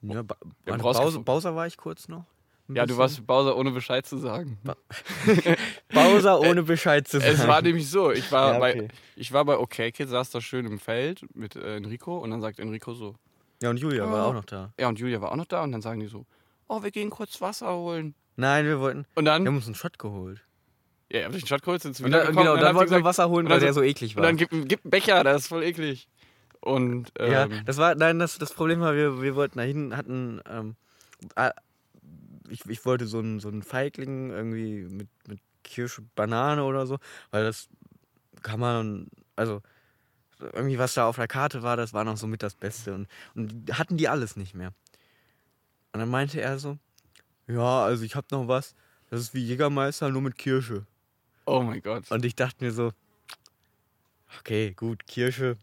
ja, 0.03 0.23
ba 0.23 0.37
Wir 0.65 0.75
an 0.75 0.81
haben 0.83 0.87
rausgef- 0.87 1.03
Bowser, 1.03 1.21
Bowser 1.21 1.57
war 1.57 1.67
ich 1.67 1.77
kurz 1.79 2.09
noch. 2.09 2.25
Ja, 2.69 2.85
du 2.85 2.99
warst 2.99 3.25
Bowser 3.27 3.57
ohne 3.57 3.71
Bescheid 3.71 4.05
zu 4.07 4.19
sagen. 4.19 4.59
Bowser 5.95 6.41
ohne 6.41 6.63
Bescheid 6.65 7.07
zu 7.07 7.21
sagen. 7.21 7.33
Es 7.33 7.47
war 7.47 7.63
nämlich 7.63 7.89
so, 7.89 8.11
ich 8.11 8.31
war 8.33 8.55
Ja, 8.55 8.59
bei 8.59 8.75
okay. 8.75 8.89
ich 9.15 9.33
war 9.33 9.45
bei 9.45 9.57
OK 9.57 9.71
Kid, 9.93 10.09
saß 10.09 10.31
da 10.31 10.41
schön 10.41 10.67
im 10.67 10.79
Feld 10.81 11.25
mit 11.35 11.55
äh, 11.57 11.77
Enrico 11.77 12.19
und 12.19 12.31
dann 12.33 12.41
sagt 12.41 12.59
Enrico 12.59 12.93
so, 12.93 13.15
Ja, 13.63 13.71
und 13.71 13.79
Julia 13.79 14.11
war 14.11 14.27
Oh. 14.27 14.31
auch 14.31 14.35
noch 14.35 14.45
da. 14.45 14.73
ja 14.79 14.89
und 14.89 14.99
Julia 14.99 15.21
war 15.21 15.33
auch 15.33 15.37
noch 15.37 15.47
da 15.47 15.63
und 15.63 15.73
dann 15.73 15.83
sagen 15.83 16.01
die 16.01 16.07
so, 16.07 16.27
oh, 16.69 16.83
wir 16.83 16.91
gehen 16.91 17.11
kurz 17.11 17.41
Wasser 17.41 17.75
holen. 17.75 18.15
Nein, 18.37 18.67
wir 18.67 18.81
wollten. 18.81 19.07
Und 19.15 19.25
Wir 19.25 19.31
dann, 19.33 19.47
haben 19.47 19.57
uns 19.57 19.67
einen 19.67 19.75
Shot 19.75 19.99
geholt. 19.99 20.41
ja, 21.11 21.21
ihr 21.21 21.25
habt 21.25 21.35
euch 21.35 21.43
einen 21.43 21.49
Shot 21.49 21.63
geholt, 21.63 21.83
sind 21.83 21.99
Und 22.01 22.07
wieder 22.07 22.25
dann, 22.25 22.37
genau, 22.37 22.53
und 22.55 22.61
dann 22.61 22.75
ihr 22.75 22.79
wollten 22.79 22.91
wir 22.93 23.05
Wasser 23.05 23.29
holen, 23.29 23.47
und 23.47 23.51
weil 23.53 23.61
dann 23.61 23.67
der 23.67 23.73
so- 23.75 23.81
so 23.81 23.85
eklig 23.87 24.17
Und 24.17 24.23
war. 24.23 24.29
dann 24.29 24.37
gib, 24.37 24.51
gib 24.51 24.85
einen 24.85 24.91
Becher, 24.91 25.25
das 25.25 25.43
ist 25.43 25.49
voll 25.49 25.63
eklig. 25.63 26.09
Und 26.61 27.13
ähm, 27.19 27.33
ja, 27.33 27.47
das 27.65 27.77
war, 27.79 27.95
nein, 27.95 28.19
das, 28.19 28.39
das 28.39 28.53
Problem 28.53 28.81
war, 28.81 28.95
wir, 28.95 29.23
wir 29.23 29.37
wollten 29.37 29.59
dahin, 29.59 29.97
hatten, 29.97 30.41
ähm, 30.51 30.75
ah, 31.37 31.53
ich, 32.49 32.67
ich 32.67 32.85
wollte 32.85 33.07
so 33.07 33.19
einen 33.21 33.41
so 33.41 33.49
einen 33.49 33.63
Feigling 33.63 34.31
irgendwie 34.31 34.83
mit, 34.83 35.09
mit 35.29 35.39
Kirsche, 35.65 36.03
Banane 36.15 36.63
oder 36.65 36.87
so, 36.87 36.99
weil 37.31 37.45
das 37.45 37.69
kann 38.43 38.61
man, 38.61 39.09
also 39.37 39.63
irgendwie 40.41 40.79
was 40.79 40.95
da 40.95 41.07
auf 41.07 41.17
der 41.17 41.29
Karte 41.29 41.63
war, 41.63 41.77
das 41.77 41.93
war 41.93 42.05
noch 42.05 42.17
so 42.17 42.27
mit 42.27 42.43
das 42.43 42.55
Beste 42.55 42.95
und, 42.95 43.09
und 43.35 43.79
hatten 43.79 43.97
die 43.97 44.09
alles 44.09 44.37
nicht 44.37 44.55
mehr. 44.55 44.73
Und 45.93 46.01
dann 46.01 46.11
meinte 46.11 46.41
er 46.41 46.59
so, 46.59 46.79
ja, 47.47 47.85
also 47.85 48.05
ich 48.05 48.17
hab 48.17 48.31
noch 48.31 48.49
was, 48.49 48.75
das 49.11 49.21
ist 49.21 49.35
wie 49.35 49.45
Jägermeister, 49.45 50.11
nur 50.11 50.23
mit 50.23 50.37
Kirsche. 50.37 50.87
oh 51.47 51.63
mein 51.63 51.81
Gott. 51.81 52.11
Und 52.11 52.25
ich 52.25 52.35
dachte 52.35 52.65
mir 52.65 52.73
so, 52.73 52.93
okay, 54.39 54.73
gut, 54.73 55.07
Kirsche, 55.07 55.57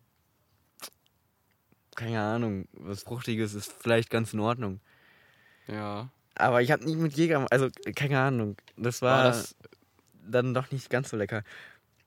keine 1.95 2.21
Ahnung, 2.21 2.67
was 2.73 3.03
Fruchtiges 3.03 3.53
ist 3.53 3.73
vielleicht 3.79 4.09
ganz 4.09 4.33
in 4.33 4.39
Ordnung. 4.39 4.79
Ja. 5.67 6.09
Aber 6.35 6.61
ich 6.61 6.71
habe 6.71 6.83
nicht 6.83 6.97
mit 6.97 7.13
Jäger, 7.13 7.45
also 7.51 7.69
keine 7.95 8.19
Ahnung, 8.19 8.57
das 8.75 9.01
war, 9.01 9.17
War 9.17 9.23
das, 9.25 9.55
dann 10.25 10.53
doch 10.53 10.71
nicht 10.71 10.89
ganz 10.89 11.09
so 11.09 11.17
lecker. 11.17 11.43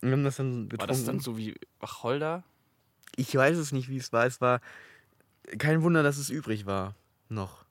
Wir 0.01 0.13
haben 0.13 0.25
das 0.25 0.37
dann 0.37 0.69
getrunken. 0.69 0.81
war 0.81 0.87
das 0.87 1.05
dann 1.05 1.21
so 1.21 1.39
wie 1.39 1.55
Wacholder? 1.81 2.43
Ich 3.17 3.35
weiß 3.35 3.57
es 3.57 3.73
nicht, 3.73 3.89
wie 3.89 3.97
es 3.97 4.13
war. 4.13 4.27
Es 4.27 4.41
war 4.41 4.61
kein 5.59 5.83
Wunder, 5.83 6.03
dass 6.03 6.19
es 6.19 6.31
übrig 6.31 6.67
war. 6.67 6.95
Noch. 7.29 7.65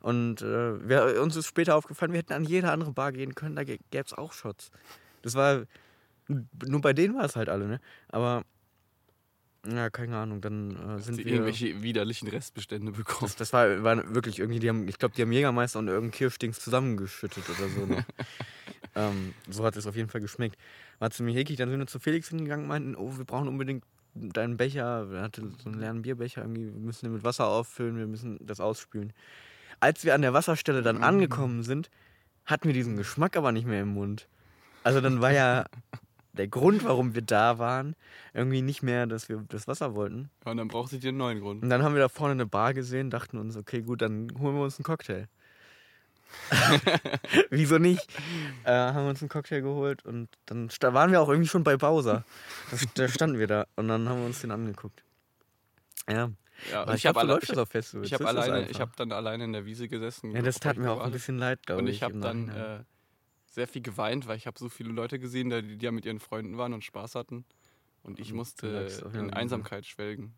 Und 0.00 0.42
äh, 0.42 0.88
wir, 0.88 1.22
uns 1.22 1.36
ist 1.36 1.46
später 1.46 1.76
aufgefallen, 1.76 2.12
wir 2.12 2.18
hätten 2.18 2.32
an 2.32 2.44
jede 2.44 2.70
andere 2.70 2.92
Bar 2.92 3.12
gehen 3.12 3.34
können, 3.34 3.54
da 3.54 3.62
gäbe 3.62 3.78
es 3.92 4.12
auch 4.12 4.32
Shots. 4.32 4.70
Das 5.22 5.34
war 5.34 5.62
Nur 6.26 6.80
bei 6.80 6.92
denen 6.92 7.14
war 7.14 7.24
es 7.24 7.36
halt 7.36 7.48
alle, 7.48 7.66
ne? 7.68 7.80
Aber, 8.08 8.42
ja, 9.64 9.90
keine 9.90 10.16
Ahnung, 10.16 10.40
dann 10.40 10.98
äh, 10.98 11.00
sind 11.00 11.18
Die 11.18 11.24
wir... 11.24 11.32
irgendwelche 11.34 11.82
widerlichen 11.84 12.28
Restbestände 12.28 12.90
bekommen. 12.90 13.20
Das, 13.22 13.36
das 13.36 13.52
war, 13.52 13.84
war 13.84 14.12
wirklich 14.12 14.40
irgendwie, 14.40 14.58
die 14.58 14.68
haben, 14.68 14.88
ich 14.88 14.98
glaube, 14.98 15.14
die 15.14 15.22
haben 15.22 15.30
Jägermeister 15.30 15.78
und 15.78 15.86
irgendeinen 15.86 16.10
Kirschdings 16.18 16.58
zusammengeschüttet 16.58 17.44
oder 17.48 17.68
so. 17.68 17.86
Ne? 17.86 18.04
ähm, 18.96 19.34
so 19.48 19.64
hat 19.64 19.76
es 19.76 19.86
auf 19.86 19.94
jeden 19.94 20.08
Fall 20.08 20.20
geschmeckt. 20.20 20.56
War 20.98 21.12
ziemlich 21.12 21.36
eklig. 21.36 21.58
Dann 21.58 21.70
sind 21.70 21.78
wir 21.78 21.86
zu 21.86 22.00
Felix 22.00 22.28
hingegangen 22.28 22.64
und 22.64 22.68
meinten, 22.68 22.96
oh, 22.96 23.16
wir 23.16 23.24
brauchen 23.24 23.46
unbedingt 23.46 23.84
deinen 24.14 24.56
Becher. 24.56 25.08
Er 25.12 25.22
hatte 25.22 25.42
so 25.62 25.70
einen 25.70 25.80
leeren 25.80 26.02
Bierbecher 26.02 26.42
irgendwie. 26.42 26.66
Wir 26.66 26.80
müssen 26.80 27.06
den 27.06 27.14
mit 27.14 27.24
Wasser 27.24 27.46
auffüllen, 27.46 27.96
wir 27.96 28.06
müssen 28.06 28.38
das 28.44 28.60
ausspülen. 28.60 29.12
Als 29.80 30.04
wir 30.04 30.14
an 30.14 30.22
der 30.22 30.32
Wasserstelle 30.32 30.82
dann 30.82 31.02
angekommen 31.02 31.62
sind, 31.62 31.90
hatten 32.44 32.66
wir 32.68 32.74
diesen 32.74 32.96
Geschmack 32.96 33.36
aber 33.36 33.52
nicht 33.52 33.66
mehr 33.66 33.82
im 33.82 33.94
Mund. 33.94 34.28
Also 34.84 35.00
dann 35.00 35.20
war 35.20 35.32
ja 35.32 35.66
der 36.32 36.48
Grund, 36.48 36.84
warum 36.84 37.14
wir 37.14 37.22
da 37.22 37.58
waren, 37.58 37.94
irgendwie 38.32 38.62
nicht 38.62 38.82
mehr, 38.82 39.06
dass 39.06 39.28
wir 39.28 39.44
das 39.48 39.68
Wasser 39.68 39.94
wollten. 39.94 40.30
Ja, 40.44 40.52
und 40.52 40.56
dann 40.56 40.68
brauchtet 40.68 41.04
ihr 41.04 41.08
einen 41.08 41.18
neuen 41.18 41.40
Grund. 41.40 41.62
Und 41.62 41.70
dann 41.70 41.82
haben 41.82 41.94
wir 41.94 42.00
da 42.00 42.08
vorne 42.08 42.32
eine 42.32 42.46
Bar 42.46 42.74
gesehen, 42.74 43.10
dachten 43.10 43.38
uns, 43.38 43.56
okay, 43.56 43.82
gut, 43.82 44.02
dann 44.02 44.28
holen 44.38 44.54
wir 44.56 44.62
uns 44.62 44.78
einen 44.78 44.84
Cocktail. 44.84 45.28
Wieso 47.50 47.78
nicht? 47.78 48.06
Äh, 48.64 48.72
haben 48.72 49.04
wir 49.04 49.10
uns 49.10 49.22
einen 49.22 49.28
Cocktail 49.28 49.60
geholt 49.60 50.04
und 50.04 50.28
dann 50.46 50.70
waren 50.80 51.10
wir 51.10 51.20
auch 51.20 51.28
irgendwie 51.28 51.48
schon 51.48 51.64
bei 51.64 51.76
Bowser. 51.76 52.24
Das, 52.70 52.86
da 52.94 53.08
standen 53.08 53.38
wir 53.38 53.46
da 53.46 53.66
und 53.76 53.88
dann 53.88 54.08
haben 54.08 54.20
wir 54.20 54.26
uns 54.26 54.40
den 54.40 54.50
angeguckt. 54.50 55.02
Ja, 56.08 56.30
Ja, 56.70 56.88
ich 56.88 56.94
ich 56.96 57.06
habe 57.06 57.20
alle, 57.20 57.36
auf 57.36 57.68
Festivals. 57.68 58.06
ich 58.06 58.14
hab 58.14 58.24
alleine, 58.24 58.68
ich 58.68 58.80
habe 58.80 58.92
dann 58.96 59.12
alleine 59.12 59.44
in 59.44 59.52
der 59.52 59.64
Wiese 59.64 59.88
gesessen. 59.88 60.30
Ja, 60.32 60.42
das 60.42 60.60
tat 60.60 60.76
mir 60.76 60.90
auch 60.90 61.00
ein 61.00 61.12
bisschen 61.12 61.38
leid, 61.38 61.64
glaube 61.66 61.82
Und 61.82 61.88
ich. 61.88 61.96
ich 61.96 62.02
habe 62.02 62.18
dann 62.18 62.48
äh, 62.48 62.80
sehr 63.46 63.68
viel 63.68 63.82
geweint, 63.82 64.26
weil 64.26 64.36
ich 64.36 64.46
habe 64.46 64.58
so 64.58 64.68
viele 64.68 64.90
Leute 64.90 65.18
gesehen, 65.18 65.50
die, 65.50 65.76
die 65.78 65.84
ja 65.84 65.92
mit 65.92 66.04
ihren 66.04 66.20
Freunden 66.20 66.58
waren 66.58 66.72
und 66.72 66.84
Spaß 66.84 67.14
hatten. 67.14 67.44
Und 68.02 68.18
ich 68.18 68.26
Und 68.28 68.30
du 68.32 68.36
musste 68.36 68.88
in 69.14 69.32
Einsamkeit 69.32 69.86
schwelgen. 69.86 70.34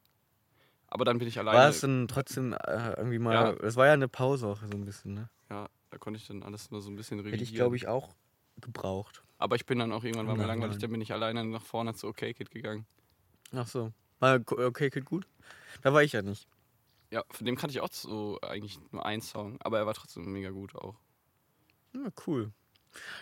Aber 0.89 1.05
dann 1.05 1.19
bin 1.19 1.27
ich 1.27 1.39
alleine. 1.39 1.59
war 1.59 1.69
es 1.69 1.81
dann 1.81 2.07
trotzdem 2.09 2.53
äh, 2.53 2.93
irgendwie 2.97 3.19
mal. 3.19 3.35
Ja. 3.35 3.51
Es 3.67 3.77
war 3.77 3.87
ja 3.87 3.95
eine 3.95 4.07
Pause 4.07 4.47
auch 4.47 4.59
so 4.61 4.77
ein 4.77 4.85
bisschen, 4.85 5.15
ne? 5.15 5.29
ja, 5.51 5.69
da 5.95 5.99
konnte 5.99 6.19
ich 6.19 6.27
dann 6.27 6.43
alles 6.43 6.73
nur 6.73 6.83
so 6.83 6.91
ein 6.91 6.97
bisschen 6.97 7.19
Hätte 7.19 7.29
revidieren. 7.29 7.49
ich, 7.49 7.55
glaube 7.55 7.77
ich, 7.77 7.87
auch 7.87 8.15
gebraucht. 8.61 9.23
Aber 9.39 9.55
ich 9.55 9.65
bin 9.65 9.79
dann 9.79 9.93
auch 9.93 10.03
irgendwann, 10.03 10.27
mir 10.27 10.37
Nein, 10.37 10.47
langweilig, 10.49 10.79
dann 10.79 10.91
bin 10.91 11.01
ich 11.01 11.13
alleine 11.13 11.45
nach 11.45 11.63
vorne 11.63 11.95
zu 11.95 12.09
OK 12.09 12.17
Kid 12.17 12.51
gegangen. 12.51 12.85
Ach 13.53 13.67
so. 13.69 13.93
War 14.19 14.41
okay, 14.49 14.91
Kid 14.91 15.05
gut? 15.05 15.27
Da 15.83 15.93
war 15.93 16.03
ich 16.03 16.13
ja 16.13 16.23
nicht. 16.23 16.49
Ja, 17.11 17.23
von 17.31 17.47
dem 17.47 17.55
kannte 17.55 17.73
ich 17.73 17.81
auch 17.81 17.93
so 17.93 18.41
eigentlich 18.43 18.79
nur 18.91 19.07
einen 19.07 19.23
Song, 19.23 19.57
aber 19.61 19.79
er 19.79 19.87
war 19.87 19.95
trotzdem 19.95 20.25
mega 20.33 20.51
gut 20.51 20.75
auch. 20.75 20.97
Ja, 21.95 22.09
cool. 22.27 22.51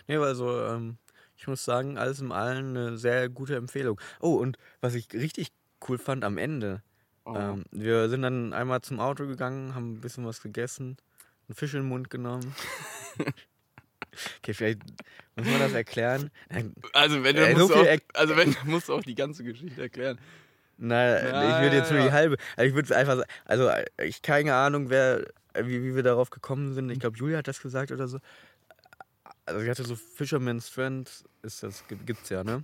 Nee, 0.07 0.17
also, 0.17 0.59
ähm, 0.65 0.97
ich 1.37 1.45
muss 1.47 1.63
sagen, 1.63 1.97
alles 1.99 2.21
in 2.21 2.31
allem 2.31 2.69
eine 2.69 2.97
sehr 2.97 3.29
gute 3.29 3.55
Empfehlung. 3.55 3.99
Oh, 4.19 4.35
und 4.35 4.57
was 4.81 4.95
ich 4.95 5.13
richtig 5.13 5.49
cool 5.87 5.99
fand 5.99 6.23
am 6.23 6.39
Ende, 6.39 6.81
Oh. 7.25 7.35
ähm, 7.37 7.63
wir 7.71 8.09
sind 8.09 8.21
dann 8.23 8.51
einmal 8.51 8.81
zum 8.81 8.99
Auto 8.99 9.25
gegangen, 9.25 9.75
haben 9.75 9.93
ein 9.93 10.01
bisschen 10.01 10.25
was 10.25 10.41
gegessen, 10.41 10.97
einen 11.47 11.55
Fisch 11.55 11.73
in 11.73 11.81
den 11.81 11.89
Mund 11.89 12.09
genommen. 12.09 12.53
okay, 14.39 14.53
vielleicht 14.53 14.79
muss 15.35 15.47
man 15.47 15.59
das 15.59 15.73
erklären. 15.73 16.31
Nein, 16.49 16.73
Also 16.93 17.23
wenn 17.23 17.35
du 17.35 17.45
so 17.55 17.67
musst 17.67 17.73
viel 17.73 17.89
auch, 17.89 17.97
also 18.19 18.37
wenn 18.37 18.51
du 18.53 18.57
musst 18.65 18.89
auch 18.89 19.01
die 19.01 19.15
ganze 19.15 19.43
Geschichte 19.43 19.81
erklären. 19.81 20.19
Na, 20.77 21.17
ich 21.57 21.61
würde 21.61 21.77
jetzt 21.77 21.91
nur 21.91 21.99
Ja, 21.99 22.05
die 22.05 22.09
ja. 22.09 22.13
halbe. 22.13 22.37
Also 22.57 22.67
ich 22.69 22.73
würde 22.75 22.85
es 22.87 22.91
einfach 22.91 23.17
sa- 23.17 23.25
Also 23.45 23.69
ich 24.03 24.21
keine 24.21 24.55
Ahnung, 24.55 24.89
wer, 24.89 25.25
wie, 25.55 25.83
wie 25.83 25.95
wir 25.95 26.03
darauf 26.03 26.29
gekommen 26.29 26.73
sind. 26.73 26.89
Ich 26.89 26.99
glaube, 26.99 27.17
Julia 27.17 27.37
hat 27.37 27.47
das 27.47 27.61
gesagt 27.61 27.91
oder 27.91 28.07
so. 28.07 28.19
Also 29.45 29.61
ich 29.61 29.69
hatte 29.69 29.83
so 29.83 29.95
Fisherman's 29.95 30.69
Friend, 30.69 31.09
ist 31.41 31.63
das, 31.63 31.87
gi- 31.87 31.97
gibt's 32.05 32.29
ja, 32.29 32.43
ne? 32.43 32.63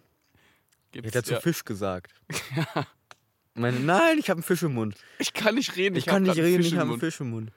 Ich 0.88 0.94
Gibt's, 0.94 1.08
hätte 1.10 1.20
dazu 1.20 1.34
ja. 1.34 1.40
Fisch 1.42 1.64
gesagt. 1.66 2.14
Ich 3.56 3.62
meine, 3.62 3.80
nein, 3.82 4.18
ich 4.20 4.30
habe 4.30 4.38
einen 4.38 4.44
Fisch 4.44 4.64
im 4.64 4.74
Mund. 4.76 4.96
Ich 5.18 5.34
kann 5.34 5.56
nicht 5.56 5.76
reden. 5.76 5.98
Ich, 5.98 6.08
hab 6.08 6.14
kann 6.14 6.24
nicht 6.24 6.38
reden, 6.38 6.64
Fisch 6.64 6.72
ich 6.72 6.78
habe 6.78 6.92
einen. 6.92 7.00
Fisch 7.00 7.20
im 7.20 7.32
Mund. 7.32 7.52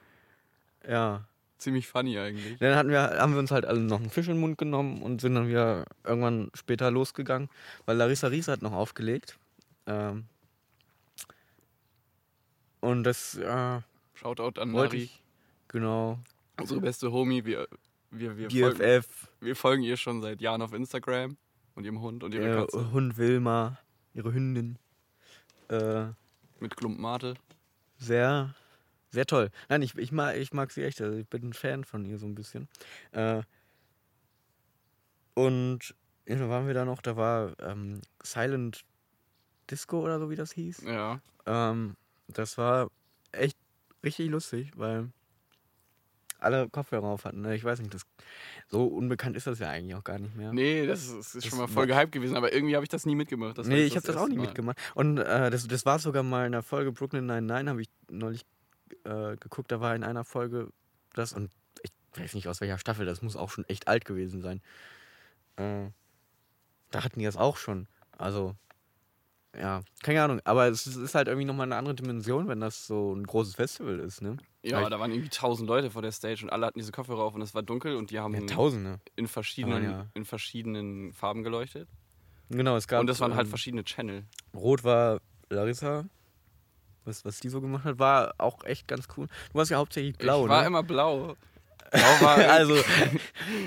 Ja. 0.87 1.25
Ziemlich 1.57 1.87
funny 1.87 2.19
eigentlich. 2.19 2.59
Dann 2.59 2.75
hatten 2.75 2.89
wir, 2.89 3.01
haben 3.01 3.33
wir 3.33 3.39
uns 3.39 3.51
halt 3.51 3.65
alle 3.65 3.79
noch 3.79 3.99
einen 3.99 4.09
Fisch 4.09 4.27
in 4.27 4.33
den 4.33 4.41
Mund 4.41 4.57
genommen 4.57 5.01
und 5.01 5.21
sind 5.21 5.35
dann 5.35 5.47
wieder 5.47 5.85
irgendwann 6.03 6.51
später 6.53 6.91
losgegangen, 6.91 7.49
weil 7.85 7.95
Larissa 7.95 8.27
Ries 8.27 8.49
hat 8.49 8.61
noch 8.61 8.73
aufgelegt. 8.73 9.37
Ähm, 9.85 10.25
und 12.81 13.03
das 13.03 13.37
äh, 13.37 13.79
Shoutout 14.13 14.59
an 14.59 14.75
ich, 14.91 15.23
genau, 15.69 16.19
unsere 16.59 16.81
beste 16.81 17.11
Homie. 17.11 17.45
Wir, 17.45 17.67
wir, 18.11 18.37
wir, 18.37 18.49
folgen, 18.49 18.77
BFF, 18.79 19.29
wir 19.39 19.55
folgen 19.55 19.83
ihr 19.83 19.95
schon 19.95 20.21
seit 20.21 20.41
Jahren 20.41 20.61
auf 20.61 20.73
Instagram 20.73 21.37
und 21.75 21.85
ihrem 21.85 22.01
Hund 22.01 22.23
und 22.23 22.33
ihrer 22.33 22.45
ihr 22.45 22.55
Katze 22.55 22.91
Hund 22.91 23.17
Wilma, 23.17 23.77
ihre 24.13 24.33
Hündin. 24.33 24.77
Äh, 25.69 26.07
mit 26.59 26.75
Klumpenmate. 26.75 27.35
sehr, 27.97 28.53
sehr 29.13 29.27
toll. 29.27 29.49
Nein, 29.69 29.83
ich, 29.83 29.95
ich, 29.97 30.11
mag, 30.11 30.35
ich 30.35 30.53
mag 30.53 30.71
sie 30.71 30.83
echt. 30.83 30.99
Also 30.99 31.17
ich 31.17 31.27
bin 31.27 31.49
ein 31.49 31.53
Fan 31.53 31.83
von 31.83 32.03
ihr 32.03 32.17
so 32.17 32.25
ein 32.25 32.33
bisschen. 32.33 32.67
Äh, 33.11 33.43
und 35.35 35.95
ja, 36.25 36.49
waren 36.49 36.65
wir 36.67 36.73
da 36.73 36.83
noch? 36.83 37.01
Da 37.01 37.15
war 37.15 37.53
ähm, 37.59 38.01
Silent 38.23 38.83
Disco 39.69 40.01
oder 40.01 40.19
so, 40.19 40.29
wie 40.31 40.35
das 40.35 40.51
hieß. 40.51 40.81
Ja. 40.85 41.19
Ähm, 41.45 41.95
das 42.27 42.57
war 42.57 42.89
echt 43.31 43.57
richtig 44.03 44.29
lustig, 44.29 44.71
weil 44.75 45.09
alle 46.39 46.67
Kopfhörer 46.69 47.05
auf 47.05 47.25
hatten. 47.25 47.41
Ne? 47.41 47.55
Ich 47.55 47.63
weiß 47.63 47.79
nicht, 47.79 47.93
das, 47.93 48.01
so 48.67 48.85
unbekannt 48.85 49.37
ist 49.37 49.47
das 49.47 49.59
ja 49.59 49.69
eigentlich 49.69 49.95
auch 49.95 50.03
gar 50.03 50.19
nicht 50.19 50.35
mehr. 50.35 50.51
Nee, 50.51 50.85
das 50.87 51.03
ist, 51.03 51.11
das 51.17 51.25
ist 51.27 51.35
Das 51.35 51.45
schon 51.45 51.59
mal 51.59 51.67
voll 51.67 51.87
gehypt 51.87 52.11
gewesen, 52.11 52.35
aber 52.35 52.51
irgendwie 52.51 52.75
habe 52.75 52.83
ich 52.83 52.89
das 52.89 53.05
nie 53.05 53.15
mitgemacht. 53.15 53.57
Das 53.57 53.67
nee, 53.67 53.83
ich 53.83 53.95
habe 53.95 54.05
das 54.05 54.17
auch 54.17 54.27
Mal. 54.27 54.37
mitgemacht. 54.37 54.77
Und 54.95 55.19
äh, 55.19 55.49
das, 55.49 55.67
das 55.67 55.85
war 55.85 55.99
sogar 55.99 56.23
mal 56.23 56.45
in 56.45 56.51
der 56.51 56.63
Folge 56.63 56.91
Brooklyn 56.91 57.27
99, 57.27 57.69
habe 57.69 57.81
ich 57.81 57.89
neulich 58.09 58.41
äh, 59.03 59.35
geguckt. 59.37 59.71
Da 59.71 59.79
war 59.81 59.95
in 59.95 60.03
einer 60.03 60.23
Folge 60.23 60.69
das, 61.13 61.33
und 61.33 61.51
ich 61.83 61.91
weiß 62.15 62.33
nicht 62.35 62.47
aus 62.47 62.61
welcher 62.61 62.77
Staffel, 62.77 63.05
das 63.05 63.21
muss 63.21 63.35
auch 63.35 63.49
schon 63.49 63.65
echt 63.65 63.87
alt 63.87 64.05
gewesen 64.05 64.41
sein. 64.41 64.61
Äh, 65.57 65.89
da 66.91 67.03
hatten 67.03 67.19
die 67.19 67.25
das 67.25 67.37
auch 67.37 67.57
schon. 67.57 67.87
Also, 68.17 68.55
ja, 69.57 69.81
keine 70.03 70.23
Ahnung. 70.23 70.41
Aber 70.45 70.67
es 70.67 70.87
ist- 70.87 71.15
halt 71.15 71.27
irgendwie 71.27 71.45
nochmal 71.45 71.67
eine 71.67 71.75
andere 71.75 71.95
Dimension, 71.95 72.47
wenn 72.47 72.59
das 72.59 72.87
so 72.87 73.13
ein 73.13 73.23
großes 73.25 73.55
Festival 73.55 73.99
ist, 73.99 74.21
ne? 74.21 74.37
Ja, 74.63 74.81
Ja, 74.81 74.89
da 74.89 74.99
waren 74.99 75.11
irgendwie 75.11 75.29
tausend 75.29 75.67
Leute 75.67 75.91
vor 75.91 76.01
der 76.01 76.11
Stage 76.11 76.43
und 76.43 76.49
alle 76.49 76.65
hatten 76.65 76.79
diese 76.79 76.91
Kopfhörer 76.91 77.21
auf 77.23 77.35
und 77.35 77.41
es 77.41 77.53
war 77.53 77.61
dunkel 77.63 77.95
und 77.95 78.09
die 78.11 78.19
haben 78.19 78.33
Ja, 78.33 78.45
Tausende. 78.45 78.99
in, 79.15 79.27
verschiedenen, 79.27 79.83
ja. 79.83 80.07
in 80.13 80.25
verschiedenen 80.25 81.13
Farben 81.13 81.43
geleuchtet. 81.43 81.87
Genau, 82.49 82.75
es 82.77 82.87
gab. 82.87 83.01
und 83.01 83.07
das 83.07 83.19
waren 83.19 83.35
halt 83.35 83.45
ähm, 83.45 83.49
verschiedene 83.49 83.83
Channel. 83.83 84.25
Rot 84.55 84.83
war 84.83 85.19
Larissa. 85.49 86.05
Was, 87.05 87.25
was 87.25 87.39
die 87.39 87.49
so 87.49 87.59
gemacht 87.61 87.83
hat, 87.83 87.99
war 87.99 88.33
auch 88.37 88.63
echt 88.63 88.87
ganz 88.87 89.07
cool. 89.17 89.27
Du 89.51 89.57
warst 89.57 89.71
ja 89.71 89.77
hauptsächlich 89.77 90.17
blau, 90.17 90.43
ich 90.43 90.49
war 90.49 90.61
ne? 90.61 90.67
immer 90.67 90.83
blau. 90.83 91.35
Blau 91.91 92.21
war, 92.21 92.37
also 92.49 92.75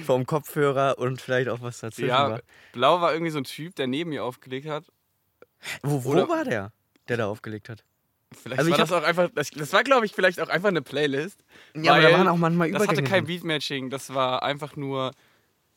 vom 0.04 0.26
Kopfhörer 0.26 0.98
und 0.98 1.20
vielleicht 1.20 1.48
auch 1.48 1.60
was 1.60 1.80
dazwischen 1.80 2.08
ja, 2.08 2.30
war. 2.30 2.40
blau 2.72 3.00
war 3.00 3.12
irgendwie 3.12 3.30
so 3.30 3.38
ein 3.38 3.44
Typ, 3.44 3.74
der 3.76 3.86
neben 3.86 4.10
mir 4.10 4.24
aufgelegt 4.24 4.68
hat. 4.68 4.84
Wo, 5.82 6.04
wo 6.04 6.10
oder- 6.10 6.28
war 6.28 6.44
der, 6.44 6.72
der 7.08 7.18
da 7.18 7.26
aufgelegt 7.26 7.68
hat? 7.68 7.84
Vielleicht 8.32 8.58
Also 8.58 8.70
war 8.72 8.78
das 8.78 8.92
auch 8.92 9.04
einfach, 9.04 9.30
das, 9.34 9.50
das 9.50 9.72
war 9.72 9.84
glaube 9.84 10.04
ich 10.04 10.12
vielleicht 10.12 10.40
auch 10.40 10.48
einfach 10.48 10.68
eine 10.68 10.82
Playlist. 10.82 11.44
Ja, 11.74 11.92
aber 11.92 12.02
da 12.02 12.12
waren 12.12 12.28
auch 12.28 12.36
manchmal 12.36 12.72
Das 12.72 12.88
hatte 12.88 13.04
kein. 13.04 13.24
Beatmatching, 13.24 13.88
das 13.88 14.12
war 14.14 14.42
einfach 14.42 14.74
nur, 14.76 15.12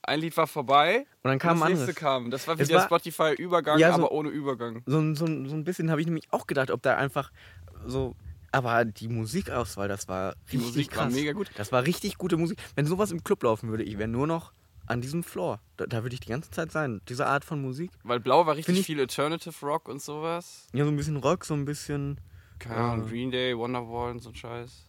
ein 0.02 0.20
Lied 0.20 0.36
war 0.38 0.48
vorbei 0.48 1.00
und 1.00 1.06
dann 1.24 1.34
und 1.34 1.40
kam 1.40 1.60
das 1.60 1.64
ein 1.68 1.72
nächste 1.74 1.84
anderes. 1.84 1.96
kam. 1.96 2.32
Das 2.32 2.48
war 2.48 2.58
wie 2.58 2.62
Es 2.64 2.68
der 2.70 2.78
war- 2.78 2.86
Spotify-Übergang, 2.86 3.80
Ja, 3.80 3.90
so- 3.90 3.96
aber 3.96 4.12
ohne 4.12 4.30
Übergang. 4.30 4.82
So, 4.86 5.00
ein- 5.00 5.16
so, 5.16 5.26
so 5.26 5.56
ein 5.56 5.64
bisschen 5.64 5.92
habe 5.92 6.02
ich 6.02 6.08
nämlich 6.08 6.28
auch 6.32 6.48
gedacht, 6.48 6.72
ob 6.72 6.82
da 6.82 6.96
einfach 6.98 7.32
so. 7.86 8.16
Aber 8.52 8.84
die 8.84 9.08
Musikauswahl, 9.10 9.88
das 9.88 10.08
war 10.08 10.34
Die 10.52 10.58
richtig 10.58 10.62
Musik 10.66 10.92
krass. 10.92 11.04
war 11.04 11.12
mega 11.12 11.34
gut. 11.34 11.52
Das 11.56 11.72
war 11.72 11.84
richtig 11.86 12.18
gute 12.18 12.36
Musik. 12.38 12.58
Wenn 12.76 12.88
sowas 12.88 13.12
im 13.12 13.24
Club 13.24 13.44
laufen 13.44 13.70
würde, 13.70 13.84
ich 13.84 13.98
wäre 14.00 14.08
nur 14.10 14.26
noch 14.26 14.54
an 14.88 15.02
diesem 15.02 15.22
Floor. 15.24 15.60
Da, 15.78 15.86
da 15.86 16.02
würde 16.02 16.16
ich 16.16 16.20
die 16.20 16.30
ganze 16.30 16.50
Zeit 16.50 16.72
sein. 16.72 17.00
Diese 17.08 17.28
Art 17.28 17.46
von 17.46 17.62
Musik. 17.62 17.92
Weil 18.04 18.20
blau 18.20 18.48
war 18.48 18.56
richtig 18.56 18.80
ich- 18.80 18.86
viel 18.88 19.00
Alternative 19.00 19.54
Rock 19.64 19.88
und 19.88 20.02
sowas. 20.02 20.68
Ja, 20.74 20.84
so 20.84 20.90
ein 20.90 20.98
bisschen 20.98 21.18
Rock, 21.18 21.46
so 21.46 21.54
ein 21.54 21.66
bisschen 21.66 22.20
Keine 22.58 22.76
Ahnung, 22.78 23.06
Ja. 23.06 23.12
Green 23.12 23.30
Day, 23.30 23.56
Wonderwall 23.56 24.12
und 24.12 24.20
so 24.24 24.30
ein 24.30 24.36
Scheiß. 24.36 24.88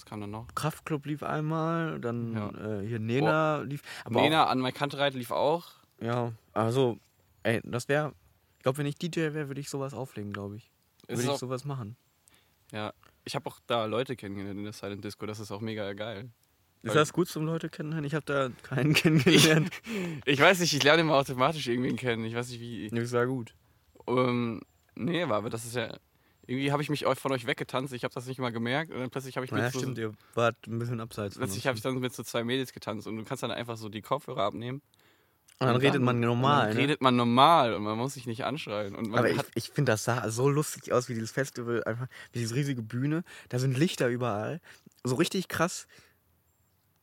Was 0.00 0.06
kam 0.06 0.22
dann 0.22 0.30
noch? 0.30 0.46
Kraftclub 0.54 1.04
lief 1.04 1.22
einmal, 1.22 2.00
dann 2.00 2.32
Ja. 2.34 2.78
äh, 2.80 2.86
hier 2.86 2.98
Nena 2.98 3.58
lief. 3.58 3.82
Aber 4.06 4.22
Nena 4.22 4.46
an 4.46 4.58
My 4.60 4.72
Kantereit 4.72 5.12
lief 5.12 5.30
auch. 5.30 5.40
Auch, 5.66 5.70
ja, 6.00 6.32
also, 6.54 6.98
ey, 7.42 7.60
das 7.64 7.86
wäre. 7.88 8.14
Ich 8.56 8.62
glaube, 8.62 8.78
wenn 8.78 8.86
ich 8.86 8.94
DJ 8.96 9.20
wäre, 9.34 9.48
würde 9.48 9.60
ich 9.60 9.68
sowas 9.68 9.92
auflegen, 9.92 10.32
glaube 10.32 10.56
ich. 10.56 10.70
Würde 11.06 11.22
ich 11.22 11.28
auch- 11.28 11.36
sowas 11.38 11.66
machen. 11.66 11.96
Ja. 12.72 12.94
Ich 13.24 13.34
habe 13.34 13.46
auch 13.50 13.58
da 13.66 13.84
Leute 13.84 14.16
kennengelernt 14.16 14.56
in 14.58 14.64
der 14.64 14.72
Silent 14.72 15.04
Disco. 15.04 15.26
Das 15.26 15.38
ist 15.38 15.50
auch 15.52 15.60
mega 15.60 15.92
geil. 15.92 16.30
Ist 16.82 16.94
das 16.96 17.12
gut 17.12 17.28
zum 17.28 17.44
Leute 17.44 17.68
kennenlernen? 17.68 18.06
Ich 18.06 18.14
habe 18.14 18.24
da 18.24 18.48
keinen 18.62 18.94
kennengelernt. 18.94 19.70
Ich 20.24 20.40
weiß 20.40 20.60
nicht, 20.60 20.72
ich 20.72 20.82
lerne 20.82 21.02
immer 21.02 21.16
automatisch 21.16 21.66
irgendwen 21.68 21.96
kennen. 21.96 22.24
Ich 22.24 22.34
weiß 22.34 22.48
nicht 22.48 22.60
wie. 22.60 22.88
das 22.88 23.12
war 23.12 23.26
gut. 23.26 23.54
Ähm, 24.06 24.62
nee, 24.94 25.22
aber 25.22 25.36
aber 25.36 25.50
das 25.50 25.66
ist 25.66 25.74
ja. 25.76 25.94
Irgendwie 26.46 26.72
habe 26.72 26.82
ich 26.82 26.90
mich 26.90 27.04
von 27.04 27.32
euch 27.32 27.46
weggetanzt. 27.46 27.92
Ich 27.92 28.04
habe 28.04 28.14
das 28.14 28.26
nicht 28.26 28.38
mal 28.38 28.50
gemerkt. 28.50 28.90
Und 28.90 28.98
dann 28.98 29.10
plötzlich 29.10 29.36
habe 29.36 29.44
ich 29.44 29.52
Naja, 29.52 29.64
mit 29.64 29.72
so, 29.72 29.78
stimmt, 29.80 29.98
ihr 29.98 30.12
wart 30.34 30.56
ein 30.66 30.78
bisschen 30.78 31.00
abseits. 31.00 31.36
plötzlich 31.36 31.66
habe 31.66 31.76
ich 31.76 31.82
dann 31.82 31.98
mit 31.98 32.14
so 32.14 32.22
zwei 32.22 32.44
Mädels 32.44 32.72
getanzt. 32.72 33.06
Und 33.06 33.16
du 33.16 33.24
kannst 33.24 33.42
dann 33.42 33.50
einfach 33.50 33.76
so 33.76 33.88
die 33.88 34.02
Kopfhörer 34.02 34.42
abnehmen 34.42 34.82
Und 35.60 35.66
dann 35.66 35.76
Und 35.76 35.82
redet 35.82 36.02
man 36.02 36.18
normal. 36.18 36.68
Dann 36.68 36.76
ne? 36.76 36.82
redet 36.82 37.00
man 37.02 37.14
normal 37.16 37.74
und 37.74 37.82
man 37.82 37.96
muss 37.98 38.14
sich 38.14 38.26
nicht 38.26 38.44
anschreien. 38.44 39.14
Aber 39.14 39.30
ich, 39.30 39.40
ich 39.54 39.70
finde, 39.70 39.92
das 39.92 40.04
sah 40.04 40.28
so 40.30 40.48
lustig 40.48 40.92
aus 40.92 41.08
wie 41.08 41.14
dieses 41.14 41.30
Festival, 41.30 41.84
einfach 41.84 42.06
wie 42.32 42.40
diese 42.40 42.54
riesige 42.54 42.82
Bühne. 42.82 43.22
Da 43.48 43.58
sind 43.58 43.76
Lichter 43.78 44.08
überall. 44.08 44.60
So 45.04 45.14
richtig 45.16 45.48
krass. 45.48 45.86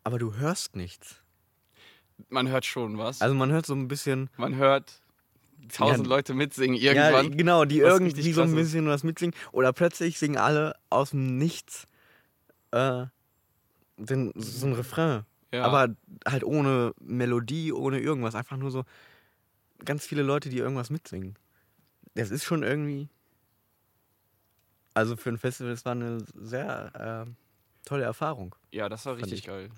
Aber 0.04 0.20
du 0.20 0.36
hörst 0.36 0.76
nichts. 0.76 1.22
man 2.30 2.48
hört 2.50 2.66
schon 2.66 2.98
was. 2.98 3.22
Also 3.22 3.36
man 3.36 3.52
hört 3.52 3.66
so 3.66 3.76
ein 3.76 3.88
bisschen. 3.88 4.30
man 4.38 4.56
hört 4.56 5.02
tausend 5.72 6.06
Ja, 6.08 6.10
Leute 6.16 6.34
mitsingen 6.34 6.76
Ja, 6.80 6.94
irgendwann. 6.94 7.38
genau, 7.38 7.66
die 7.66 7.80
irgendwie 7.80 8.34
so 8.34 8.42
ein 8.42 8.56
bisschen 8.56 8.88
was 8.88 9.04
mitsingen. 9.04 9.36
Oder 9.52 9.74
plötzlich 9.74 10.18
singen 10.20 10.38
alle 10.38 10.76
aus 10.90 11.12
dem 11.12 11.38
Nichts 11.38 11.88
äh, 12.72 13.06
den, 13.98 14.32
so 14.36 14.68
ein 14.68 14.74
Refrain. 14.74 15.24
Ja. 15.54 15.64
Aber 15.64 15.96
halt 16.28 16.44
ohne 16.44 16.94
Melodie, 17.00 17.72
ohne 17.72 18.00
irgendwas. 18.00 18.36
Einfach 18.36 18.58
nur 18.58 18.70
so 18.72 18.84
ganz 19.86 20.06
viele 20.06 20.22
Leute, 20.24 20.50
die 20.50 20.58
irgendwas 20.58 20.90
mitsingen. 20.90 21.36
Das 22.16 22.32
ist 22.32 22.44
schon 22.44 22.64
irgendwie. 22.64 23.10
Also 24.94 25.16
für 25.16 25.30
ein 25.30 25.38
Festival, 25.38 25.72
das 25.72 25.86
war 25.86 25.92
eine 25.92 26.18
sehr 26.36 27.26
äh, 27.28 27.32
tolle 27.88 28.04
Erfahrung. 28.04 28.56
ja, 28.72 28.90
das 28.90 29.06
war 29.06 29.16
richtig 29.18 29.40
ich. 29.40 29.46
geil. 29.46 29.70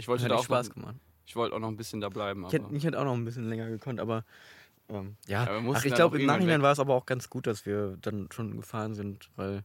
Ich 0.00 0.08
wollte 0.08 0.24
Hat 0.24 0.32
da 0.32 0.36
auch 0.36 0.44
Spaß 0.44 0.68
noch, 0.70 0.74
gemacht. 0.74 0.96
ich 1.24 1.36
wollte 1.36 1.54
auch 1.54 1.60
noch 1.60 1.68
ein 1.68 1.76
bisschen 1.76 2.00
da 2.00 2.08
bleiben. 2.08 2.44
Ich 2.46 2.52
hätte, 2.52 2.66
ich 2.74 2.84
hätte 2.84 2.98
auch 2.98 3.04
noch 3.04 3.14
ein 3.14 3.24
bisschen 3.24 3.48
länger 3.48 3.68
gekonnt, 3.68 4.00
aber 4.00 4.24
ähm, 4.88 5.16
ja. 5.26 5.48
Ach, 5.72 5.84
ich 5.84 5.94
glaube, 5.94 6.20
im 6.20 6.26
Nachhinein 6.26 6.62
war 6.62 6.72
es 6.72 6.78
aber 6.78 6.94
auch 6.94 7.06
ganz 7.06 7.30
gut, 7.30 7.46
dass 7.46 7.66
wir 7.66 7.96
dann 8.00 8.28
schon 8.32 8.56
gefahren 8.56 8.94
sind, 8.94 9.30
weil, 9.36 9.62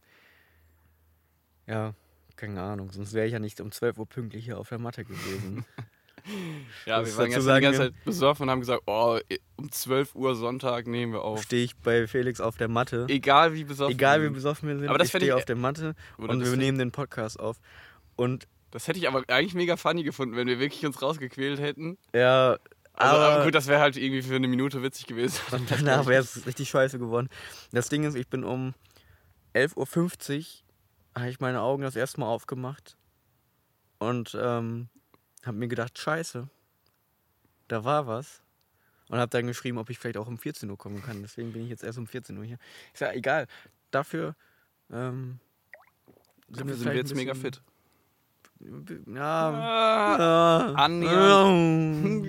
ja, 1.66 1.94
keine 2.36 2.62
Ahnung, 2.62 2.90
sonst 2.90 3.12
wäre 3.12 3.26
ich 3.26 3.32
ja 3.32 3.38
nicht 3.38 3.60
um 3.60 3.70
12 3.70 3.98
Uhr 3.98 4.06
pünktlich 4.06 4.44
hier 4.44 4.58
auf 4.58 4.68
der 4.68 4.78
Matte 4.78 5.04
gewesen. 5.04 5.64
ja, 6.86 7.00
muss 7.00 7.08
wir 7.10 7.16
waren 7.18 7.24
gestern 7.26 7.42
sagen, 7.42 7.60
die 7.60 7.64
ganze 7.64 7.78
Zeit 7.92 8.04
besoffen 8.04 8.44
und 8.44 8.50
haben 8.50 8.60
gesagt, 8.60 8.82
oh, 8.86 9.18
um 9.56 9.70
12 9.70 10.14
Uhr 10.14 10.34
Sonntag 10.34 10.86
nehmen 10.86 11.12
wir 11.12 11.22
auf. 11.22 11.42
Stehe 11.42 11.64
ich 11.64 11.76
bei 11.76 12.06
Felix 12.06 12.40
auf 12.40 12.56
der 12.56 12.68
Matte. 12.68 13.06
Egal 13.08 13.54
wie 13.54 13.64
besoffen 13.64 13.92
Egal 13.94 14.18
wir 14.20 14.22
wie 14.24 14.26
sind. 14.28 14.34
besoffen 14.34 14.68
wir 14.68 14.78
sind, 14.78 14.88
Aber 14.88 14.98
das 14.98 15.08
ich 15.08 15.12
stehe 15.12 15.26
ich- 15.26 15.32
auf 15.32 15.44
der 15.44 15.56
Matte 15.56 15.94
und 16.16 16.40
das 16.40 16.50
wir 16.50 16.56
nehmen 16.56 16.78
den 16.78 16.92
Podcast 16.92 17.38
auf. 17.38 17.58
Und 18.16 18.46
Das 18.70 18.86
hätte 18.88 18.98
ich 18.98 19.08
aber 19.08 19.22
eigentlich 19.28 19.54
mega 19.54 19.76
funny 19.76 20.02
gefunden, 20.02 20.36
wenn 20.36 20.46
wir 20.46 20.58
wirklich 20.60 20.84
uns 20.86 21.00
rausgequält 21.02 21.60
hätten. 21.60 21.98
ja, 22.14 22.56
Also, 23.00 23.16
aber, 23.16 23.34
aber, 23.34 23.44
gut, 23.44 23.54
das 23.54 23.66
wäre 23.66 23.80
halt 23.80 23.96
irgendwie 23.96 24.20
für 24.20 24.36
eine 24.36 24.46
Minute 24.46 24.82
witzig 24.82 25.06
gewesen. 25.06 25.40
und 25.52 25.70
danach 25.70 26.06
wäre 26.06 26.22
es 26.22 26.46
richtig 26.46 26.68
scheiße 26.68 26.98
geworden. 26.98 27.30
Das 27.72 27.88
Ding 27.88 28.04
ist, 28.04 28.14
ich 28.14 28.28
bin 28.28 28.44
um 28.44 28.74
11.50 29.54 30.38
Uhr, 30.38 31.20
habe 31.20 31.30
ich 31.30 31.40
meine 31.40 31.62
Augen 31.62 31.82
das 31.82 31.96
erste 31.96 32.20
Mal 32.20 32.26
aufgemacht 32.26 32.98
und 33.98 34.36
ähm, 34.38 34.88
habe 35.44 35.56
mir 35.56 35.68
gedacht, 35.68 35.98
scheiße, 35.98 36.48
da 37.68 37.84
war 37.84 38.06
was. 38.06 38.42
Und 39.08 39.18
habe 39.18 39.30
dann 39.30 39.46
geschrieben, 39.46 39.78
ob 39.78 39.90
ich 39.90 39.98
vielleicht 39.98 40.18
auch 40.18 40.28
um 40.28 40.38
14 40.38 40.70
Uhr 40.70 40.78
kommen 40.78 41.02
kann. 41.02 41.20
Deswegen 41.22 41.52
bin 41.52 41.62
ich 41.64 41.70
jetzt 41.70 41.82
erst 41.82 41.98
um 41.98 42.06
14 42.06 42.38
Uhr 42.38 42.44
hier. 42.44 42.58
Ist 42.92 43.00
ja 43.00 43.12
egal. 43.12 43.48
Dafür 43.90 44.36
ähm, 44.92 45.40
Sind 46.48 46.68
wir, 46.68 46.74
sind 46.76 46.86
wir 46.86 46.96
jetzt 46.96 47.14
mega 47.14 47.34
fit. 47.34 47.60
Ja. 49.06 49.50
Ah, 49.50 50.74
annähernd. 50.74 52.26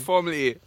Formel 0.04 0.32
E. 0.34 0.58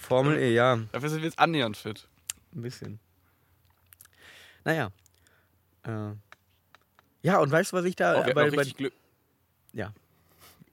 Formel 0.00 0.38
E, 0.38 0.52
ja. 0.54 0.78
Dafür 0.92 1.08
sind 1.08 1.20
wir 1.20 1.26
jetzt 1.26 1.38
annähernd 1.38 1.76
fit. 1.76 2.06
Ein 2.54 2.62
bisschen. 2.62 2.98
Naja. 4.64 4.90
Äh. 5.86 6.10
Ja, 7.22 7.38
und 7.38 7.50
weißt 7.50 7.72
du, 7.72 7.76
was 7.76 7.84
ich 7.86 7.96
da. 7.96 8.20
Oh, 8.20 8.26
wir 8.26 8.34
bei, 8.34 8.50
bei, 8.50 8.56
richtig 8.56 8.76
Glück. 8.76 8.92
ja, 9.72 9.92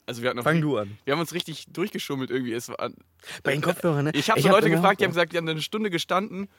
Also 0.06 0.22
wir 0.22 0.30
hatten 0.30 0.44
fang 0.44 0.60
du 0.62 0.78
an. 0.78 0.98
Wir 1.06 1.14
haben 1.14 1.22
uns 1.22 1.34
richtig 1.34 1.66
durchgeschummelt 1.70 2.30
irgendwie. 2.30 2.54
Es 2.54 2.68
war, 2.70 2.90
Bei 3.44 3.54
den 3.54 3.62
Kopfhörern, 3.62 4.06
ne? 4.06 4.12
ich 4.14 4.30
habe 4.30 4.42
so 4.42 4.50
hab 4.50 4.56
Leute 4.56 4.68
immer- 4.68 4.76
gefragt, 4.78 5.00
die 5.00 5.06
haben 5.06 5.12
gesagt, 5.12 5.32
die 5.34 5.38
haben 5.38 5.48
eine 5.48 5.62
Stunde 5.62 5.90
gestanden 5.90 6.50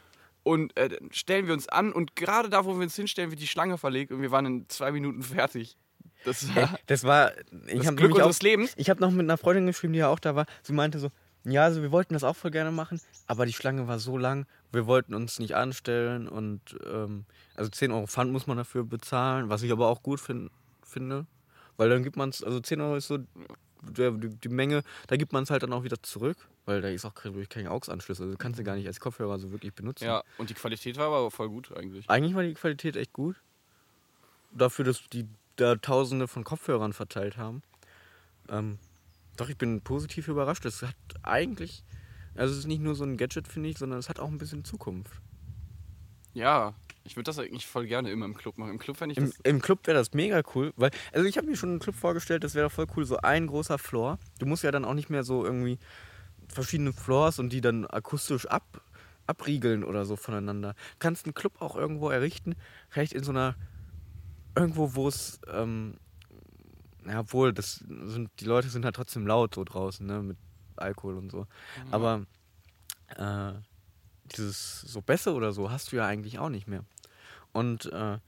und 0.42 0.76
äh, 0.76 0.98
stellen 1.10 1.46
wir 1.46 1.54
uns 1.54 1.68
an 1.68 1.92
und 1.92 2.16
gerade 2.16 2.48
da, 2.48 2.64
wo 2.64 2.74
wir 2.74 2.82
uns 2.82 2.96
hinstellen, 2.96 3.30
wird 3.30 3.40
die 3.40 3.46
Schlange 3.46 3.78
verlegt 3.78 4.12
und 4.12 4.22
wir 4.22 4.30
waren 4.30 4.46
in 4.46 4.68
zwei 4.68 4.92
Minuten 4.92 5.22
fertig. 5.22 5.76
Das 6.24 6.54
war 6.54 6.78
das 6.86 7.04
war. 7.04 7.32
Ich 7.66 7.82
das 7.82 7.96
Glück 7.96 8.12
auch, 8.12 8.16
unseres 8.16 8.42
Lebens. 8.42 8.72
ich 8.76 8.90
habe 8.90 9.00
noch 9.00 9.10
mit 9.10 9.24
einer 9.24 9.38
Freundin 9.38 9.66
geschrieben, 9.66 9.92
die 9.92 10.00
ja 10.00 10.08
auch 10.08 10.20
da 10.20 10.34
war. 10.36 10.46
Sie 10.62 10.72
meinte 10.72 10.98
so, 10.98 11.10
ja, 11.44 11.64
also 11.64 11.82
wir 11.82 11.90
wollten 11.90 12.14
das 12.14 12.22
auch 12.22 12.36
voll 12.36 12.52
gerne 12.52 12.70
machen, 12.70 13.00
aber 13.26 13.46
die 13.46 13.52
Schlange 13.52 13.88
war 13.88 13.98
so 13.98 14.16
lang, 14.16 14.46
wir 14.70 14.86
wollten 14.86 15.14
uns 15.14 15.40
nicht 15.40 15.56
anstellen 15.56 16.28
und 16.28 16.76
ähm, 16.86 17.24
also 17.56 17.70
10 17.70 17.90
Euro 17.90 18.06
Pfand 18.06 18.30
muss 18.30 18.46
man 18.46 18.56
dafür 18.56 18.84
bezahlen, 18.84 19.48
was 19.48 19.62
ich 19.62 19.72
aber 19.72 19.88
auch 19.88 20.02
gut 20.02 20.20
fin 20.20 20.50
finde, 20.86 21.26
weil 21.76 21.88
dann 21.88 22.04
gibt 22.04 22.16
man 22.16 22.28
es, 22.28 22.44
also 22.44 22.60
10 22.60 22.80
Euro 22.80 22.96
ist 22.96 23.08
so 23.08 23.18
die, 23.82 24.28
die 24.28 24.48
Menge, 24.48 24.82
da 25.08 25.16
gibt 25.16 25.32
man 25.32 25.42
es 25.42 25.50
halt 25.50 25.62
dann 25.62 25.72
auch 25.72 25.84
wieder 25.84 26.02
zurück, 26.02 26.36
weil 26.64 26.80
da 26.80 26.88
ist 26.88 27.04
auch 27.04 27.14
kein, 27.14 27.48
kein 27.48 27.66
AUX-Anschluss, 27.66 28.20
also 28.20 28.32
du 28.32 28.38
kannst 28.38 28.58
du 28.58 28.64
gar 28.64 28.76
nicht 28.76 28.86
als 28.86 29.00
Kopfhörer 29.00 29.38
so 29.38 29.50
wirklich 29.50 29.74
benutzen. 29.74 30.04
Ja, 30.04 30.22
und 30.38 30.50
die 30.50 30.54
Qualität 30.54 30.96
war 30.96 31.06
aber 31.06 31.30
voll 31.30 31.48
gut 31.48 31.76
eigentlich. 31.76 32.08
Eigentlich 32.08 32.34
war 32.34 32.42
die 32.42 32.54
Qualität 32.54 32.96
echt 32.96 33.12
gut. 33.12 33.36
Dafür, 34.52 34.84
dass 34.84 35.08
die 35.12 35.26
da 35.56 35.76
tausende 35.76 36.28
von 36.28 36.44
Kopfhörern 36.44 36.92
verteilt 36.92 37.36
haben. 37.36 37.62
Ähm, 38.48 38.78
doch, 39.36 39.48
ich 39.48 39.56
bin 39.56 39.80
positiv 39.80 40.28
überrascht. 40.28 40.64
Es 40.64 40.82
hat 40.82 40.94
eigentlich, 41.22 41.82
also 42.34 42.52
es 42.52 42.60
ist 42.60 42.66
nicht 42.66 42.82
nur 42.82 42.94
so 42.94 43.04
ein 43.04 43.16
Gadget, 43.16 43.48
finde 43.48 43.68
ich, 43.68 43.78
sondern 43.78 43.98
es 43.98 44.08
hat 44.08 44.20
auch 44.20 44.28
ein 44.28 44.38
bisschen 44.38 44.64
Zukunft. 44.64 45.12
Ja, 46.34 46.74
ich 47.04 47.16
würde 47.16 47.24
das 47.24 47.38
eigentlich 47.38 47.66
voll 47.66 47.86
gerne 47.86 48.10
immer 48.10 48.24
im 48.24 48.34
Club 48.34 48.58
machen. 48.58 48.70
Im 48.70 48.78
Club 48.78 48.96
fände 48.96 49.12
ich 49.12 49.18
Im. 49.18 49.32
Im 49.42 49.60
Club 49.60 49.86
wäre 49.86 49.96
das 49.96 50.12
mega 50.12 50.42
cool, 50.54 50.72
weil, 50.76 50.90
also 51.12 51.26
ich 51.26 51.36
habe 51.36 51.46
mir 51.46 51.56
schon 51.56 51.70
einen 51.70 51.78
Club 51.78 51.96
vorgestellt, 51.96 52.44
das 52.44 52.54
wäre 52.54 52.70
voll 52.70 52.86
cool, 52.96 53.04
so 53.04 53.18
ein 53.18 53.46
großer 53.46 53.78
Floor. 53.78 54.18
Du 54.38 54.46
musst 54.46 54.62
ja 54.62 54.70
dann 54.70 54.84
auch 54.84 54.94
nicht 54.94 55.10
mehr 55.10 55.24
so 55.24 55.44
irgendwie 55.44 55.78
verschiedene 56.48 56.92
Floors 56.92 57.38
und 57.38 57.52
die 57.52 57.60
dann 57.60 57.86
akustisch 57.86 58.46
ab, 58.46 58.82
abriegeln 59.26 59.84
oder 59.84 60.04
so 60.04 60.16
voneinander. 60.16 60.74
Du 60.74 60.96
kannst 60.98 61.26
einen 61.26 61.34
Club 61.34 61.60
auch 61.60 61.76
irgendwo 61.76 62.10
errichten, 62.10 62.54
vielleicht 62.88 63.12
in 63.12 63.24
so 63.24 63.30
einer, 63.30 63.56
irgendwo, 64.56 64.94
wo 64.94 65.08
es, 65.08 65.40
ähm, 65.52 65.96
ja, 67.06 67.20
obwohl, 67.20 67.52
das 67.52 67.84
sind, 67.88 68.30
die 68.38 68.44
Leute 68.44 68.68
sind 68.68 68.84
halt 68.84 68.96
trotzdem 68.96 69.26
laut 69.26 69.54
so 69.54 69.64
draußen, 69.64 70.06
ne, 70.06 70.22
mit 70.22 70.36
Alkohol 70.76 71.16
und 71.16 71.30
so. 71.30 71.46
Aber 71.90 72.26
äh, 73.16 73.52
dieses 74.32 74.80
so 74.80 75.00
Bässe 75.00 75.32
oder 75.34 75.52
so 75.52 75.70
hast 75.70 75.92
du 75.92 75.96
ja 75.96 76.06
eigentlich 76.06 76.38
auch 76.38 76.48
nicht 76.48 76.68
mehr. 76.68 76.84
Und 77.52 77.86
äh, 77.92 78.18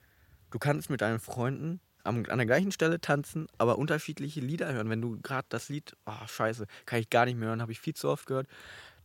du 0.51 0.59
kannst 0.59 0.91
mit 0.91 1.01
deinen 1.01 1.21
Freunden 1.21 1.81
am, 2.05 2.25
an 2.29 2.39
der 2.39 2.47
gleichen 2.47 2.73
Stelle 2.73 3.01
tanzen, 3.01 3.47
aber 3.59 3.79
unterschiedliche 3.79 4.41
Lieder 4.41 4.73
hören. 4.73 4.91
Wenn 4.91 5.01
du 5.01 5.19
gerade 5.21 5.47
das 5.49 5.69
Lied, 5.69 5.97
oh 6.07 6.27
scheiße, 6.27 6.67
kann 6.87 7.01
ich 7.01 7.11
gar 7.11 7.25
nicht 7.25 7.37
mehr 7.37 7.49
hören, 7.49 7.63
habe 7.63 7.73
ich 7.73 7.81
viel 7.81 7.95
zu 7.95 8.09
oft 8.09 8.27
gehört, 8.27 8.47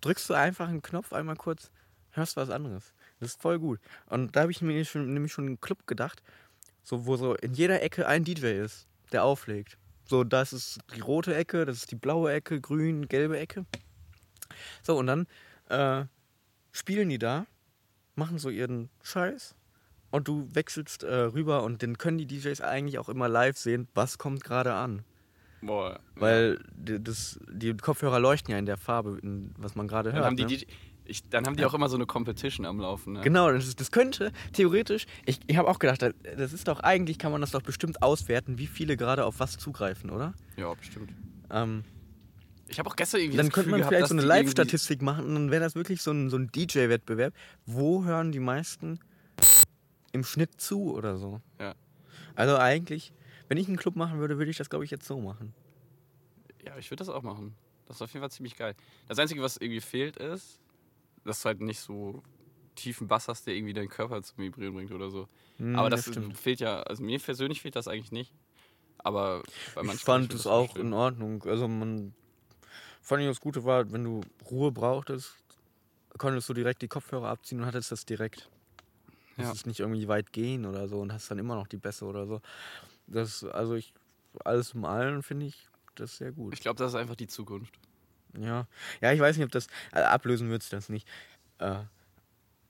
drückst 0.01 0.29
du 0.29 0.33
einfach 0.33 0.67
einen 0.67 0.81
Knopf 0.81 1.13
einmal 1.13 1.35
kurz, 1.35 1.71
hörst 2.11 2.37
was 2.37 2.49
anderes. 2.49 2.93
Das 3.19 3.31
ist 3.31 3.41
voll 3.41 3.59
gut. 3.59 3.79
Und 4.05 4.35
da 4.35 4.41
habe 4.41 4.51
ich 4.51 4.61
mir 4.61 4.83
schon, 4.85 5.13
nämlich 5.13 5.33
schon 5.33 5.45
einen 5.45 5.61
Club 5.61 5.87
gedacht, 5.87 6.21
so, 6.83 7.05
wo 7.05 7.17
so 7.17 7.35
in 7.35 7.53
jeder 7.53 7.81
Ecke 7.81 8.07
ein 8.07 8.23
DJ 8.23 8.59
ist, 8.59 8.87
der 9.11 9.23
auflegt. 9.23 9.77
So, 10.05 10.23
das 10.23 10.53
ist 10.53 10.79
die 10.95 11.01
rote 11.01 11.35
Ecke, 11.35 11.65
das 11.65 11.77
ist 11.77 11.91
die 11.91 11.95
blaue 11.95 12.31
Ecke, 12.31 12.61
grün, 12.61 13.07
gelbe 13.07 13.37
Ecke. 13.37 13.65
So, 14.81 14.97
und 14.97 15.07
dann 15.07 15.27
äh, 15.69 16.05
spielen 16.71 17.09
die 17.09 17.19
da, 17.19 17.45
machen 18.15 18.37
so 18.39 18.49
ihren 18.49 18.89
Scheiß 19.03 19.55
und 20.11 20.27
du 20.27 20.47
wechselst 20.53 21.03
äh, 21.03 21.13
rüber 21.13 21.63
und 21.63 21.83
dann 21.83 21.97
können 21.97 22.17
die 22.17 22.25
DJs 22.27 22.61
eigentlich 22.61 22.99
auch 22.99 23.09
immer 23.09 23.29
live 23.29 23.57
sehen, 23.57 23.87
was 23.93 24.17
kommt 24.17 24.43
gerade 24.43 24.73
an. 24.73 25.03
Boah. 25.61 25.99
Weil 26.15 26.59
die, 26.73 27.03
das, 27.03 27.39
die 27.51 27.75
Kopfhörer 27.75 28.19
leuchten 28.19 28.51
ja 28.51 28.57
in 28.57 28.65
der 28.65 28.77
Farbe, 28.77 29.19
in, 29.21 29.53
was 29.57 29.75
man 29.75 29.87
gerade 29.87 30.13
hört. 30.13 30.23
haben 30.25 30.35
die, 30.37 30.43
ne? 30.43 30.47
DJ 30.49 30.63
ich, 31.05 31.27
dann 31.27 31.45
haben 31.47 31.55
die 31.57 31.65
auch 31.65 31.73
immer 31.73 31.89
so 31.89 31.95
eine 31.95 32.05
Competition 32.05 32.67
am 32.67 32.79
Laufen. 32.79 33.13
Ne? 33.13 33.21
Genau, 33.21 33.51
das, 33.51 33.75
das 33.75 33.89
könnte 33.91 34.31
theoretisch, 34.53 35.07
ich, 35.25 35.39
ich 35.47 35.57
habe 35.57 35.67
auch 35.67 35.79
gedacht, 35.79 36.03
das- 36.03 36.13
das 36.37 36.53
ist 36.53 36.67
doch 36.67 36.81
eigentlich, 36.81 37.17
kann 37.17 37.31
man 37.31 37.41
das 37.41 37.49
doch 37.51 37.63
bestimmt 37.63 38.03
auswerten, 38.03 38.59
wie 38.59 38.67
viele 38.67 38.95
gerade 38.95 39.25
auf 39.25 39.39
was 39.39 39.57
zugreifen, 39.57 40.11
oder? 40.11 40.33
Ja, 40.55 40.71
bestimmt. 40.75 41.11
Ähm, 41.49 41.83
Ich 42.69 42.77
habe 42.79 42.89
auch 42.89 42.95
gestern 42.95 43.21
irgendwie 43.21 43.37
dann 43.37 43.47
das 43.47 43.53
könnte 43.55 43.71
man 43.71 43.79
gehabt, 43.79 43.93
vielleicht 43.93 44.09
so 44.09 44.15
eine 44.15 44.23
Live-Statistik 44.23 45.01
machen 45.01 45.25
und 45.25 45.33
dann 45.35 45.51
wäre 45.51 45.63
das 45.63 45.75
wirklich 45.75 46.01
so 46.01 46.11
ein, 46.11 46.29
so 46.29 46.37
ein 46.37 46.51
DJ-Wettbewerb. 46.51 47.33
Wo 47.65 48.03
hören 48.05 48.31
die 48.31 48.39
meisten 48.39 48.99
im 50.11 50.23
Schnitt 50.23 50.61
zu 50.61 50.93
oder 50.93 51.17
so? 51.17 51.41
Ja. 51.59 51.75
Also 52.35 52.57
eigentlich, 52.57 53.11
wenn 53.47 53.57
ich 53.57 53.67
einen 53.67 53.77
Club 53.77 53.95
machen 53.95 54.19
würde, 54.19 54.37
würde 54.37 54.51
ich 54.51 54.57
das, 54.57 54.69
glaube 54.69 54.85
ich, 54.85 54.91
jetzt 54.91 55.05
so 55.05 55.19
machen. 55.19 55.53
Ja, 56.65 56.77
ich 56.77 56.89
würde 56.91 56.99
das 57.03 57.09
auch 57.09 57.23
machen. 57.23 57.55
Das 57.87 57.97
ist 57.97 58.01
auf 58.03 58.13
jeden 58.13 58.21
Fall 58.21 58.31
ziemlich 58.31 58.55
geil. 58.55 58.75
Das 59.07 59.17
Einzige, 59.17 59.41
was 59.41 59.57
irgendwie 59.57 59.81
fehlt, 59.81 60.17
ist, 60.17 60.59
dass 61.25 61.41
du 61.41 61.47
halt 61.47 61.61
nicht 61.61 61.79
so 61.79 62.21
tiefen 62.75 63.07
Bass 63.07 63.27
hast, 63.27 63.47
der 63.47 63.55
irgendwie 63.55 63.73
deinen 63.73 63.89
Körper 63.89 64.21
zum 64.21 64.37
Vibrieren 64.37 64.73
bringt 64.75 64.91
oder 64.91 65.09
so. 65.09 65.27
Hm, 65.57 65.75
Aber 65.75 65.89
das, 65.89 66.05
stimmt. 66.05 66.37
fehlt 66.37 66.59
ja, 66.59 66.81
also 66.83 67.03
mir 67.03 67.19
persönlich 67.19 67.61
fehlt 67.61 67.75
das 67.75 67.87
eigentlich 67.87 68.11
nicht. 68.11 68.31
Aber 68.99 69.43
Ich 69.93 69.99
fand 70.03 70.33
es 70.33 70.43
das 70.43 70.47
auch 70.47 70.75
in 70.75 70.93
Ordnung. 70.93 71.43
Also 71.43 71.67
man 71.67 72.13
fand 73.01 73.21
ich 73.21 73.27
das 73.27 73.39
Gute 73.39 73.63
war, 73.63 73.91
wenn 73.91 74.03
du 74.03 74.21
Ruhe 74.49 74.71
brauchtest, 74.71 75.35
konntest 76.17 76.49
du 76.49 76.53
direkt 76.53 76.81
die 76.81 76.87
Kopfhörer 76.87 77.29
abziehen 77.29 77.59
und 77.59 77.65
hattest 77.65 77.91
das 77.91 78.05
direkt. 78.05 78.49
Du 79.35 79.41
Ja. 79.41 79.47
musstest 79.47 79.67
nicht 79.67 79.79
irgendwie 79.79 80.07
weit 80.07 80.31
gehen 80.33 80.65
oder 80.65 80.87
so 80.87 80.99
und 80.99 81.13
hast 81.13 81.29
dann 81.31 81.39
immer 81.39 81.55
noch 81.55 81.67
die 81.67 81.77
Bässe 81.77 82.05
oder 82.05 82.25
so. 82.27 82.41
Das, 83.07 83.43
also 83.43 83.75
ich, 83.75 83.93
alles 84.43 84.73
im 84.73 84.85
Allen 84.85 85.23
finde 85.23 85.45
ich, 85.47 85.67
das 85.95 86.17
sehr 86.17 86.31
gut. 86.31 86.53
Ich 86.53 86.59
glaube, 86.59 86.77
das 86.77 86.91
ist 86.91 86.95
einfach 86.99 87.15
die 87.15 87.27
Zukunft. 87.27 87.73
Ja, 88.37 88.67
ja, 89.01 89.11
ich 89.11 89.19
weiß 89.19 89.37
nicht, 89.37 89.45
ob 89.45 89.51
das 89.51 89.67
also 89.91 90.07
ablösen 90.07 90.49
wird 90.49 90.71
das 90.71 90.89
nicht. 90.89 91.07
Äh, 91.57 91.83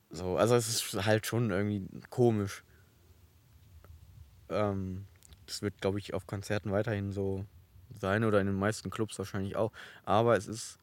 so, 0.09 0.37
also 0.37 0.55
es 0.55 0.69
ist 0.69 1.05
halt 1.05 1.25
schon 1.25 1.51
irgendwie 1.51 1.85
komisch. 2.09 2.63
Ähm, 4.49 5.05
das 5.45 5.61
wird, 5.61 5.79
glaube 5.81 5.99
ich, 5.99 6.13
auf 6.13 6.27
Konzerten 6.27 6.71
weiterhin 6.71 7.11
so 7.11 7.45
sein 7.99 8.23
oder 8.23 8.39
in 8.39 8.47
den 8.47 8.56
meisten 8.56 8.89
Clubs 8.89 9.17
wahrscheinlich 9.17 9.56
auch. 9.56 9.71
Aber 10.06 10.36
es 10.38 10.47
ist 10.47 10.80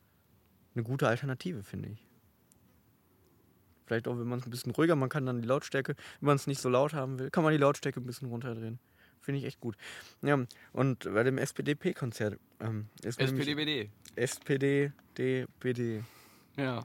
eine 0.74 0.82
gute 0.84 1.08
Alternative, 1.08 1.62
finde 1.62 1.90
ich. 1.90 2.06
Vielleicht 3.86 4.08
auch, 4.08 4.18
wenn 4.18 4.26
man 4.26 4.40
es 4.40 4.46
ein 4.46 4.50
bisschen 4.50 4.72
ruhiger, 4.72 4.96
man 4.96 5.08
kann 5.08 5.26
dann 5.26 5.40
die 5.40 5.46
Lautstärke, 5.46 5.94
wenn 6.20 6.26
man 6.26 6.36
es 6.36 6.46
nicht 6.46 6.60
so 6.60 6.68
laut 6.68 6.92
haben 6.92 7.18
will, 7.18 7.30
kann 7.30 7.44
man 7.44 7.52
die 7.52 7.58
Lautstärke 7.58 8.00
ein 8.00 8.06
bisschen 8.06 8.28
runterdrehen. 8.28 8.80
Finde 9.20 9.40
ich 9.40 9.46
echt 9.46 9.60
gut. 9.60 9.76
Ja, 10.22 10.44
und 10.72 11.04
bei 11.04 11.22
dem 11.22 11.38
SPDP-Konzert 11.38 12.38
ähm, 12.60 12.88
ist 13.02 13.20
SPDBD. 13.20 13.90
SPD, 14.16 14.92
DPD, 15.16 16.04
Ja. 16.56 16.84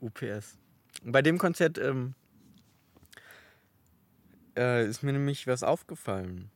UPS. 0.00 0.58
Bei 1.02 1.22
dem 1.22 1.38
Konzert 1.38 1.78
ähm, 1.78 2.14
äh, 4.56 4.86
ist 4.86 5.02
mir 5.02 5.12
nämlich 5.12 5.46
was 5.46 5.62
aufgefallen. 5.62 6.50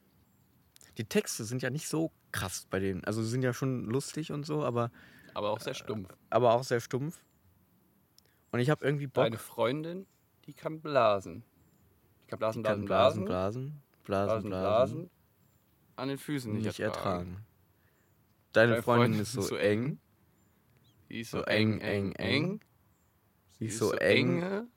Die 0.99 1.05
Texte 1.05 1.44
sind 1.44 1.62
ja 1.62 1.71
nicht 1.71 1.88
so 1.88 2.11
krass 2.33 2.67
bei 2.71 2.79
denen. 2.81 3.05
Also 3.05 3.23
sie 3.23 3.29
sind 3.31 3.43
ja 3.43 3.53
schon 3.53 3.85
lustig 3.87 4.33
und 4.33 4.45
so, 4.45 4.64
aber, 4.64 4.91
Aber 5.35 5.51
auch 5.51 5.61
sehr 5.61 5.75
stumpf. 5.75 6.09
aber 6.31 6.53
auch 6.55 6.64
sehr 6.64 6.81
stumpf. 6.81 7.21
Und 8.51 8.61
ich 8.61 8.71
habe 8.71 8.85
irgendwie 8.85 9.07
Bock. 9.07 9.25
Deine 9.25 9.38
Freundin, 9.38 10.07
die 10.47 10.55
kann 10.55 10.81
blasen. 10.81 11.45
Die 12.23 12.27
kann 12.29 12.38
blasen, 12.38 12.62
kann 12.62 12.85
blasen, 12.85 13.25
blasen, 13.25 13.25
blasen, 13.25 13.83
blasen, 14.05 14.51
blasen, 14.51 14.51
blasen, 14.51 14.51
blasen. 14.51 15.11
An 15.97 16.09
den 16.09 16.19
Füßen 16.19 16.53
nicht, 16.53 16.64
nicht 16.67 16.81
ertragen. 16.81 17.31
ertragen. 17.33 17.47
Deine 18.53 18.71
Deine 18.73 18.83
Freundin 18.83 19.21
ist 19.21 19.33
so 19.33 19.57
eng, 19.57 19.99
Die 21.11 21.21
ist 21.21 21.31
so 21.33 21.38
so 21.38 21.45
eng, 21.45 21.81
eng, 21.81 22.12
eng, 22.12 22.61
sie 23.53 23.64
Die 23.64 23.67
ist 23.67 23.79
so 23.79 23.93
eng, 23.93 24.43
enge 24.43 24.69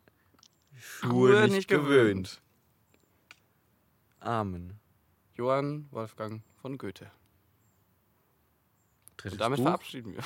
Schuhe 0.76 1.48
nicht 1.48 1.68
gewöhnt. 1.68 2.42
Amen. 4.20 4.80
Johann 5.36 5.88
Wolfgang 5.92 6.44
von 6.62 6.78
Goethe. 6.78 7.10
Drittes 9.21 9.34
Und 9.34 9.41
damit 9.41 9.57
Buch. 9.57 9.65
verabschieden 9.65 10.13
wir. 10.15 10.23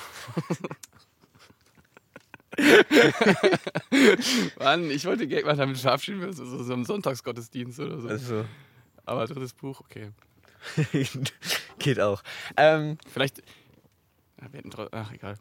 Mann, 4.60 4.90
ich 4.90 5.06
wollte 5.06 5.28
Gag 5.28 5.46
machen, 5.46 5.58
damit 5.58 5.78
verabschieden 5.78 6.22
wir 6.22 6.28
uns. 6.30 6.38
So, 6.38 6.64
so 6.64 6.74
im 6.74 6.86
Sonntagsgottesdienst 6.86 7.80
oder 7.80 8.00
so. 8.00 8.08
Also, 8.08 8.46
Aber 9.06 9.26
drittes 9.28 9.54
Buch, 9.54 9.82
okay. 9.82 10.12
geht 11.80 12.00
auch. 12.00 12.24
Ähm, 12.58 12.98
Vielleicht. 13.12 13.42
Wir 14.38 14.50
hätten. 14.60 14.72
Ach, 14.92 15.12
egal. 15.12 15.36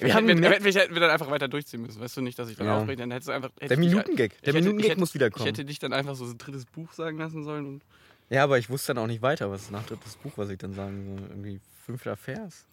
wir 0.00 0.14
haben 0.14 0.26
wir, 0.26 0.34
einen 0.34 0.42
wir, 0.42 0.64
wir 0.64 0.72
hätten 0.80 0.94
wir 0.94 1.00
dann 1.00 1.10
einfach 1.10 1.30
weiter 1.30 1.48
durchziehen 1.48 1.82
müssen. 1.82 2.00
Weißt 2.00 2.16
du 2.16 2.20
nicht, 2.20 2.38
dass 2.38 2.48
ich 2.48 2.56
dann 2.56 2.66
Ja. 2.66 2.78
aufrege? 2.78 2.96
Dann 3.02 3.10
hättest 3.10 3.28
du 3.28 3.32
einfach. 3.32 3.50
hätte 3.60 3.68
Der 3.68 3.78
Minutengag. 3.78 4.32
ich 4.34 4.40
Der 4.42 4.54
Minutengag 4.54 4.98
muss 4.98 5.14
wiederkommen. 5.14 5.44
Ich 5.44 5.48
hätte 5.48 5.64
dich 5.64 5.78
dann 5.78 5.92
einfach 5.92 6.14
so 6.16 6.24
ein 6.24 6.38
drittes 6.38 6.66
Buch 6.66 6.92
sagen 6.92 7.18
lassen 7.18 7.44
sollen. 7.44 7.66
Und 7.66 7.82
Ja, 8.30 8.44
aber 8.44 8.58
ich 8.58 8.70
wusste 8.70 8.94
dann 8.94 9.02
auch 9.04 9.06
nicht 9.06 9.22
weiter, 9.22 9.50
was 9.50 9.70
nach 9.70 9.84
drittes 9.84 10.16
Buch, 10.16 10.32
was 10.36 10.48
ich 10.50 10.58
dann 10.58 10.72
sagen 10.74 11.16
soll. 11.18 11.28
Irgendwie 11.28 11.60
fünfter 11.84 12.16
Vers. 12.16 12.66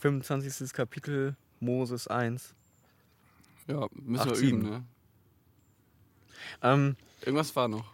25. 0.00 0.72
Kapitel 0.72 1.36
Moses 1.58 2.08
1. 2.08 2.54
ja, 3.66 3.86
müssen 3.92 4.24
wir 4.24 4.32
8, 4.32 4.40
üben, 4.40 4.60
7. 4.62 4.62
ne? 4.62 4.84
Ähm, 6.62 6.96
Irgendwas 7.20 7.54
war 7.54 7.68
noch. 7.68 7.92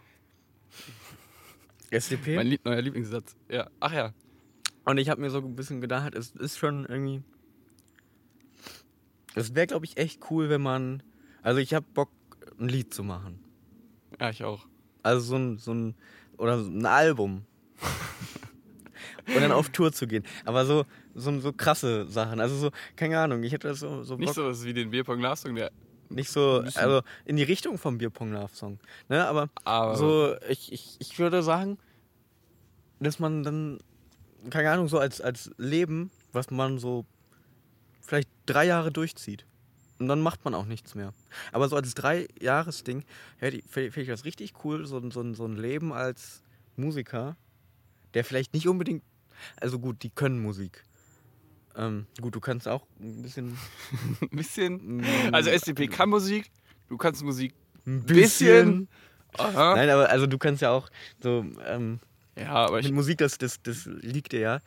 SDP. 1.89 2.35
Mein 2.35 2.47
Lieb 2.47 2.65
neuer 2.65 2.81
Lieblingssatz. 2.81 3.35
Ja. 3.49 3.69
Ach 3.79 3.93
ja. 3.93 4.13
Und 4.85 4.97
ich 4.97 5.09
habe 5.09 5.21
mir 5.21 5.29
so 5.29 5.39
ein 5.39 5.55
bisschen 5.55 5.81
gedacht, 5.81 6.15
es 6.15 6.31
ist 6.31 6.57
schon 6.57 6.85
irgendwie. 6.85 7.23
Es 9.35 9.53
wäre, 9.53 9.67
glaube 9.67 9.85
ich, 9.85 9.97
echt 9.97 10.31
cool, 10.31 10.49
wenn 10.49 10.61
man. 10.61 11.03
Also, 11.41 11.59
ich 11.59 11.73
habe 11.73 11.85
Bock, 11.93 12.09
ein 12.59 12.69
Lied 12.69 12.93
zu 12.93 13.03
machen. 13.03 13.39
Ja, 14.19 14.29
ich 14.29 14.43
auch. 14.43 14.65
Also, 15.03 15.21
so 15.21 15.35
ein. 15.35 15.57
So 15.57 15.73
ein 15.73 15.95
oder 16.37 16.59
so 16.59 16.69
ein 16.69 16.85
Album. 16.85 17.45
Und 19.27 19.41
dann 19.41 19.51
auf 19.51 19.69
Tour 19.69 19.91
zu 19.91 20.07
gehen. 20.07 20.23
Aber 20.45 20.65
so, 20.65 20.85
so, 21.13 21.37
so 21.39 21.51
krasse 21.51 22.07
Sachen. 22.07 22.39
Also, 22.39 22.55
so, 22.55 22.71
keine 22.95 23.19
Ahnung, 23.19 23.43
ich 23.43 23.51
hätte 23.51 23.67
das 23.67 23.79
so, 23.79 24.03
so 24.03 24.15
Bock. 24.15 24.21
Nicht 24.21 24.33
so 24.33 24.45
was 24.45 24.63
wie 24.63 24.73
den 24.73 24.89
Bierpong 24.89 25.19
Love 25.19 25.35
Song, 25.35 25.55
der. 25.55 25.71
Nicht 26.09 26.29
so, 26.29 26.63
also 26.75 27.01
in 27.25 27.35
die 27.35 27.43
Richtung 27.43 27.77
vom 27.77 27.97
Bierpong 27.97 28.31
Love 28.31 28.55
Song. 28.55 28.79
Ne, 29.09 29.27
aber 29.27 29.49
Aber 29.65 29.95
so, 29.97 30.35
ich, 30.47 30.71
ich, 30.71 30.95
ich 30.99 31.19
würde 31.19 31.43
sagen, 31.43 31.77
dass 33.01 33.19
man 33.19 33.43
dann, 33.43 33.79
keine 34.49 34.71
Ahnung, 34.71 34.87
so 34.87 34.97
als, 34.97 35.19
als 35.19 35.51
Leben, 35.57 36.09
was 36.31 36.49
man 36.49 36.77
so 36.79 37.05
vielleicht 37.99 38.29
drei 38.45 38.65
Jahre 38.65 38.91
durchzieht. 38.91 39.45
Und 39.99 40.07
dann 40.07 40.21
macht 40.21 40.45
man 40.45 40.53
auch 40.53 40.65
nichts 40.65 40.93
mehr. 40.95 41.13
Aber 41.51 41.67
so 41.69 41.75
als 41.75 41.93
Drei-Jahres-Ding 41.95 43.03
hätte 43.37 43.57
ich- 43.57 43.63
finde 43.65 44.01
ich 44.01 44.07
das 44.07 44.25
richtig 44.25 44.53
cool, 44.63 44.85
so, 44.85 44.97
ein- 44.97 45.11
so, 45.11 45.33
so 45.33 45.45
ein 45.45 45.57
Leben 45.57 45.91
als 45.93 46.43
Musiker, 46.75 47.35
der 48.13 48.23
vielleicht 48.23 48.53
nicht 48.53 48.67
unbedingt, 48.67 49.03
also 49.59 49.79
gut, 49.79 50.03
die 50.03 50.09
können 50.11 50.39
Musik. 50.41 50.83
Ähm, 51.75 52.05
gut, 52.21 52.35
du 52.35 52.39
kannst 52.39 52.67
auch 52.67 52.85
ein 52.99 53.21
bisschen. 53.21 53.57
ein 54.21 54.29
bisschen. 54.29 54.97
mm, 54.97 55.03
Also 55.33 55.49
SDP 55.51 55.87
kann 55.87 56.09
Musik. 56.09 56.49
Du 56.89 56.97
kannst 56.97 57.23
Musik. 57.23 57.53
ein 57.85 58.03
bisschen. 58.03 58.87
Aha. 59.37 59.75
Nein, 59.75 59.89
aber 59.89 60.09
also 60.09 60.25
du 60.25 60.37
kannst 60.37 60.61
ja 60.61 60.71
auch 60.71 60.89
so 61.21 61.45
ähm, 61.67 61.99
Ja, 62.35 62.53
aber 62.53 62.79
ich. 62.79 62.91
Musik, 62.91 63.17
das, 63.19 63.37
das, 63.37 63.61
das 63.61 63.85
liegt 63.85 64.31
dir 64.31 64.39
ja. 64.39 64.59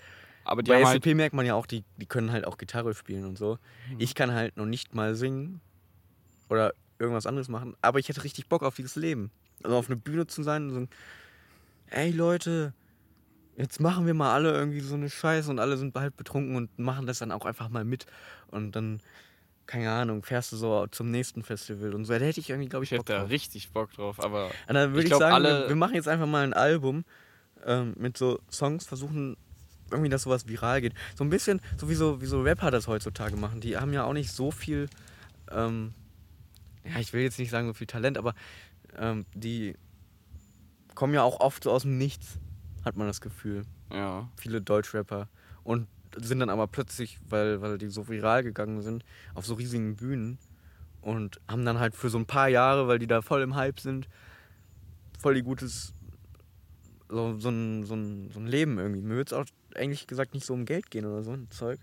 Aber 0.44 0.62
die 0.62 0.70
Bei 0.70 0.76
haben 0.78 0.86
halt, 0.86 1.02
SCP 1.02 1.14
merkt 1.14 1.34
man 1.34 1.46
ja 1.46 1.54
auch, 1.54 1.66
die, 1.66 1.84
die 1.96 2.06
können 2.06 2.32
halt 2.32 2.46
auch 2.46 2.58
Gitarre 2.58 2.94
spielen 2.94 3.24
und 3.24 3.36
so. 3.38 3.58
Mhm. 3.90 3.96
Ich 3.98 4.14
kann 4.14 4.32
halt 4.32 4.56
noch 4.56 4.66
nicht 4.66 4.94
mal 4.94 5.14
singen 5.14 5.60
oder 6.48 6.72
irgendwas 6.98 7.26
anderes 7.26 7.48
machen, 7.48 7.74
aber 7.82 7.98
ich 7.98 8.08
hätte 8.08 8.24
richtig 8.24 8.48
Bock 8.48 8.62
auf 8.62 8.74
dieses 8.76 8.96
Leben. 8.96 9.30
Also 9.62 9.76
auf 9.76 9.86
eine 9.86 9.96
Bühne 9.96 10.26
zu 10.26 10.42
sein 10.42 10.68
und 10.68 10.74
so, 10.74 10.86
ey 11.90 12.10
Leute, 12.10 12.72
jetzt 13.56 13.80
machen 13.80 14.06
wir 14.06 14.14
mal 14.14 14.32
alle 14.34 14.52
irgendwie 14.52 14.80
so 14.80 14.94
eine 14.94 15.10
Scheiße 15.10 15.50
und 15.50 15.58
alle 15.58 15.76
sind 15.76 15.94
halt 15.94 16.16
betrunken 16.16 16.56
und 16.56 16.78
machen 16.78 17.06
das 17.06 17.18
dann 17.18 17.32
auch 17.32 17.44
einfach 17.44 17.68
mal 17.68 17.84
mit. 17.84 18.06
Und 18.48 18.72
dann, 18.76 19.00
keine 19.66 19.90
Ahnung, 19.90 20.22
fährst 20.22 20.52
du 20.52 20.56
so 20.56 20.86
zum 20.88 21.10
nächsten 21.10 21.42
Festival 21.42 21.94
und 21.94 22.04
so. 22.04 22.12
Da 22.12 22.20
hätte 22.24 22.40
ich 22.40 22.50
irgendwie, 22.50 22.68
glaube 22.68 22.84
ich, 22.84 22.92
ich 22.92 22.98
Bock 22.98 23.06
hätte 23.06 23.12
da 23.14 23.20
drauf. 23.20 23.30
richtig 23.30 23.70
Bock 23.70 23.92
drauf. 23.92 24.18
Aber 24.22 24.50
Und 24.68 24.74
dann 24.74 24.90
würde 24.90 25.00
Ich 25.00 25.04
ich, 25.04 25.10
glaub, 25.10 25.20
sagen, 25.20 25.34
alle- 25.34 25.62
wir, 25.62 25.68
wir 25.68 25.76
machen 25.76 25.94
jetzt 25.94 26.08
einfach 26.08 26.26
mal 26.26 26.42
ein 26.44 26.54
Album 26.54 27.04
ähm, 27.64 27.94
mit 27.98 28.16
so 28.16 28.40
Songs, 28.50 28.86
versuchen 28.86 29.36
irgendwie, 29.90 30.10
dass 30.10 30.22
sowas 30.22 30.48
viral 30.48 30.80
geht. 30.80 30.94
So 31.16 31.24
ein 31.24 31.30
bisschen, 31.30 31.60
so 31.76 31.88
wie 31.88 31.94
so, 31.94 32.20
wie 32.20 32.26
so 32.26 32.42
Rapper 32.42 32.70
das 32.70 32.88
heutzutage 32.88 33.36
machen. 33.36 33.60
Die 33.60 33.76
haben 33.76 33.92
ja 33.92 34.04
auch 34.04 34.12
nicht 34.12 34.32
so 34.32 34.50
viel, 34.50 34.88
ähm, 35.50 35.94
ja, 36.84 36.98
ich 37.00 37.12
will 37.12 37.22
jetzt 37.22 37.38
nicht 37.38 37.50
sagen 37.50 37.66
so 37.66 37.74
viel 37.74 37.86
Talent, 37.86 38.18
aber 38.18 38.34
ähm, 38.96 39.26
die 39.34 39.76
kommen 40.94 41.14
ja 41.14 41.22
auch 41.22 41.40
oft 41.40 41.64
so 41.64 41.70
aus 41.70 41.82
dem 41.82 41.98
Nichts, 41.98 42.38
hat 42.84 42.96
man 42.96 43.06
das 43.06 43.20
Gefühl. 43.20 43.64
ja. 43.90 44.28
Viele 44.36 44.60
Deutschrapper. 44.60 45.28
Und 45.62 45.86
sind 46.16 46.40
dann 46.40 46.50
aber 46.50 46.66
plötzlich, 46.66 47.18
weil, 47.28 47.60
weil 47.60 47.78
die 47.78 47.88
so 47.88 48.08
viral 48.08 48.42
gegangen 48.42 48.82
sind, 48.82 49.04
auf 49.34 49.46
so 49.46 49.54
riesigen 49.54 49.96
Bühnen 49.96 50.38
und 51.00 51.40
haben 51.48 51.64
dann 51.64 51.78
halt 51.78 51.94
für 51.94 52.10
so 52.10 52.18
ein 52.18 52.26
paar 52.26 52.48
Jahre, 52.48 52.88
weil 52.88 52.98
die 52.98 53.06
da 53.06 53.22
voll 53.22 53.42
im 53.42 53.54
Hype 53.54 53.80
sind, 53.80 54.08
voll 55.18 55.34
die 55.34 55.42
gutes, 55.42 55.94
so, 57.08 57.38
so, 57.38 57.48
ein, 57.48 57.84
so, 57.84 57.94
ein, 57.94 58.30
so 58.30 58.40
ein 58.40 58.46
Leben 58.46 58.78
irgendwie. 58.78 59.02
Mir 59.02 59.14
würde 59.14 59.28
es 59.28 59.32
auch 59.32 59.46
eigentlich 59.76 60.06
gesagt 60.06 60.34
nicht 60.34 60.44
so 60.46 60.54
um 60.54 60.64
Geld 60.64 60.90
gehen 60.90 61.06
oder 61.06 61.22
so 61.22 61.32
ein 61.32 61.50
Zeug. 61.50 61.78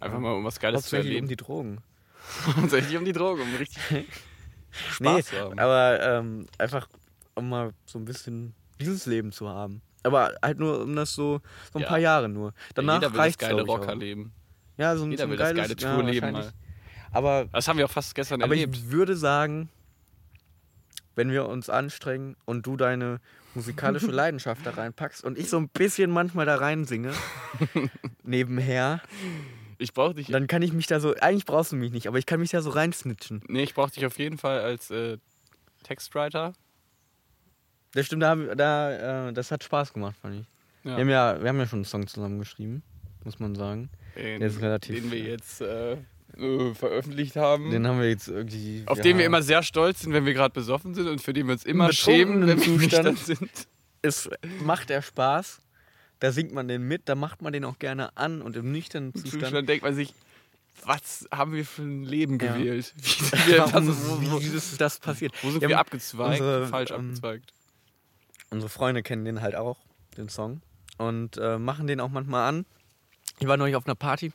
Einfach 0.00 0.18
mal 0.18 0.32
um 0.34 0.44
was 0.44 0.58
Geiles 0.60 0.82
zu 0.82 0.96
Hauptsächlich 0.96 1.10
um 1.12 1.24
erleben. 1.24 1.28
die 1.28 1.36
Drogen. 1.36 1.78
Hauptsächlich 2.56 2.96
um 2.96 3.04
die 3.04 3.12
Droge, 3.12 3.42
um 3.42 3.54
richtig 3.56 3.82
Spaß 4.70 5.26
zu 5.26 5.36
haben. 5.38 5.58
aber 5.58 6.00
ähm, 6.02 6.46
einfach 6.58 6.88
um 7.34 7.48
mal 7.48 7.72
so 7.86 7.98
ein 7.98 8.04
bisschen 8.04 8.54
dieses 8.80 9.06
Leben 9.06 9.32
zu 9.32 9.48
haben. 9.48 9.82
Aber 10.02 10.34
halt 10.42 10.58
nur 10.58 10.80
um 10.82 10.96
das 10.96 11.14
so, 11.14 11.40
so 11.72 11.78
ein 11.78 11.82
Ja. 11.82 11.88
paar 11.88 11.98
Jahre 11.98 12.28
nur. 12.28 12.54
Danach 12.74 12.94
Jeder 12.94 13.08
will 13.12 13.16
das 13.18 13.26
reicht's, 13.26 13.38
geile 13.38 13.62
ich, 13.62 13.68
auch. 13.68 13.78
Rockerleben. 13.78 14.32
Ja, 14.78 14.96
so 14.96 15.04
ein, 15.04 15.10
Jeder 15.10 15.24
so 15.24 15.26
ein 15.26 15.30
will 15.30 15.36
das 15.36 15.54
geiles, 15.54 15.76
geile 15.76 15.96
Tourleben 15.96 16.34
ja. 16.36 16.50
Aber, 17.12 17.46
Das 17.52 17.66
haben 17.68 17.76
wir 17.78 17.84
auch 17.84 17.90
fast 17.90 18.14
gestern 18.14 18.40
aber 18.42 18.54
erlebt. 18.54 18.76
ich 18.76 18.90
würde 18.90 19.16
sagen, 19.16 19.68
wenn 21.16 21.30
wir 21.30 21.46
uns 21.46 21.68
anstrengen 21.70 22.36
und 22.44 22.66
du 22.66 22.76
deine 22.76 23.20
musikalische 23.54 24.06
Leidenschaft 24.10 24.64
da 24.64 24.70
reinpackst 24.70 25.24
und 25.24 25.36
ich 25.38 25.48
so 25.48 25.58
ein 25.58 25.68
bisschen 25.68 26.10
manchmal 26.10 26.46
da 26.46 26.56
reinsinge, 26.56 27.12
nebenher, 28.22 29.00
Ich 29.78 29.92
brauche 29.92 30.14
dich. 30.14 30.28
dann 30.28 30.46
kann 30.46 30.62
ich 30.62 30.72
mich 30.72 30.86
da 30.86 31.00
so, 31.00 31.14
eigentlich 31.16 31.46
brauchst 31.46 31.72
du 31.72 31.76
mich 31.76 31.92
nicht, 31.92 32.06
aber 32.06 32.18
ich 32.18 32.26
kann 32.26 32.40
mich 32.40 32.50
da 32.50 32.62
so 32.62 32.70
reinsnitchen. 32.70 33.42
Nee, 33.48 33.62
ich 33.62 33.74
brauche 33.74 33.90
dich 33.90 34.06
auf 34.06 34.18
jeden 34.18 34.38
Fall 34.38 34.60
als 34.60 34.90
äh, 34.90 35.18
Textwriter. 35.82 36.52
Das 37.92 38.06
stimmt, 38.06 38.22
da, 38.22 38.36
da, 38.36 39.28
äh, 39.28 39.32
das 39.32 39.50
hat 39.50 39.64
Spaß 39.64 39.92
gemacht, 39.92 40.16
fand 40.20 40.40
ich. 40.40 40.46
Ja. 40.84 40.96
Wir, 40.96 41.00
haben 41.02 41.08
ja, 41.10 41.42
wir 41.42 41.48
haben 41.48 41.58
ja 41.58 41.66
schon 41.66 41.78
einen 41.80 41.84
Song 41.84 42.06
zusammen 42.06 42.38
geschrieben, 42.38 42.82
muss 43.24 43.38
man 43.38 43.54
sagen. 43.54 43.90
Den, 44.16 44.40
Der 44.40 44.48
ist 44.48 44.60
relativ- 44.60 44.94
den 45.00 45.10
wir 45.10 45.18
jetzt 45.18 45.60
äh, 45.60 45.96
äh, 46.40 46.74
veröffentlicht 46.74 47.36
haben. 47.36 47.70
Den 47.70 47.86
haben 47.86 48.00
wir 48.00 48.08
jetzt 48.08 48.28
irgendwie. 48.28 48.82
auf 48.86 48.98
ja, 48.98 49.02
den 49.02 49.18
wir 49.18 49.26
immer 49.26 49.42
sehr 49.42 49.62
stolz 49.62 50.00
sind, 50.00 50.12
wenn 50.12 50.24
wir 50.26 50.34
gerade 50.34 50.52
besoffen 50.52 50.94
sind 50.94 51.08
und 51.08 51.20
für 51.20 51.32
den 51.32 51.46
wir 51.46 51.52
uns 51.52 51.64
immer 51.64 51.86
Im 51.86 51.92
schämen, 51.92 52.46
wenn 52.46 52.60
wir 52.60 52.68
nüchtern 52.68 53.16
Zustand. 53.16 53.38
sind. 53.40 53.68
Es 54.02 54.30
macht 54.62 54.90
er 54.90 55.02
Spaß. 55.02 55.60
da 56.20 56.32
singt 56.32 56.52
man 56.52 56.68
den 56.68 56.82
mit, 56.86 57.08
da 57.08 57.14
macht 57.14 57.42
man 57.42 57.52
den 57.52 57.64
auch 57.64 57.78
gerne 57.78 58.16
an 58.16 58.42
und 58.42 58.56
im 58.56 58.72
nüchternen 58.72 59.10
Im 59.14 59.20
Zustand. 59.20 59.42
Zustand 59.44 59.68
denkt 59.68 59.84
man 59.84 59.94
sich, 59.94 60.14
was 60.84 61.26
haben 61.30 61.52
wir 61.52 61.64
für 61.66 61.82
ein 61.82 62.04
Leben 62.04 62.38
Ja. 62.40 62.54
gewählt? 62.56 62.94
Wie 63.46 63.52
Warum, 63.58 63.86
das, 63.86 64.08
wo, 64.08 64.32
wo, 64.32 64.40
wie 64.40 64.46
ist 64.46 64.80
das 64.80 64.98
passiert? 64.98 65.32
wo 65.42 65.50
sind 65.50 65.62
Ja, 65.62 65.68
wir 65.68 65.78
abgezweigt? 65.78 66.40
unsere, 66.40 66.66
Falsch 66.66 66.90
ähm, 66.90 66.96
abgezweigt. 66.96 67.52
Unsere 68.50 68.68
Freunde 68.70 69.02
kennen 69.02 69.24
den 69.24 69.42
halt 69.42 69.54
auch, 69.54 69.78
den 70.16 70.28
Song. 70.28 70.62
Und 70.98 71.36
äh, 71.38 71.58
machen 71.58 71.86
den 71.86 72.00
auch 72.00 72.08
manchmal 72.08 72.48
an. 72.48 72.66
Ich 73.38 73.46
war 73.46 73.56
neulich 73.56 73.76
auf 73.76 73.86
einer 73.86 73.94
Party. 73.94 74.32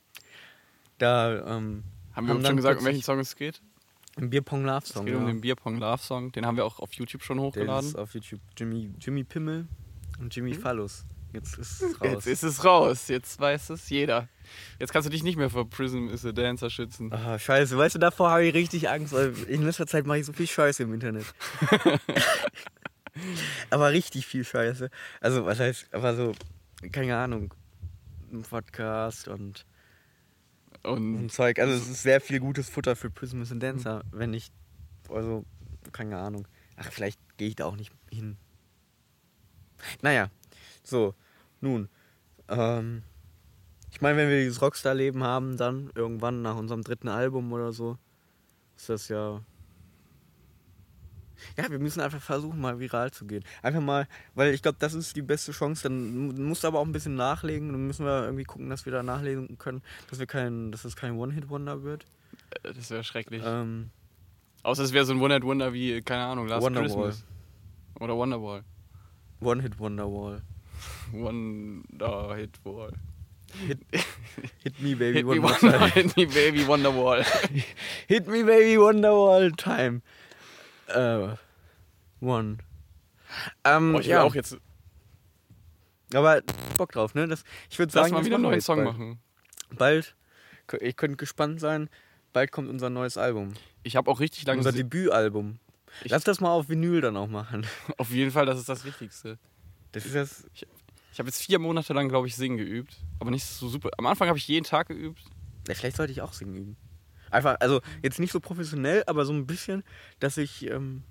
Da 0.98 1.58
ähm, 1.58 1.84
Haben 2.16 2.28
wir 2.28 2.34
dann 2.36 2.46
schon 2.46 2.56
gesagt, 2.58 2.80
um 2.80 2.86
welchen 2.86 3.04
Song 3.04 3.20
es 3.20 3.36
geht? 3.36 3.62
ein 4.18 4.30
Bierpong 4.30 4.64
Love 4.64 4.84
Es 4.84 4.90
Song. 4.90 5.06
geht 5.06 5.16
um 5.16 5.24
ja. 5.24 5.28
den 5.28 5.42
Bierpong 5.42 5.78
Love 5.78 6.02
Song. 6.02 6.32
Den 6.32 6.46
haben 6.46 6.58
wir 6.58 6.66
auch 6.66 6.80
auf 6.80 6.94
YouTube 6.94 7.24
schon 7.24 7.40
hochgeladen. 7.40 7.90
ist 7.90 7.98
auf 7.98 8.14
YouTube 8.14 8.40
Jimmy, 8.58 8.92
Jimmy 9.00 9.24
Pimmel 9.24 9.68
und 10.20 10.34
Jimmy 10.36 10.54
Phallus. 10.54 11.06
Jetzt 11.34 11.58
ist 11.58 11.82
es 11.82 11.94
raus. 12.02 12.08
Hm? 12.08 12.12
Jetzt 12.14 12.28
ist 12.28 12.44
es 12.44 12.64
raus. 12.64 13.08
Jetzt 13.10 13.40
weiß 13.40 13.72
es 13.72 13.90
jeder. 13.90 14.30
Jetzt 14.80 14.94
kannst 14.94 15.06
du 15.06 15.10
dich 15.12 15.24
nicht 15.24 15.38
mehr 15.38 15.50
vor 15.50 15.70
Prism 15.70 16.08
is 16.08 16.26
a 16.26 16.32
Dancer 16.32 16.70
schützen. 16.70 17.12
Ah, 17.12 17.38
scheiße, 17.38 17.78
weißt 17.78 17.96
du, 17.96 18.00
davor 18.00 18.30
habe 18.30 18.46
ich 18.46 18.54
richtig 18.54 18.90
Angst, 18.90 19.14
weil 19.14 19.34
in 19.50 19.64
letzter 19.64 19.88
Zeit 19.88 20.06
mache 20.06 20.20
ich 20.20 20.26
so 20.26 20.34
viel 20.34 20.48
Scheiße 20.48 20.84
im 20.84 20.94
Internet. 20.94 21.26
aber 23.70 23.92
richtig 23.92 24.26
viel 24.28 24.46
Scheiße. 24.46 24.90
Also, 25.20 25.46
was 25.46 25.60
heißt, 25.60 25.94
aber 25.94 26.16
so, 26.16 26.32
keine 26.92 27.18
Ahnung, 27.18 27.54
ein 28.32 28.44
Podcast 28.44 29.28
und, 29.28 29.66
Und 30.86 31.16
und 31.16 31.32
Zeug. 31.32 31.60
Also, 31.60 31.74
es 31.74 31.90
ist 31.90 32.04
sehr 32.04 32.22
viel 32.22 32.40
gutes 32.40 32.70
Futter 32.70 32.96
für 32.96 33.10
Prism 33.10 33.42
and 33.42 33.62
Dancer, 33.62 34.04
wenn 34.12 34.34
ich, 34.34 34.52
also, 35.10 35.46
keine 35.92 36.18
Ahnung. 36.18 36.48
Ach, 36.78 36.92
vielleicht 36.92 37.20
gehe 37.38 37.50
ich 37.50 37.56
da 37.56 37.66
auch 37.66 37.76
nicht 37.76 37.92
hin. 38.12 38.38
Naja, 40.02 40.30
so, 40.84 41.16
nun, 41.62 41.90
ähm, 42.50 43.04
ich 43.92 44.02
meine, 44.02 44.18
wenn 44.18 44.30
wir 44.30 44.40
dieses 44.40 44.62
Rockstar-Leben 44.62 45.24
haben, 45.24 45.58
dann 45.58 45.92
irgendwann 45.96 46.42
nach 46.42 46.58
unserem 46.58 46.84
dritten 46.84 47.08
Album 47.08 47.52
oder 47.54 47.72
so, 47.72 47.98
ist 48.76 48.90
das 48.90 49.08
ja. 49.08 49.42
Ja, 51.58 51.70
wir 51.70 51.80
müssen 51.80 52.02
einfach 52.02 52.22
versuchen, 52.22 52.60
mal 52.62 52.80
viral 52.80 53.12
zu 53.12 53.26
gehen. 53.26 53.44
Einfach 53.62 53.82
mal, 53.82 54.08
weil 54.34 54.54
ich 54.54 54.62
glaube, 54.62 54.78
das 54.80 54.94
ist 54.94 55.16
die 55.16 55.22
beste 55.22 55.52
Chance. 55.52 55.84
Dann 55.84 56.16
mu- 56.28 56.34
musst 56.34 56.64
du 56.64 56.68
aber 56.68 56.80
auch 56.80 56.86
ein 56.86 56.92
bisschen 56.92 57.16
nachlegen. 57.16 57.72
Dann 57.72 57.88
müssen 57.88 58.06
wir 58.06 58.24
irgendwie 58.26 58.44
gucken, 58.44 58.70
dass 58.70 58.86
wir 58.86 58.92
da 58.94 59.04
nachlegen 59.04 59.58
können, 59.58 59.82
dass 60.10 60.20
wir 60.20 60.28
kein, 60.28 60.72
dass 60.72 60.86
es 60.86 60.96
kein 60.96 61.14
One-Hit-Wonder 61.18 61.84
wird. 61.84 62.06
äh, 62.64 62.74
das 62.74 62.90
wäre 62.90 63.04
schrecklich. 63.04 63.42
Ähm, 63.46 63.90
Außer 64.64 64.84
es 64.84 64.94
wäre 64.94 65.06
so 65.06 65.14
ein 65.14 65.22
One-Hit-Wonder 65.22 65.74
wie, 65.74 66.02
keine 66.02 66.24
Ahnung, 66.26 66.48
Last 66.48 66.64
Wonderwall. 66.64 66.88
Christmas. 66.88 67.26
Oder 68.00 68.16
Wonderwall. 68.18 68.64
One-Hit-Wonder-Wall. 69.42 70.42
Wonder-Hit-Wall. 71.12 72.94
Hit, 73.68 73.80
hit 74.64 74.82
me, 74.82 74.96
baby, 74.96 75.20
Hit 75.20 75.26
one 75.26 75.40
me, 75.40 75.44
Wonder, 75.44 75.78
time. 75.78 75.90
hit 75.94 76.18
me, 76.18 76.26
baby, 76.26 76.64
Wonderwall. 76.68 77.24
Hit 78.08 78.28
me, 78.28 78.44
baby, 78.44 78.76
Wonderwall 78.78 79.56
time. 79.56 80.02
Äh, 80.88 81.36
one. 82.22 82.58
Ähm, 83.64 83.94
Boah, 83.94 84.00
ich 84.00 84.06
will 84.08 84.12
ja, 84.12 84.24
auch 84.24 84.36
jetzt, 84.36 84.58
aber 86.14 86.42
Bock 86.78 86.92
drauf, 86.92 87.16
ne? 87.16 87.28
Das, 87.28 87.44
ich 87.70 87.80
würde 87.80 87.92
lass 87.96 88.04
sagen, 88.04 88.14
mal 88.14 88.20
das 88.20 88.26
wieder 88.28 88.36
einen 88.36 88.44
neuen 88.44 88.62
Song 88.62 88.78
bald. 88.84 88.88
machen. 88.98 89.20
Bald, 89.76 90.16
ich 90.80 90.96
könnte 90.96 91.18
gespannt 91.18 91.60
sein, 91.60 91.90
bald 92.34 92.52
kommt 92.52 92.70
unser 92.70 92.90
neues 92.90 93.18
Album. 93.18 93.54
Ich 93.84 93.96
habe 93.96 94.10
auch 94.12 94.20
richtig 94.20 94.46
lange 94.46 94.60
Unser 94.60 94.72
se- 94.72 94.78
Debütalbum. 94.78 95.60
Ich- 96.04 96.12
Lass 96.12 96.24
das 96.24 96.40
mal 96.40 96.50
auf 96.52 96.70
Vinyl 96.70 97.02
dann 97.02 97.18
auch 97.18 97.28
machen. 97.28 97.66
Auf 97.98 98.10
jeden 98.12 98.32
Fall, 98.32 98.46
das 98.46 98.60
ist 98.60 98.68
das 98.70 98.84
Wichtigste. 98.86 99.38
Das 99.94 100.06
ist 100.06 100.14
das. 100.14 100.46
Ich 101.14 101.20
habe 101.20 101.30
jetzt 101.30 101.42
vier 101.42 101.58
Monate 101.58 101.94
lang, 101.94 102.10
glaube 102.10 102.28
ich, 102.28 102.36
singen 102.36 102.58
geübt. 102.58 102.98
Aber 103.20 103.32
nicht 103.32 103.46
so 103.46 103.70
super. 103.70 103.90
Am 103.98 104.06
Anfang 104.06 104.28
habe 104.28 104.38
ich 104.38 104.46
jeden 104.50 104.66
Tag 104.66 104.88
geübt. 104.90 105.24
Ja, 105.70 105.74
vielleicht 105.74 105.96
sollte 105.96 106.12
ich 106.12 106.22
auch 106.22 106.34
singen 106.34 106.54
üben. 106.56 106.78
Einfach, 107.36 107.58
also 107.60 107.82
jetzt 108.02 108.20
nicht 108.20 108.32
so 108.32 108.40
professionell, 108.40 109.04
aber 109.08 109.26
so 109.26 109.34
ein 109.34 109.46
bisschen, 109.46 109.84
dass 110.20 110.38
ich 110.38 110.66
ähm, 110.70 111.04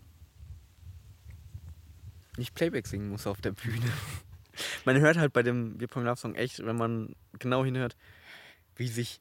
nicht 2.36 2.54
Playback 2.54 2.86
singen 2.86 3.10
muss 3.10 3.26
auf 3.26 3.40
der 3.40 3.52
Bühne. 3.52 3.84
Man 4.84 4.98
hört 5.00 5.16
halt 5.18 5.32
bei 5.32 5.42
dem 5.42 5.78
Bierpong 5.78 6.04
Love 6.04 6.16
Song 6.16 6.34
echt, 6.36 6.64
wenn 6.64 6.76
man 6.76 7.14
genau 7.38 7.64
hinhört, 7.64 7.96
wie 8.76 8.86
sich. 8.88 9.20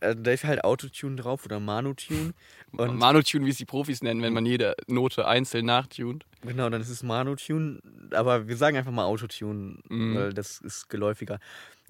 Äh, 0.00 0.14
da 0.14 0.30
ist 0.32 0.44
halt 0.44 0.64
Autotune 0.64 1.16
drauf 1.16 1.46
oder 1.46 1.58
Manotune. 1.60 2.34
Und 2.72 2.96
Manotune, 2.98 3.46
wie 3.46 3.50
es 3.50 3.56
die 3.56 3.64
Profis 3.64 4.02
nennen, 4.02 4.20
wenn 4.20 4.34
man 4.34 4.44
jede 4.44 4.76
Note 4.86 5.26
einzeln 5.26 5.64
nachtunt. 5.64 6.26
Genau, 6.42 6.68
dann 6.68 6.82
ist 6.82 6.90
es 6.90 7.02
Manotune, 7.02 7.80
aber 8.10 8.46
wir 8.48 8.56
sagen 8.58 8.76
einfach 8.76 8.92
mal 8.92 9.04
Autotune, 9.06 9.78
Mhm. 9.88 10.14
weil 10.14 10.32
das 10.34 10.58
ist 10.60 10.90
geläufiger. 10.90 11.40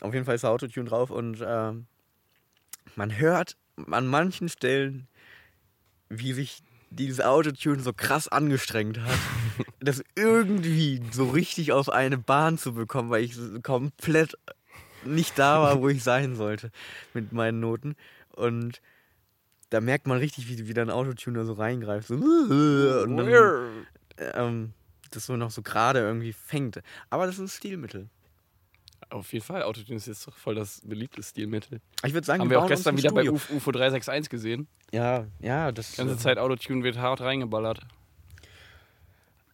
Auf 0.01 0.15
jeden 0.15 0.25
Fall 0.25 0.37
ist 0.37 0.45
da 0.45 0.51
Autotune 0.51 0.89
drauf 0.89 1.11
und 1.11 1.45
ähm, 1.45 1.87
man 2.95 3.19
hört 3.19 3.57
an 3.91 4.07
manchen 4.07 4.49
Stellen, 4.49 5.09
wie 6.09 6.33
sich 6.33 6.63
dieses 6.91 7.21
Autotune 7.21 7.81
so 7.81 7.93
krass 7.93 8.29
angestrengt 8.29 9.01
hat, 9.01 9.19
das 9.81 10.03
irgendwie 10.15 11.03
so 11.13 11.29
richtig 11.29 11.73
auf 11.73 11.89
eine 11.89 12.19
Bahn 12.19 12.59
zu 12.59 12.75
bekommen, 12.75 13.11
weil 13.11 13.25
ich 13.25 13.37
komplett 13.63 14.37
nicht 15.05 15.39
da 15.39 15.61
war, 15.61 15.81
wo 15.81 15.89
ich 15.89 16.03
sein 16.03 16.37
sollte 16.37 16.71
mit 17.15 17.33
meinen 17.33 17.61
Noten. 17.61 17.97
Und 18.33 18.81
da 19.71 19.81
merkt 19.81 20.07
man 20.07 20.19
richtig, 20.19 20.49
wie, 20.49 20.69
wie 20.69 20.75
dann 20.75 20.91
Autotune 20.91 21.39
da 21.39 21.45
so 21.45 21.55
reingreift. 21.55 22.09
So, 22.09 22.15
und 22.15 23.17
dann, 23.17 23.87
ähm, 24.35 24.73
das 25.11 25.27
so 25.27 25.37
noch 25.37 25.51
so 25.51 25.63
gerade 25.63 26.01
irgendwie 26.01 26.33
fängt. 26.33 26.81
Aber 27.11 27.27
das 27.27 27.37
ist 27.37 27.41
ein 27.41 27.49
Stilmittel. 27.49 28.09
Auf 29.09 29.33
jeden 29.33 29.45
Fall, 29.45 29.63
Autotune 29.63 29.97
ist 29.97 30.07
jetzt 30.07 30.27
doch 30.27 30.37
voll 30.37 30.57
das 30.57 30.81
beliebte 30.85 31.23
Stilmittel. 31.23 31.81
Ich 32.05 32.13
würde 32.13 32.27
sagen, 32.27 32.41
Haben 32.41 32.51
wir 32.51 32.59
auch 32.59 32.63
bauen 32.63 32.71
uns 32.73 32.81
gestern 32.81 32.97
wieder 32.99 33.13
bei 33.13 33.23
Studio. 33.23 33.35
UF 33.35 33.51
UFO 33.51 33.71
361 33.73 34.29
gesehen. 34.31 34.67
Ja, 34.93 35.27
ja, 35.41 35.71
das 35.71 35.93
Die 35.93 35.97
ganze 35.99 36.15
äh, 36.15 36.19
Zeit 36.19 36.39
Autotune 36.39 36.83
wird 36.83 36.99
hart 36.99 37.21
reingeballert. 37.21 37.81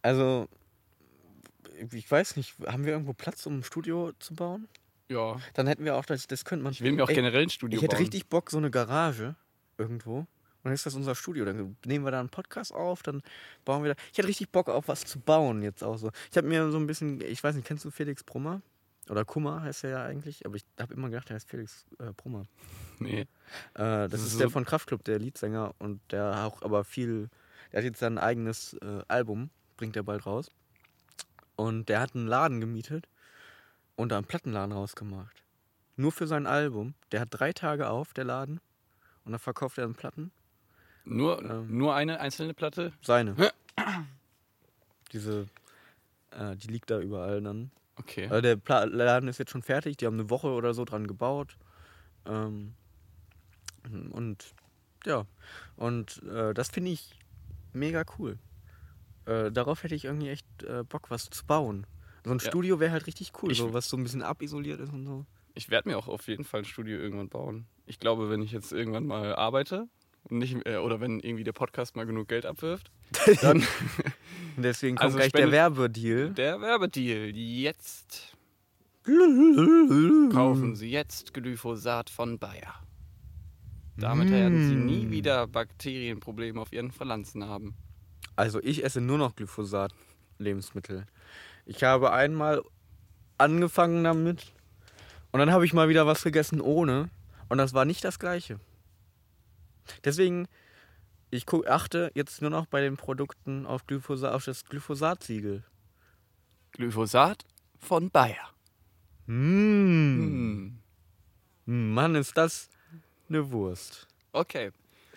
Also, 0.01 0.47
ich 1.91 2.09
weiß 2.09 2.35
nicht, 2.35 2.55
haben 2.65 2.85
wir 2.85 2.93
irgendwo 2.93 3.13
Platz, 3.13 3.45
um 3.45 3.59
ein 3.59 3.63
Studio 3.63 4.11
zu 4.19 4.33
bauen? 4.35 4.67
Ja. 5.09 5.37
Dann 5.53 5.67
hätten 5.67 5.85
wir 5.85 5.95
auch, 5.95 6.05
das, 6.05 6.27
das 6.27 6.45
könnte 6.45 6.63
man. 6.63 6.73
Ich 6.73 6.81
will 6.81 6.91
mir 6.91 7.03
auch 7.03 7.09
Ey, 7.09 7.15
generell 7.15 7.43
ein 7.43 7.49
Studio 7.49 7.77
Ich 7.77 7.83
hätte 7.83 7.95
bauen. 7.95 8.03
richtig 8.03 8.27
Bock, 8.27 8.49
so 8.49 8.57
eine 8.57 8.71
Garage 8.71 9.35
irgendwo. 9.77 10.19
Und 10.19 10.27
dann 10.69 10.73
ist 10.73 10.85
das 10.85 10.95
unser 10.95 11.13
Studio. 11.13 11.45
Dann 11.45 11.75
nehmen 11.85 12.05
wir 12.05 12.11
da 12.11 12.19
einen 12.19 12.29
Podcast 12.29 12.73
auf, 12.73 13.03
dann 13.03 13.21
bauen 13.65 13.83
wir 13.83 13.93
da. 13.93 14.01
Ich 14.11 14.17
hätte 14.17 14.27
richtig 14.29 14.49
Bock 14.49 14.69
auf 14.69 14.87
was 14.87 15.03
zu 15.05 15.19
bauen 15.19 15.61
jetzt 15.61 15.83
auch 15.83 15.97
so. 15.97 16.09
Ich 16.31 16.37
habe 16.37 16.47
mir 16.47 16.71
so 16.71 16.77
ein 16.77 16.87
bisschen, 16.87 17.21
ich 17.21 17.43
weiß 17.43 17.55
nicht, 17.55 17.67
kennst 17.67 17.83
du 17.85 17.91
Felix 17.91 18.23
Brummer? 18.23 18.61
Oder 19.09 19.25
Kummer 19.25 19.61
heißt 19.61 19.83
er 19.83 19.89
ja 19.89 20.05
eigentlich, 20.05 20.45
aber 20.45 20.55
ich 20.55 20.63
habe 20.79 20.93
immer 20.93 21.09
gedacht, 21.09 21.29
er 21.29 21.35
heißt 21.35 21.49
Felix 21.49 21.85
äh, 21.99 22.11
Brummer. 22.15 22.45
Nee. 22.99 23.21
Äh, 23.21 23.27
das, 23.75 24.11
Das 24.11 24.21
ist, 24.21 24.27
ist 24.33 24.39
der 24.39 24.47
so- 24.47 24.51
von 24.53 24.65
Kraftklub, 24.65 25.03
der 25.03 25.19
Leadsänger 25.19 25.73
und 25.79 25.99
der 26.11 26.45
auch 26.45 26.61
aber 26.61 26.83
viel. 26.83 27.29
Der 27.71 27.79
hat 27.79 27.85
jetzt 27.85 27.99
sein 27.99 28.17
eigenes 28.17 28.73
äh, 28.75 29.01
Album, 29.07 29.49
bringt 29.77 29.95
er 29.97 30.03
bald 30.03 30.25
raus. 30.25 30.49
Und 31.55 31.89
der 31.89 31.99
hat 31.99 32.15
einen 32.15 32.27
Laden 32.27 32.61
gemietet 32.61 33.07
und 33.95 34.09
da 34.11 34.17
einen 34.17 34.25
Plattenladen 34.25 34.71
rausgemacht. 34.71 35.43
Nur 35.97 36.11
für 36.11 36.25
sein 36.27 36.47
Album. 36.47 36.93
Der 37.11 37.19
hat 37.21 37.27
drei 37.31 37.51
Tage 37.53 37.89
auf, 37.89 38.13
der 38.13 38.23
Laden. 38.23 38.59
Und 39.25 39.31
dann 39.33 39.39
verkauft 39.39 39.77
er 39.77 39.83
dann 39.85 39.93
Platten. 39.95 40.31
Nur, 41.05 41.43
Ähm. 41.43 41.77
nur 41.77 41.93
eine 41.93 42.19
einzelne 42.21 42.53
Platte? 42.53 42.93
Seine. 43.01 43.35
Diese, 45.11 45.47
äh, 46.31 46.55
die 46.55 46.67
liegt 46.67 46.89
da 46.89 46.99
überall 46.99 47.41
dann. 47.41 47.71
Okay. 47.95 48.27
Also 48.27 48.41
der 48.41 48.55
Pla 48.55 48.83
Laden 48.85 49.29
ist 49.29 49.37
jetzt 49.37 49.51
schon 49.51 49.61
fertig, 49.61 49.97
die 49.97 50.05
haben 50.05 50.19
eine 50.19 50.29
Woche 50.29 50.47
oder 50.47 50.73
so 50.73 50.83
dran 50.85 51.05
gebaut. 51.07 51.57
Ähm, 52.25 52.73
und 54.11 54.53
ja, 55.05 55.25
und 55.75 56.23
äh, 56.23 56.53
das 56.53 56.69
finde 56.69 56.91
ich 56.91 57.11
mega 57.73 58.03
cool. 58.17 58.37
Äh, 59.25 59.51
darauf 59.51 59.83
hätte 59.83 59.95
ich 59.95 60.05
irgendwie 60.05 60.29
echt 60.29 60.45
äh, 60.63 60.83
Bock, 60.83 61.09
was 61.11 61.29
zu 61.29 61.45
bauen. 61.45 61.85
So 62.25 62.31
ein 62.31 62.39
Ja. 62.39 62.47
Studio 62.49 62.79
wäre 62.79 62.91
halt 62.91 63.05
richtig 63.07 63.31
cool, 63.41 63.51
Ich- 63.51 63.57
so 63.57 63.73
was 63.73 63.89
so 63.89 63.97
ein 63.97 64.03
bisschen 64.03 64.21
abisoliert 64.21 64.79
ist 64.79 64.93
und 64.93 65.05
so. 65.05 65.25
Ich 65.55 65.69
werde 65.69 65.89
mir 65.89 65.97
auch 65.97 66.07
auf 66.07 66.27
jeden 66.27 66.45
Fall 66.45 66.61
ein 66.61 66.65
Studio 66.65 66.97
irgendwann 66.97 67.29
bauen. 67.29 67.67
Ich 67.85 67.99
glaube, 67.99 68.29
wenn 68.29 68.41
ich 68.41 68.51
jetzt 68.51 68.71
irgendwann 68.71 69.05
mal 69.05 69.35
arbeite 69.35 69.87
und 70.23 70.39
nicht, 70.39 70.65
äh, 70.65 70.77
oder 70.77 70.99
wenn 70.99 71.19
irgendwie 71.19 71.43
der 71.43 71.51
Podcast 71.51 71.95
mal 71.95 72.05
genug 72.05 72.27
Geld 72.29 72.45
abwirft, 72.45 72.89
dann 73.41 73.63
deswegen 74.57 74.95
kommt 74.95 75.05
Also 75.05 75.17
gleich 75.17 75.31
der 75.31 75.51
Werbedeal. 75.51 76.29
der 76.31 76.61
Werbedeal. 76.61 77.29
Jetzt 77.35 78.35
kaufen 80.31 80.75
Sie 80.75 80.89
jetzt 80.89 81.33
Glyphosat 81.33 82.09
von 82.09 82.39
Bayer. 82.39 82.75
Damit 83.97 84.31
werden 84.31 84.67
Sie 84.69 84.75
nie 84.75 85.11
wieder 85.11 85.45
Bakterienprobleme 85.45 86.59
auf 86.59 86.73
Ihren 86.73 86.91
Pflanzen 86.91 87.45
haben. 87.45 87.75
Also 88.35 88.59
ich 88.61 88.83
esse 88.83 89.01
nur 89.01 89.17
noch 89.17 89.35
Glyphosat 89.35 89.93
Lebensmittel. 90.39 91.05
Ich 91.65 91.83
habe 91.83 92.11
einmal 92.11 92.63
angefangen 93.37 94.03
damit 94.03 94.51
und 95.31 95.39
dann 95.39 95.51
habe 95.51 95.65
ich 95.65 95.73
mal 95.73 95.89
wieder 95.89 96.07
was 96.07 96.23
gegessen 96.23 96.59
ohne 96.61 97.09
und 97.49 97.57
das 97.57 97.73
war 97.73 97.85
nicht 97.85 98.03
das 98.03 98.19
gleiche. 98.19 98.59
Deswegen 100.03 100.47
ich 101.33 101.45
guck, 101.45 101.67
achte 101.67 102.11
jetzt 102.13 102.41
nur 102.41 102.51
noch 102.51 102.65
bei 102.67 102.81
den 102.81 102.95
Produkten 102.97 103.65
auf 103.65 103.85
Glyphosat 103.87 104.33
auf 104.33 104.45
das 104.45 104.65
Glyphosat-Siegel. 104.65 105.63
Glyphosat 106.71 107.43
von 107.79 108.09
Bayer. 108.09 108.49
Mmh. 109.25 110.71
Hm. 111.65 111.93
Mann, 111.93 112.15
ist 112.15 112.37
das 112.37 112.69
eine 113.29 113.51
Wurst. 113.51 114.07
Okay. 114.31 114.71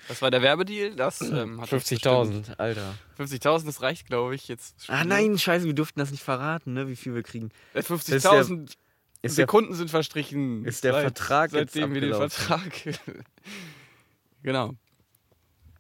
Das 0.09 0.23
war 0.23 0.31
der 0.31 0.41
Werbedeal. 0.41 0.95
Das 0.95 1.21
ähm, 1.21 1.61
hat 1.61 1.73
uns 1.73 1.89
bestimmt- 1.89 2.05
50.000, 2.05 2.59
Alter. 2.59 2.95
50.000, 3.19 3.67
das 3.67 3.83
reicht, 3.83 4.07
glaube 4.07 4.35
ich, 4.37 4.47
jetzt. 4.47 4.89
Ah 4.89 5.05
nein, 5.05 5.37
scheiße, 5.39 5.65
wir 5.67 5.75
durften 5.75 5.99
das 5.99 6.13
nicht 6.13 6.23
verraten, 6.23 6.75
ne, 6.75 6.87
wie 6.89 6.97
viel 6.97 7.15
wir 7.15 7.23
kriegen. 7.25 7.51
Äh, 7.75 7.81
ist 7.81 7.91
der- 7.91 7.97
50.000 7.99 8.63
Ist 8.69 8.77
der, 9.23 9.31
Sekunden 9.31 9.75
sind 9.75 9.91
verstrichen. 9.91 10.65
ist 10.65 10.85
der 10.85 10.95
Vertrag 10.95 11.53
jetzt 11.53 11.73
Seitdem 11.75 11.93
wir 11.95 12.01
den 12.01 12.13
abgelaufen? 12.13 12.61
Vertrag. 12.71 13.01
genau. 14.43 14.75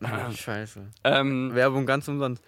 Ah, 0.02 0.30
scheiße. 0.30 0.86
Ähm, 1.04 1.54
Werbung 1.54 1.86
ganz 1.86 2.08
umsonst. 2.08 2.42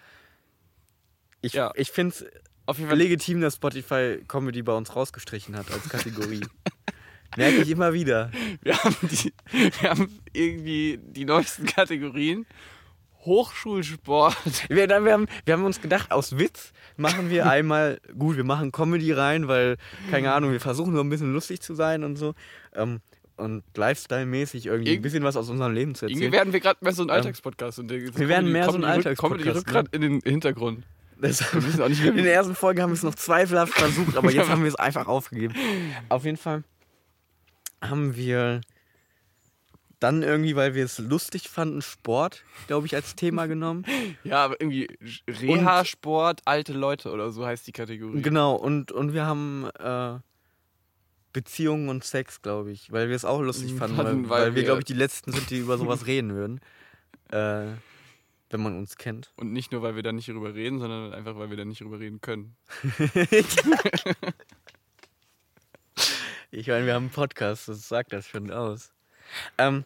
Ich, 1.41 1.53
Ja. 1.53 1.71
ich 1.75 1.91
finde 1.91 2.15
es 2.15 2.25
auf 2.65 2.77
jeden 2.77 2.89
Fall. 2.89 2.97
legitim, 2.97 3.41
dass 3.41 3.55
Spotify 3.55 4.19
Comedy 4.27 4.61
bei 4.61 4.73
uns 4.73 4.95
rausgestrichen 4.95 5.55
hat 5.57 5.71
als 5.71 5.89
Kategorie. 5.89 6.41
Merke 7.37 7.57
ich 7.61 7.69
immer 7.69 7.93
wieder. 7.93 8.31
Wir 8.61 8.75
haben, 8.83 8.95
die, 9.03 9.33
wir 9.81 9.89
haben 9.89 10.19
irgendwie 10.33 10.99
die 11.01 11.25
neuesten 11.25 11.65
Kategorien. 11.65 12.45
Hochschulsport. 13.25 14.69
Wir, 14.69 14.87
wir, 14.87 15.13
haben, 15.13 15.27
wir 15.45 15.53
haben 15.53 15.65
uns 15.65 15.81
gedacht, 15.81 16.11
aus 16.11 16.37
Witz 16.37 16.71
machen 16.97 17.29
wir 17.29 17.45
einmal, 17.49 17.99
gut, 18.17 18.37
wir 18.37 18.43
machen 18.43 18.71
Comedy 18.71 19.11
rein, 19.11 19.47
weil, 19.47 19.77
keine 20.09 20.33
Ahnung, 20.33 20.51
wir 20.51 20.59
versuchen 20.61 20.95
so 20.95 21.01
ein 21.01 21.09
bisschen 21.09 21.33
lustig 21.33 21.61
zu 21.61 21.75
sein 21.75 22.03
und 22.03 22.15
so. 22.15 22.33
Ähm, 22.73 23.01
und 23.39 23.63
Lifestyle-mäßig 23.75 24.67
irgendwie 24.67 24.95
ein 24.95 25.01
bisschen 25.01 25.23
was 25.23 25.35
aus 25.35 25.49
unserem 25.49 25.73
Leben 25.73 25.95
zu 25.95 26.05
Irgendwie 26.05 26.25
erzählen. 26.25 26.33
werden 26.33 26.53
wir 26.53 26.59
gerade 26.59 26.79
mehr 26.81 26.93
so 26.93 27.03
ein 27.03 27.09
Alltagspodcast. 27.09 27.79
Und 27.79 27.89
wir 27.91 28.27
werden 28.29 28.51
mehr 28.51 28.65
so 28.69 28.77
ein 28.77 28.83
Alltagspodcast, 28.83 29.41
Comedy 29.43 29.57
rückt 29.57 29.67
gerade 29.67 29.89
in 29.91 30.01
den 30.01 30.21
Hintergrund. 30.21 30.83
Das, 31.21 31.53
Wir 31.53 31.65
wissen 31.65 31.81
auch 31.81 31.89
nicht, 31.89 32.03
in 32.05 32.15
der 32.17 32.33
ersten 32.33 32.55
Folge 32.55 32.81
haben 32.81 32.91
wir 32.91 32.95
es 32.95 33.03
noch 33.03 33.15
zweifelhaft 33.15 33.73
versucht, 33.73 34.15
aber 34.15 34.31
jetzt 34.31 34.49
haben 34.49 34.61
wir 34.61 34.69
es 34.69 34.75
einfach 34.75 35.07
aufgegeben. 35.07 35.53
Auf 36.07 36.23
jeden 36.25 36.37
Fall 36.37 36.63
haben 37.81 38.15
wir 38.15 38.61
dann 39.99 40.23
irgendwie, 40.23 40.55
weil 40.55 40.75
wir 40.75 40.85
es 40.85 40.97
lustig 40.97 41.49
fanden, 41.49 41.81
Sport, 41.81 42.43
glaube 42.67 42.87
ich, 42.87 42.95
als 42.95 43.15
Thema 43.15 43.47
genommen. 43.47 43.85
Ja, 44.23 44.45
aber 44.45 44.59
irgendwie 44.59 44.87
Reha-Sport, 45.27 46.41
alte 46.45 46.73
Leute 46.73 47.11
oder 47.11 47.31
so 47.31 47.45
heißt 47.45 47.65
die 47.67 47.71
Kategorie. 47.71 48.21
Genau, 48.21 48.55
und, 48.55 48.91
und 48.91 49.13
wir 49.13 49.25
haben 49.25 49.67
äh, 49.79 50.19
Beziehungen 51.33 51.89
und 51.89 52.03
Sex, 52.03 52.41
glaube 52.41 52.71
ich, 52.71 52.91
weil 52.91 53.09
wir 53.09 53.15
es 53.15 53.25
auch 53.25 53.41
lustig 53.41 53.73
fanden, 53.73 53.95
Fanden, 53.97 54.29
weil, 54.29 54.41
weil 54.47 54.55
wir, 54.55 54.63
glaube 54.63 54.79
ich, 54.79 54.85
die 54.85 54.93
Letzten 54.93 55.31
sind, 55.31 55.49
die 55.49 55.59
über 55.59 55.77
sowas 55.77 56.05
reden 56.07 56.33
würden. 56.33 56.59
Äh, 57.31 57.73
wenn 58.51 58.61
man 58.63 58.75
uns 58.75 58.97
kennt. 58.97 59.31
Und 59.35 59.53
nicht 59.53 59.71
nur, 59.71 59.83
weil 59.83 59.95
wir 59.95 60.01
da 60.01 60.11
nicht 60.11 60.27
drüber 60.27 60.55
reden, 60.55 60.79
sondern 60.79 61.13
einfach, 61.13 61.37
weil 61.37 61.51
wir 61.51 61.57
da 61.57 61.65
nicht 61.65 61.81
drüber 61.81 61.99
reden 61.99 62.19
können. 62.21 62.55
Ich 66.51 66.67
meine, 66.67 66.85
wir 66.87 66.95
haben 66.95 67.03
einen 67.03 67.11
Podcast, 67.11 67.67
das 67.67 67.87
sagt 67.87 68.11
das 68.11 68.27
schon 68.27 68.49
aus. 68.51 68.91
Ähm, 69.57 69.85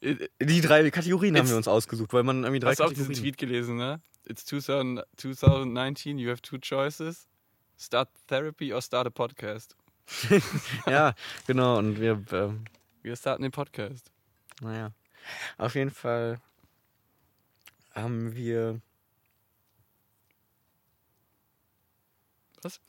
Äh, 0.00 0.28
die 0.40 0.60
drei 0.60 0.88
Kategorien 0.90 1.34
haben 1.34 1.42
Jetzt- 1.42 1.50
wir 1.50 1.56
uns 1.56 1.68
ausgesucht, 1.68 2.12
weil 2.12 2.22
man 2.22 2.44
irgendwie 2.44 2.60
drei 2.60 2.70
Hast 2.70 2.78
du 2.80 2.84
auch 2.84 2.88
diesen 2.90 3.08
Kategorien... 3.08 3.34
Tweet 3.34 3.36
gelesen, 3.38 3.76
ne? 3.76 4.00
It's 4.26 4.44
2000, 4.46 5.02
2019, 5.16 6.18
you 6.18 6.30
have 6.30 6.40
two 6.40 6.56
choices. 6.58 7.26
Start 7.76 8.08
therapy 8.28 8.72
or 8.72 8.80
start 8.80 9.06
a 9.06 9.10
podcast. 9.10 9.76
Ja, 10.86 11.14
genau, 11.46 11.78
und 11.78 12.00
wir, 12.00 12.22
ähm, 12.32 12.64
Wir 13.02 13.16
starten 13.16 13.42
den 13.42 13.52
Podcast. 13.52 14.10
naja, 14.60 14.92
auf 15.56 15.74
jeden 15.74 15.90
Fall 15.90 16.40
haben 17.94 18.34
wir... 18.34 18.80
Was? 22.62 22.80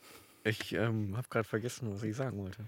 Ich 0.43 0.73
ähm, 0.73 1.15
habe 1.15 1.27
gerade 1.29 1.47
vergessen, 1.47 1.93
was 1.93 2.03
ich 2.03 2.15
sagen 2.15 2.37
wollte. 2.39 2.65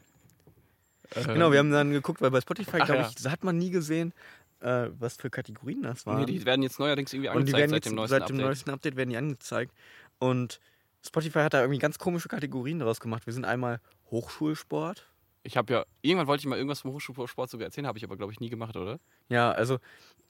Ähm, 1.16 1.34
Genau, 1.34 1.52
wir 1.52 1.60
haben 1.60 1.72
dann 1.72 1.92
geguckt, 1.92 2.22
weil 2.22 2.32
bei 2.32 2.42
Spotify, 2.42 2.78
glaube 2.78 2.98
ja. 2.98 3.10
ich, 3.10 3.16
da 3.16 3.32
hat 3.32 3.44
man 3.44 3.58
nie 3.58 3.70
gesehen, 3.72 4.14
äh, 4.60 4.90
was 5.00 5.18
für 5.18 5.30
Kategorien 5.30 5.82
das 5.82 6.06
waren. 6.06 6.20
Nee, 6.20 6.26
die 6.26 6.46
werden 6.46 6.64
jetzt 6.64 6.80
neuerdings 6.80 7.12
irgendwie 7.14 7.30
und 7.30 7.48
die 7.48 7.54
angezeigt 7.54 7.72
seit 7.72 7.86
dem 7.86 7.96
neuesten 7.96 8.12
seit 8.12 8.30
dem 8.30 8.36
Update. 8.36 8.46
neuesten 8.46 8.70
Update 8.70 8.96
werden 8.96 9.10
die 9.10 9.18
angezeigt. 9.18 9.74
Und 10.20 10.60
Spotify 11.06 11.40
hat 11.40 11.54
da 11.54 11.62
irgendwie 11.62 11.80
ganz 11.80 11.98
komische 11.98 12.30
Kategorien 12.30 12.80
draus 12.80 13.00
gemacht. 13.00 13.26
Wir 13.26 13.34
sind 13.34 13.46
einmal 13.46 13.80
Hochschulsport. 14.12 15.08
Ich 15.44 15.58
habe 15.58 15.74
ja, 15.74 15.86
irgendwann 16.02 16.28
wollte 16.28 16.42
ich 16.42 16.48
mal 16.48 16.58
irgendwas 16.58 16.82
vom 16.82 16.92
Hochschulsport 16.92 17.50
sogar 17.50 17.66
erzählen, 17.66 17.88
habe 17.88 17.98
ich 17.98 18.04
aber, 18.04 18.18
glaube 18.18 18.32
ich, 18.32 18.40
nie 18.40 18.50
gemacht, 18.50 18.76
oder? 18.78 19.00
Ja, 19.30 19.52
also 19.52 19.80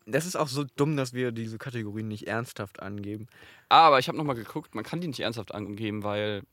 das 0.06 0.26
ist 0.26 0.36
auch 0.36 0.48
so 0.48 0.64
dumm, 0.78 0.96
dass 0.96 1.14
wir 1.14 1.32
diese 1.32 1.58
Kategorien 1.58 2.08
nicht 2.08 2.28
ernsthaft 2.28 2.82
angeben. 2.82 3.28
Aber 3.70 4.00
ich 4.00 4.08
habe 4.08 4.18
nochmal 4.18 4.36
geguckt, 4.36 4.74
man 4.74 4.84
kann 4.84 5.02
die 5.02 5.08
nicht 5.08 5.20
ernsthaft 5.20 5.54
angeben, 5.54 6.04
weil 6.04 6.44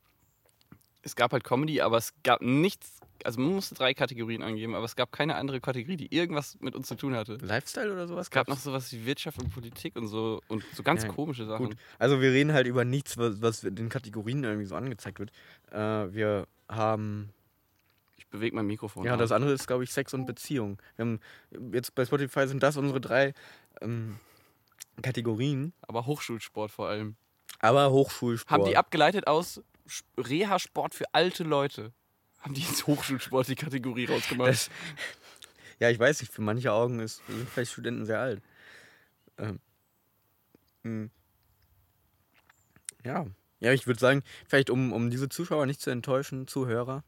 es 1.01 1.15
gab 1.15 1.31
halt 1.31 1.43
Comedy, 1.43 1.81
aber 1.81 1.97
es 1.97 2.13
gab 2.23 2.41
nichts, 2.41 2.99
also 3.23 3.39
man 3.39 3.53
musste 3.53 3.75
drei 3.75 3.93
Kategorien 3.93 4.43
angeben, 4.43 4.75
aber 4.75 4.85
es 4.85 4.95
gab 4.95 5.11
keine 5.11 5.35
andere 5.35 5.61
Kategorie, 5.61 5.97
die 5.97 6.13
irgendwas 6.13 6.59
mit 6.59 6.75
uns 6.75 6.87
zu 6.87 6.95
tun 6.95 7.15
hatte. 7.15 7.37
Lifestyle 7.41 7.91
oder 7.93 8.07
sowas? 8.07 8.27
Es 8.27 8.31
gab 8.31 8.47
noch 8.49 8.59
sowas 8.59 8.91
wie 8.91 9.05
Wirtschaft 9.05 9.41
und 9.41 9.49
Politik 9.53 9.95
und 9.95 10.07
so 10.07 10.41
und 10.49 10.63
so 10.73 10.83
ganz 10.83 11.03
Ja, 11.03 11.09
komische 11.09 11.45
Sachen. 11.45 11.67
Gut, 11.67 11.77
also 11.97 12.21
wir 12.21 12.31
reden 12.31 12.53
halt 12.53 12.67
über 12.67 12.83
nichts, 12.85 13.17
was, 13.17 13.41
was 13.41 13.63
in 13.63 13.75
den 13.75 13.89
Kategorien 13.89 14.43
irgendwie 14.43 14.65
so 14.65 14.75
angezeigt 14.75 15.19
wird. 15.19 15.31
Äh, 15.71 16.13
wir 16.13 16.47
haben 16.69 17.33
Ich 18.17 18.27
bewege 18.27 18.55
mein 18.55 18.67
Mikrofon. 18.67 19.05
Ja, 19.05 19.17
das 19.17 19.31
andere 19.31 19.53
ist, 19.53 19.67
glaube 19.67 19.83
ich, 19.83 19.91
Sex 19.91 20.13
und 20.13 20.25
Beziehung. 20.25 20.79
Wir 20.95 21.05
haben, 21.05 21.19
jetzt 21.73 21.95
bei 21.95 22.05
Spotify 22.05 22.47
sind 22.47 22.63
das 22.63 22.77
unsere 22.77 23.01
drei 23.01 23.33
ähm, 23.81 24.19
Kategorien. 25.01 25.73
aber 25.81 26.05
Hochschulsport 26.05 26.71
vor 26.71 26.87
allem. 26.89 27.15
Aber 27.59 27.91
Hochschulsport. 27.91 28.61
Haben 28.61 28.69
die 28.69 28.77
abgeleitet 28.77 29.27
aus 29.27 29.61
Reha-Sport 30.17 30.93
für 30.93 31.05
alte 31.13 31.43
Leute? 31.43 31.91
Haben 32.39 32.53
die 32.53 32.61
jetzt 32.61 32.87
Hochschulsport 32.87 33.47
die 33.47 33.55
Kategorie 33.55 34.05
rausgemacht? 34.05 34.49
Das, 34.49 34.69
ja, 35.79 35.89
ich 35.89 35.99
weiß 35.99 36.21
nicht, 36.21 36.31
für 36.31 36.41
manche 36.41 36.71
Augen 36.71 36.99
ist, 36.99 37.21
sind 37.27 37.49
vielleicht 37.49 37.71
Studenten 37.71 38.05
sehr 38.05 38.19
alt. 38.19 38.41
Ähm, 39.37 39.59
mh. 40.83 41.09
ja. 43.03 43.25
Ja, 43.59 43.73
ich 43.73 43.87
würde 43.87 43.99
sagen, 43.99 44.23
vielleicht 44.47 44.69
um, 44.69 44.93
um 44.93 45.09
diese 45.09 45.29
Zuschauer 45.29 45.65
nicht 45.65 45.81
zu 45.81 45.89
enttäuschen, 45.89 46.47
Zuhörer, 46.47 47.03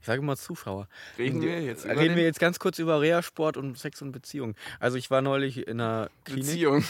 ich 0.00 0.06
sage 0.06 0.22
mal 0.22 0.36
Zuschauer. 0.36 0.88
Reden 1.18 1.40
wir 1.42 1.62
jetzt 1.62 1.84
über 1.84 1.94
Reden 1.94 2.08
den 2.10 2.16
wir 2.16 2.24
jetzt 2.24 2.40
ganz 2.40 2.58
kurz 2.58 2.78
über 2.78 3.00
Reha-Sport 3.00 3.56
und 3.56 3.78
Sex 3.78 4.02
und 4.02 4.12
Beziehung. 4.12 4.54
Also 4.80 4.98
ich 4.98 5.10
war 5.10 5.22
neulich 5.22 5.66
in 5.66 5.80
einer 5.80 6.10
Klinik. 6.24 6.46
Beziehung. 6.46 6.84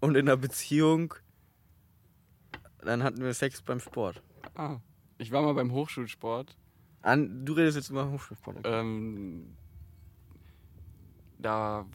Und 0.00 0.16
in 0.16 0.26
der 0.26 0.36
Beziehung, 0.36 1.14
dann 2.80 3.04
hatten 3.04 3.22
wir 3.22 3.32
Sex 3.34 3.62
beim 3.62 3.78
Sport. 3.78 4.20
Ah. 4.54 4.78
Ich 5.18 5.30
war 5.30 5.42
mal 5.42 5.54
beim 5.54 5.72
Hochschulsport. 5.72 6.56
An, 7.02 7.44
du 7.44 7.52
redest 7.52 7.76
jetzt 7.76 7.90
über 7.90 8.10
Hochschulsport. 8.10 8.58
okay. 8.58 8.80
Ähm, 8.80 9.56
da 11.38 11.86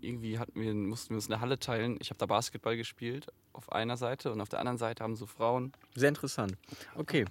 irgendwie 0.00 0.38
hatten 0.38 0.60
wir, 0.60 0.74
mussten 0.74 1.10
wir 1.10 1.16
uns 1.16 1.30
eine 1.30 1.40
Halle 1.40 1.58
teilen. 1.58 1.96
Ich 2.00 2.10
habe 2.10 2.18
da 2.18 2.26
Basketball 2.26 2.76
gespielt 2.76 3.28
auf 3.58 3.72
einer 3.72 3.96
Seite 3.96 4.32
und 4.32 4.40
auf 4.40 4.48
der 4.48 4.60
anderen 4.60 4.78
Seite 4.78 5.02
haben 5.02 5.16
so 5.16 5.26
Frauen. 5.26 5.72
Sehr 5.94 6.08
interessant. 6.08 6.56
Okay. 6.94 7.24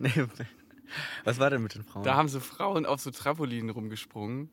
was 1.24 1.38
war 1.38 1.50
denn 1.50 1.62
mit 1.62 1.76
den 1.76 1.84
Frauen? 1.84 2.02
Da 2.02 2.16
haben 2.16 2.28
so 2.28 2.40
Frauen 2.40 2.84
auf 2.84 3.00
so 3.00 3.12
Trampolinen 3.12 3.70
rumgesprungen. 3.70 4.50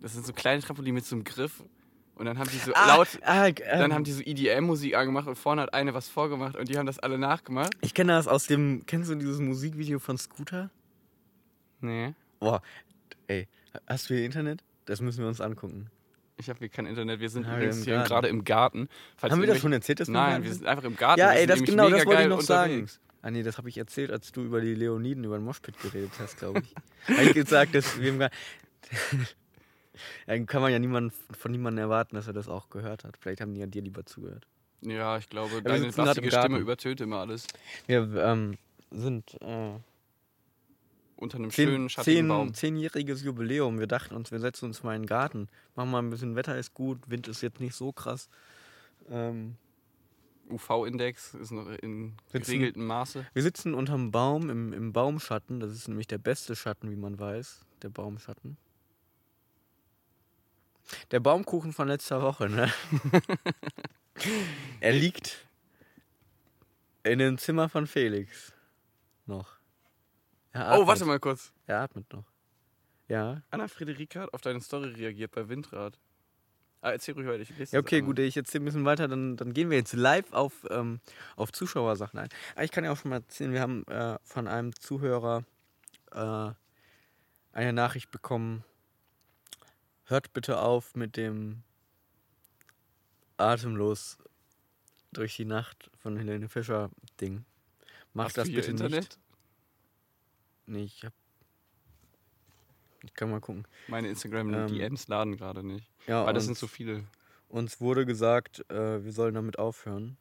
Das 0.00 0.14
sind 0.14 0.26
so 0.26 0.32
kleine 0.32 0.60
Trampoline 0.60 0.94
mit 0.94 1.06
so 1.06 1.14
einem 1.14 1.24
Griff. 1.24 1.62
Und 2.16 2.26
dann 2.26 2.38
haben 2.38 2.50
die 2.50 2.58
so 2.58 2.74
ah, 2.74 2.96
laut, 2.96 3.08
ah, 3.22 3.46
ähm, 3.46 3.54
dann 3.64 3.94
haben 3.94 4.04
die 4.04 4.12
so 4.12 4.22
EDM-Musik 4.22 4.94
angemacht 4.94 5.26
und 5.26 5.36
vorne 5.36 5.62
hat 5.62 5.72
eine 5.72 5.94
was 5.94 6.08
vorgemacht 6.08 6.54
und 6.56 6.68
die 6.68 6.76
haben 6.76 6.84
das 6.84 6.98
alle 6.98 7.16
nachgemacht. 7.16 7.72
ich 7.80 7.94
kenne 7.94 8.12
das 8.12 8.28
aus 8.28 8.46
dem. 8.46 8.84
Kennst 8.86 9.08
du 9.08 9.14
dieses 9.14 9.38
Musikvideo 9.38 10.00
von 10.00 10.18
Scooter? 10.18 10.68
Nee. 11.80 12.12
Boah, 12.40 12.60
ey, 13.26 13.48
hast 13.86 14.10
du 14.10 14.14
hier 14.14 14.26
Internet? 14.26 14.62
Das 14.84 15.00
müssen 15.00 15.20
wir 15.20 15.28
uns 15.28 15.40
angucken. 15.40 15.90
Ich 16.40 16.48
habe 16.48 16.58
hier 16.58 16.68
kein 16.68 16.86
Internet. 16.86 17.20
Wir 17.20 17.28
sind 17.28 17.46
Ja, 17.46 17.56
übrigens 17.56 17.84
hier 17.84 18.02
gerade 18.02 18.28
im 18.28 18.44
Garten. 18.44 18.88
Falls 19.16 19.32
haben 19.32 19.40
wir 19.40 19.46
das 19.46 19.60
schon 19.60 19.72
erzählt? 19.72 20.00
Nein, 20.08 20.42
wir 20.42 20.52
sind? 20.52 20.66
einfach 20.66 20.84
im 20.84 20.96
Garten. 20.96 21.20
Ja, 21.20 21.32
ey, 21.32 21.46
das 21.46 21.62
genau, 21.62 21.88
das 21.90 22.06
wollte 22.06 22.22
ich 22.22 22.28
noch 22.28 22.40
sagen. 22.40 22.72
unterwegs. 22.72 23.00
Ah 23.22 23.30
nee, 23.30 23.42
das 23.42 23.58
habe 23.58 23.68
ich 23.68 23.76
erzählt, 23.76 24.10
als 24.10 24.32
du 24.32 24.42
über 24.42 24.62
die 24.62 24.74
Leoniden, 24.74 25.24
über 25.24 25.36
den 25.38 25.44
Moshpit 25.44 25.78
geredet 25.80 26.12
hast, 26.18 26.38
glaube 26.38 26.60
ich. 26.60 26.74
habe 27.16 27.26
ich 27.26 27.34
gesagt, 27.34 27.74
dass 27.74 28.00
wir 28.00 28.08
im 28.08 28.18
Garten... 28.18 28.34
Dann 30.26 30.46
kann 30.46 30.62
man 30.62 30.72
ja 30.72 30.78
niemand, 30.78 31.12
von 31.38 31.52
niemandem 31.52 31.82
erwarten, 31.82 32.16
dass 32.16 32.26
er 32.26 32.32
das 32.32 32.48
auch 32.48 32.70
gehört 32.70 33.04
hat. 33.04 33.18
Vielleicht 33.18 33.42
haben 33.42 33.52
die 33.52 33.60
ja 33.60 33.66
dir 33.66 33.82
lieber 33.82 34.06
zugehört. 34.06 34.46
Ja, 34.80 35.18
ich 35.18 35.28
glaube, 35.28 35.52
wir 35.52 35.60
deine 35.60 35.92
bassige 35.92 36.30
Stimme 36.30 36.58
übertönt 36.58 37.02
immer 37.02 37.18
alles. 37.18 37.46
Wir 37.86 38.08
ähm, 38.16 38.56
sind 38.90 39.36
äh, 39.42 39.72
Unter 41.20 41.36
einem 41.36 41.50
schönen, 41.50 41.72
zehn, 41.72 41.88
schattigen 41.90 42.16
zehn, 42.16 42.28
Baum. 42.28 42.54
zehnjähriges 42.54 43.22
Jubiläum. 43.22 43.78
Wir 43.78 43.86
dachten 43.86 44.14
uns, 44.14 44.32
wir 44.32 44.40
setzen 44.40 44.64
uns 44.66 44.82
mal 44.82 44.96
in 44.96 45.02
den 45.02 45.06
Garten. 45.06 45.48
Machen 45.76 45.90
mal 45.90 45.98
ein 45.98 46.08
bisschen 46.10 46.34
Wetter 46.34 46.56
ist 46.58 46.72
gut, 46.72 46.98
Wind 47.08 47.28
ist 47.28 47.42
jetzt 47.42 47.60
nicht 47.60 47.74
so 47.74 47.92
krass. 47.92 48.28
Ähm, 49.10 49.56
UV-Index 50.50 51.34
ist 51.34 51.50
noch 51.50 51.68
in 51.68 52.14
Sitzen- 52.32 52.50
geregeltem 52.52 52.86
Maße. 52.86 53.26
wir 53.34 53.42
sitzen 53.42 53.74
unterm 53.74 54.10
Baum, 54.10 54.48
im, 54.48 54.72
im 54.72 54.92
Baumschatten. 54.92 55.60
Das 55.60 55.72
ist 55.72 55.88
nämlich 55.88 56.06
der 56.08 56.18
beste 56.18 56.56
Schatten, 56.56 56.90
wie 56.90 56.96
man 56.96 57.18
weiß. 57.18 57.66
Der 57.82 57.90
Baumschatten. 57.90 58.56
Der 61.10 61.20
Baumkuchen 61.20 61.72
von 61.72 61.86
letzter 61.86 62.22
Woche, 62.22 62.48
ne? 62.48 62.72
er 64.80 64.92
liegt 64.92 65.46
in 67.04 67.18
dem 67.20 67.36
Zimmer 67.38 67.68
von 67.68 67.86
Felix. 67.86 68.52
Noch. 69.26 69.59
Er 70.52 70.78
Oh, 70.78 70.86
warte 70.86 71.04
mal 71.04 71.20
kurz. 71.20 71.52
Er 71.66 71.80
atmet 71.80 72.12
noch. 72.12 72.24
Ja. 73.08 73.42
Anna 73.50 73.68
Friederika 73.68 74.20
hat 74.22 74.34
auf 74.34 74.40
deine 74.40 74.60
Story 74.60 74.90
reagiert 74.90 75.32
bei 75.32 75.48
Windrad. 75.48 75.98
Ah, 76.82 76.92
erzähl 76.92 77.14
ruhig 77.14 77.26
weiter. 77.26 77.40
Ich 77.42 77.56
lese 77.58 77.76
Ja, 77.76 77.80
okay, 77.80 78.00
gut, 78.00 78.18
ich 78.18 78.36
erzähle 78.36 78.62
ein 78.62 78.64
bisschen 78.66 78.84
weiter, 78.84 79.06
dann, 79.06 79.36
dann 79.36 79.52
gehen 79.52 79.68
wir 79.68 79.76
jetzt 79.76 79.92
live 79.92 80.32
auf, 80.32 80.66
ähm, 80.70 81.00
auf 81.36 81.52
Zuschauersachen 81.52 82.18
ein. 82.18 82.28
Aber 82.54 82.64
ich 82.64 82.70
kann 82.70 82.84
ja 82.84 82.92
auch 82.92 82.96
schon 82.96 83.10
mal 83.10 83.16
erzählen, 83.16 83.52
wir 83.52 83.60
haben 83.60 83.84
äh, 83.88 84.18
von 84.22 84.48
einem 84.48 84.74
Zuhörer 84.74 85.44
äh, 86.12 86.50
eine 87.52 87.72
Nachricht 87.72 88.10
bekommen. 88.10 88.64
Hört 90.04 90.32
bitte 90.32 90.58
auf 90.60 90.96
mit 90.96 91.16
dem 91.16 91.62
Atemlos 93.36 94.18
durch 95.12 95.36
die 95.36 95.44
Nacht 95.44 95.90
von 95.98 96.16
Helene 96.16 96.48
Fischer 96.48 96.90
Ding. 97.20 97.44
Macht 98.14 98.28
Hast 98.28 98.38
das 98.38 98.48
bitte 98.48 98.70
Internet? 98.70 99.00
nicht. 99.00 99.18
Nee, 100.70 100.84
ich 100.84 101.04
hab. 101.04 101.12
Ich 103.02 103.12
kann 103.14 103.30
mal 103.30 103.40
gucken. 103.40 103.66
Meine 103.88 104.08
Instagram 104.08 104.54
Ähm, 104.54 104.96
laden 105.08 105.36
gerade 105.36 105.66
nicht. 105.66 105.90
Ja, 106.06 106.24
Weil 106.26 106.34
das 106.34 106.44
sind 106.44 106.56
so 106.56 106.68
viele. 106.68 107.04
Uns 107.48 107.80
wurde 107.80 108.06
gesagt, 108.06 108.64
äh, 108.70 109.02
wir 109.02 109.12
sollen 109.12 109.34
damit 109.34 109.58
aufhören. 109.58 110.16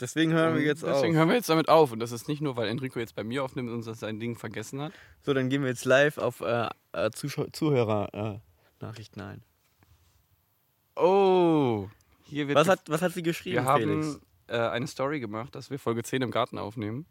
Deswegen 0.00 0.32
hören 0.32 0.56
wir 0.56 0.62
jetzt 0.62 0.82
Deswegen 0.82 1.14
auf. 1.14 1.18
hören 1.18 1.28
wir 1.28 1.36
jetzt 1.36 1.48
damit 1.48 1.68
auf. 1.68 1.92
Und 1.92 2.00
das 2.00 2.10
ist 2.10 2.26
nicht 2.26 2.40
nur, 2.40 2.56
weil 2.56 2.68
Enrico 2.68 2.98
jetzt 2.98 3.14
bei 3.14 3.22
mir 3.22 3.44
aufnimmt 3.44 3.70
und 3.70 3.82
sein 3.82 4.18
Ding 4.18 4.36
vergessen 4.36 4.80
hat. 4.80 4.92
So, 5.22 5.32
dann 5.34 5.48
gehen 5.48 5.62
wir 5.62 5.68
jetzt 5.68 5.84
live 5.84 6.18
auf 6.18 6.40
äh, 6.40 6.68
äh, 6.92 7.10
Zuhörer-Nachrichten 7.12 9.20
ein. 9.20 9.42
Oh, 10.96 11.88
hier 12.24 12.48
wird. 12.48 12.56
Was 12.56 12.68
hat, 12.68 12.80
was 12.88 13.02
hat 13.02 13.12
sie 13.12 13.22
geschrieben, 13.22 13.56
wir 13.56 13.64
haben 13.64 13.82
Felix? 13.82 14.20
Äh, 14.48 14.56
eine 14.58 14.86
Story 14.86 15.20
gemacht, 15.20 15.54
dass 15.54 15.70
wir 15.70 15.78
Folge 15.78 16.02
10 16.02 16.22
im 16.22 16.30
Garten 16.30 16.58
aufnehmen. 16.58 17.06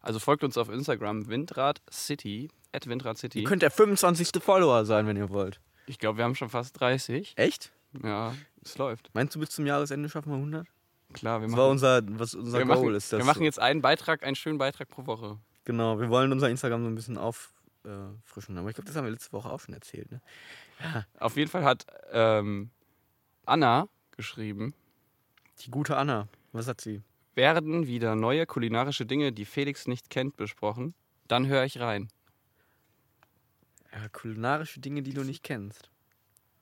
Also 0.00 0.18
folgt 0.18 0.44
uns 0.44 0.56
auf 0.56 0.68
Instagram 0.70 1.28
Windrad 1.28 1.82
City, 1.90 2.48
at 2.72 2.86
Windrad 2.86 3.18
City. 3.18 3.40
Ihr 3.40 3.44
könnt 3.48 3.62
der 3.62 3.70
25. 3.70 4.42
Follower 4.42 4.84
sein, 4.84 5.06
wenn 5.06 5.16
ihr 5.16 5.28
wollt. 5.30 5.60
Ich 5.86 5.98
glaube, 5.98 6.18
wir 6.18 6.24
haben 6.24 6.34
schon 6.34 6.48
fast 6.48 6.78
30. 6.80 7.34
Echt? 7.36 7.72
Ja, 8.02 8.34
es 8.64 8.78
läuft. 8.78 9.10
Meinst 9.12 9.34
du, 9.34 9.40
bis 9.40 9.50
zum 9.50 9.66
Jahresende 9.66 10.08
schaffen 10.08 10.30
wir 10.30 10.36
100? 10.36 10.66
Klar, 11.12 11.40
wir 11.40 11.46
Das 11.46 11.50
machen, 11.52 11.60
war 11.60 11.68
unser, 11.68 12.02
was 12.18 12.34
unser 12.34 12.64
Goal 12.64 12.76
machen, 12.76 12.94
ist. 12.94 13.12
Das 13.12 13.18
wir 13.18 13.24
machen 13.24 13.42
jetzt 13.42 13.58
einen 13.58 13.82
Beitrag, 13.82 14.22
einen 14.24 14.36
schönen 14.36 14.58
Beitrag 14.58 14.88
pro 14.88 15.06
Woche. 15.06 15.38
Genau, 15.64 15.98
wir 16.00 16.08
wollen 16.08 16.30
unser 16.32 16.48
Instagram 16.48 16.82
so 16.84 16.88
ein 16.88 16.94
bisschen 16.94 17.18
auffrischen. 17.18 18.56
Aber 18.58 18.68
ich 18.68 18.74
glaube, 18.76 18.86
das 18.86 18.96
haben 18.96 19.04
wir 19.04 19.10
letzte 19.10 19.32
Woche 19.32 19.50
auch 19.50 19.60
schon 19.60 19.74
erzählt. 19.74 20.10
Ne? 20.12 20.20
Auf 21.18 21.36
jeden 21.36 21.50
Fall 21.50 21.64
hat 21.64 21.86
ähm, 22.12 22.70
Anna 23.44 23.88
geschrieben, 24.16 24.74
Die 25.60 25.70
gute 25.70 25.96
Anna, 25.96 26.28
was 26.52 26.68
hat 26.68 26.80
sie? 26.80 27.02
werden 27.34 27.86
wieder 27.86 28.16
neue 28.16 28.46
kulinarische 28.46 29.06
Dinge, 29.06 29.32
die 29.32 29.44
Felix 29.44 29.86
nicht 29.86 30.10
kennt, 30.10 30.36
besprochen. 30.36 30.94
Dann 31.28 31.46
höre 31.46 31.64
ich 31.64 31.80
rein. 31.80 32.08
Ja, 33.92 34.08
kulinarische 34.08 34.80
Dinge, 34.80 35.02
die 35.02 35.14
du 35.14 35.22
nicht 35.22 35.42
kennst. 35.42 35.90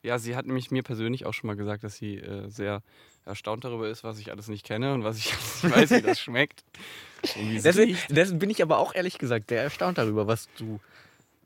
Ja, 0.02 0.18
sie 0.18 0.36
hat 0.36 0.46
nämlich 0.46 0.70
mir 0.70 0.82
persönlich 0.82 1.26
auch 1.26 1.34
schon 1.34 1.48
mal 1.48 1.56
gesagt, 1.56 1.82
dass 1.82 1.96
sie 1.96 2.18
äh, 2.18 2.48
sehr 2.48 2.82
erstaunt 3.24 3.64
darüber 3.64 3.88
ist, 3.88 4.04
was 4.04 4.18
ich 4.18 4.30
alles 4.30 4.48
nicht 4.48 4.64
kenne 4.64 4.94
und 4.94 5.04
was 5.04 5.18
ich 5.18 5.32
nicht 5.62 5.74
weiß, 5.74 5.90
wie 5.90 6.02
das 6.02 6.20
schmeckt. 6.20 6.62
Deswegen, 7.34 7.98
deswegen 8.08 8.38
bin 8.38 8.48
ich 8.50 8.62
aber 8.62 8.78
auch 8.78 8.94
ehrlich 8.94 9.18
gesagt 9.18 9.48
sehr 9.48 9.62
erstaunt 9.62 9.98
darüber, 9.98 10.28
was 10.28 10.48
du 10.56 10.80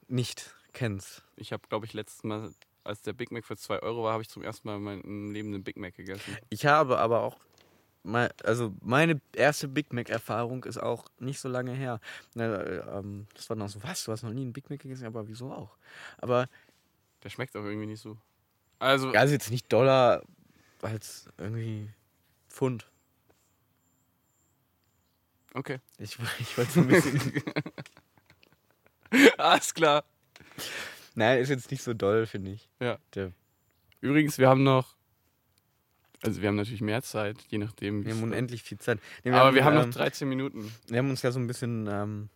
nicht 0.09 0.55
kennst. 0.74 1.22
Ich 1.36 1.53
habe, 1.53 1.62
glaube 1.68 1.86
ich, 1.86 1.95
letztes 1.95 2.22
Mal, 2.22 2.53
als 2.84 3.01
der 3.01 3.14
Big 3.14 3.32
Mac 3.32 3.47
für 3.47 3.57
2 3.57 3.80
Euro 3.80 4.05
war, 4.05 4.12
habe 4.12 4.22
ich 4.22 4.28
zum 4.28 4.43
ersten 4.43 4.68
Mal 4.68 4.76
in 4.76 4.82
meinem 4.82 5.32
Leben 5.32 5.55
einen 5.55 5.64
Big 5.64 5.78
Mac 5.78 5.97
gegessen. 5.97 6.36
Ich 6.51 6.66
habe 6.66 6.99
aber 6.99 7.22
auch, 7.22 7.38
also 8.05 8.75
meine 8.81 9.21
erste 9.35 9.69
Big 9.69 9.93
Mac-Erfahrung 9.93 10.65
ist 10.65 10.79
auch 10.79 11.07
nicht 11.19 11.39
so 11.41 11.49
lange 11.49 11.73
her. 11.73 12.01
Äh, 12.37 12.43
ähm, 12.43 13.27
das 13.35 13.49
war 13.49 13.57
noch 13.57 13.69
so, 13.69 13.83
was, 13.83 14.05
du 14.05 14.13
hast 14.13 14.23
noch 14.23 14.33
nie 14.33 14.43
einen 14.43 14.53
Big 14.53 14.69
Mac 14.71 14.81
gegessen? 14.81 15.07
Aber 15.07 15.29
wieso 15.29 15.53
auch? 15.53 15.77
Aber, 16.19 16.49
Der 17.23 17.31
schmeckt 17.31 17.57
auch 17.57 17.65
irgendwie 17.65 17.87
nicht 17.87 18.01
so. 18.01 18.19
Also, 18.79 19.11
also 19.13 19.33
jetzt 19.33 19.51
nicht 19.51 19.73
Dollar 19.73 20.23
als 20.81 21.29
irgendwie 21.39 21.89
Pfund. 22.49 22.91
okay. 25.55 25.79
Ich, 25.99 26.19
ich 26.41 26.59
wollte 26.59 26.73
so 26.73 26.81
ein 26.81 26.89
bisschen, 26.89 27.43
Alles 29.39 29.73
klar. 29.75 30.05
nein, 31.15 31.39
ist 31.39 31.51
jetzt 31.51 31.71
nicht 31.71 31.83
so 31.83 31.95
doll, 31.95 32.27
finde 32.27 32.53
ich. 32.53 32.69
Ja. 32.81 32.99
Der, 33.15 33.33
Übrigens, 34.01 34.39
wir 34.39 34.49
haben 34.49 34.65
noch, 34.65 34.97
also 36.23 36.41
wir 36.41 36.49
haben 36.49 36.57
natürlich 36.57 36.81
mehr 36.81 37.03
Zeit, 37.03 37.39
je 37.49 37.59
nachdem. 37.59 38.05
wir 38.05 38.14
haben 38.14 38.23
unendlich 38.23 38.62
viel 38.62 38.79
Zeit. 38.79 39.01
Nee, 39.25 39.33
Aber 39.33 39.55
wir 39.55 39.64
haben 39.64 39.77
ähm, 39.77 39.89
noch 39.89 39.95
13 39.95 40.29
Minuten. 40.29 40.73
Wir 40.89 40.99
haben 40.99 41.11
uns 41.11 41.23
ja 41.23 41.33
so 41.33 41.39
ein 41.41 41.47
bisschen, 41.47 41.87
ähm, 41.89 42.29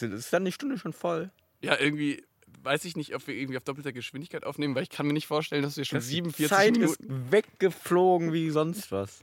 ist 0.00 0.32
dann 0.32 0.44
die 0.44 0.52
Stunde 0.52 0.78
schon 0.78 0.92
voll? 0.92 1.30
Ja, 1.60 1.78
irgendwie 1.78 2.24
weiß 2.62 2.84
ich 2.86 2.96
nicht, 2.96 3.14
ob 3.14 3.26
wir 3.26 3.34
irgendwie 3.34 3.56
auf 3.58 3.64
doppelter 3.64 3.92
Geschwindigkeit 3.92 4.44
aufnehmen, 4.44 4.74
weil 4.74 4.82
ich 4.84 4.88
kann 4.90 5.06
mir 5.06 5.12
nicht 5.12 5.26
vorstellen, 5.26 5.62
dass 5.62 5.76
wir 5.76 5.84
schon 5.84 5.98
Das- 5.98 6.08
47 6.08 6.48
Zeit 6.48 6.72
Minuten. 6.72 7.04
ist 7.26 7.30
weggeflogen 7.32 8.32
wie 8.32 8.48
sonst 8.50 8.90
was. 8.90 9.22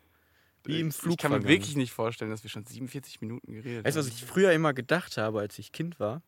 Wie 0.63 0.79
im 0.79 0.91
Flug 0.91 1.13
Ich 1.13 1.17
kann 1.17 1.31
mir 1.31 1.47
wirklich 1.47 1.75
nicht 1.75 1.91
vorstellen, 1.91 2.29
dass 2.29 2.43
wir 2.43 2.51
schon 2.51 2.65
47 2.65 3.19
Minuten 3.21 3.51
geredet 3.53 3.83
Weißt 3.83 3.95
du, 3.97 3.99
was 4.01 4.07
haben. 4.07 4.15
ich 4.15 4.25
früher 4.25 4.51
immer 4.51 4.73
gedacht 4.75 5.17
habe, 5.17 5.39
als 5.39 5.57
ich 5.57 5.71
Kind 5.71 5.99
war? 5.99 6.21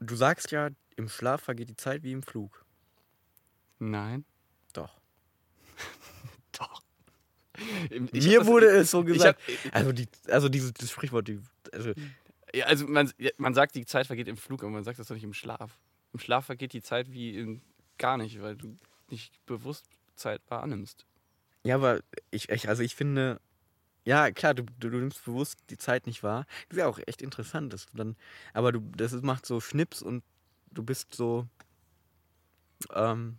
Du 0.00 0.16
sagst 0.16 0.50
ja, 0.50 0.70
im 0.96 1.08
Schlaf 1.08 1.42
vergeht 1.42 1.68
die 1.70 1.76
Zeit 1.76 2.02
wie 2.02 2.10
im 2.10 2.24
Flug. 2.24 2.64
Nein. 3.78 4.24
Doch. 4.72 4.98
Doch. 6.58 6.82
Ich 6.82 7.45
hab 7.45 7.45
Mir 7.90 8.38
das- 8.38 8.46
wurde 8.46 8.66
es 8.66 8.90
so 8.90 9.00
ich 9.02 9.14
gesagt. 9.14 9.40
hab- 9.64 9.74
also, 9.74 9.92
die, 9.92 10.08
also 10.28 10.48
dieses 10.48 10.72
das 10.74 10.90
Sprichwort, 10.90 11.28
die, 11.28 11.40
also, 11.72 11.92
Ja, 12.54 12.66
also 12.66 12.86
man, 12.86 13.10
man 13.38 13.54
sagt, 13.54 13.74
die 13.74 13.84
Zeit 13.86 14.06
vergeht 14.06 14.28
im 14.28 14.36
Flug, 14.36 14.62
aber 14.62 14.70
man 14.72 14.84
sagt 14.84 14.98
das 14.98 15.08
doch 15.08 15.14
nicht 15.14 15.24
im 15.24 15.34
Schlaf. 15.34 15.78
Im 16.12 16.20
Schlaf 16.20 16.46
vergeht 16.46 16.72
die 16.72 16.82
Zeit 16.82 17.12
wie 17.12 17.36
in 17.36 17.60
gar 17.98 18.16
nicht, 18.16 18.40
weil 18.40 18.56
du 18.56 18.76
nicht 19.10 19.44
bewusst 19.46 19.86
Zeit 20.16 20.40
wahrnimmst. 20.48 21.04
ja, 21.64 21.74
aber 21.74 22.00
ich, 22.30 22.48
ich, 22.48 22.68
also 22.68 22.82
ich 22.82 22.94
finde, 22.94 23.40
ja, 24.04 24.30
klar, 24.30 24.54
du, 24.54 24.62
du, 24.78 24.88
du 24.90 24.98
nimmst 24.98 25.24
bewusst 25.24 25.58
die 25.70 25.78
Zeit 25.78 26.06
nicht 26.06 26.22
wahr. 26.22 26.46
Das 26.68 26.76
ist 26.76 26.80
ja 26.80 26.86
auch 26.86 26.98
echt 27.06 27.20
interessant, 27.22 27.72
dass 27.72 27.86
du 27.86 27.96
dann, 27.96 28.16
aber 28.54 28.72
du, 28.72 28.80
das 28.96 29.12
macht 29.22 29.44
so 29.46 29.60
Schnips 29.60 30.00
und 30.02 30.22
du 30.70 30.82
bist 30.84 31.14
so 31.14 31.46
ähm, 32.94 33.36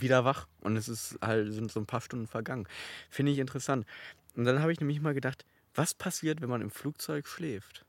wieder 0.00 0.24
wach 0.24 0.46
und 0.60 0.76
es 0.76 0.88
ist 0.88 1.18
halt, 1.20 1.52
sind 1.52 1.70
so 1.70 1.80
ein 1.80 1.86
paar 1.86 2.00
Stunden 2.00 2.26
vergangen. 2.26 2.66
Finde 3.10 3.32
ich 3.32 3.38
interessant. 3.38 3.86
Und 4.36 4.44
dann 4.44 4.60
habe 4.60 4.72
ich 4.72 4.80
nämlich 4.80 5.00
mal 5.00 5.14
gedacht, 5.14 5.44
was 5.74 5.94
passiert, 5.94 6.40
wenn 6.40 6.48
man 6.48 6.60
im 6.60 6.70
Flugzeug 6.70 7.26
schläft? 7.26 7.84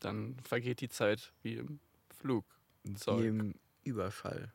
Dann 0.00 0.36
vergeht 0.44 0.80
die 0.80 0.88
Zeit 0.88 1.32
wie 1.42 1.54
im 1.54 1.80
Flug. 2.18 2.44
Wie 2.84 3.26
im 3.26 3.54
Überschall. 3.84 4.52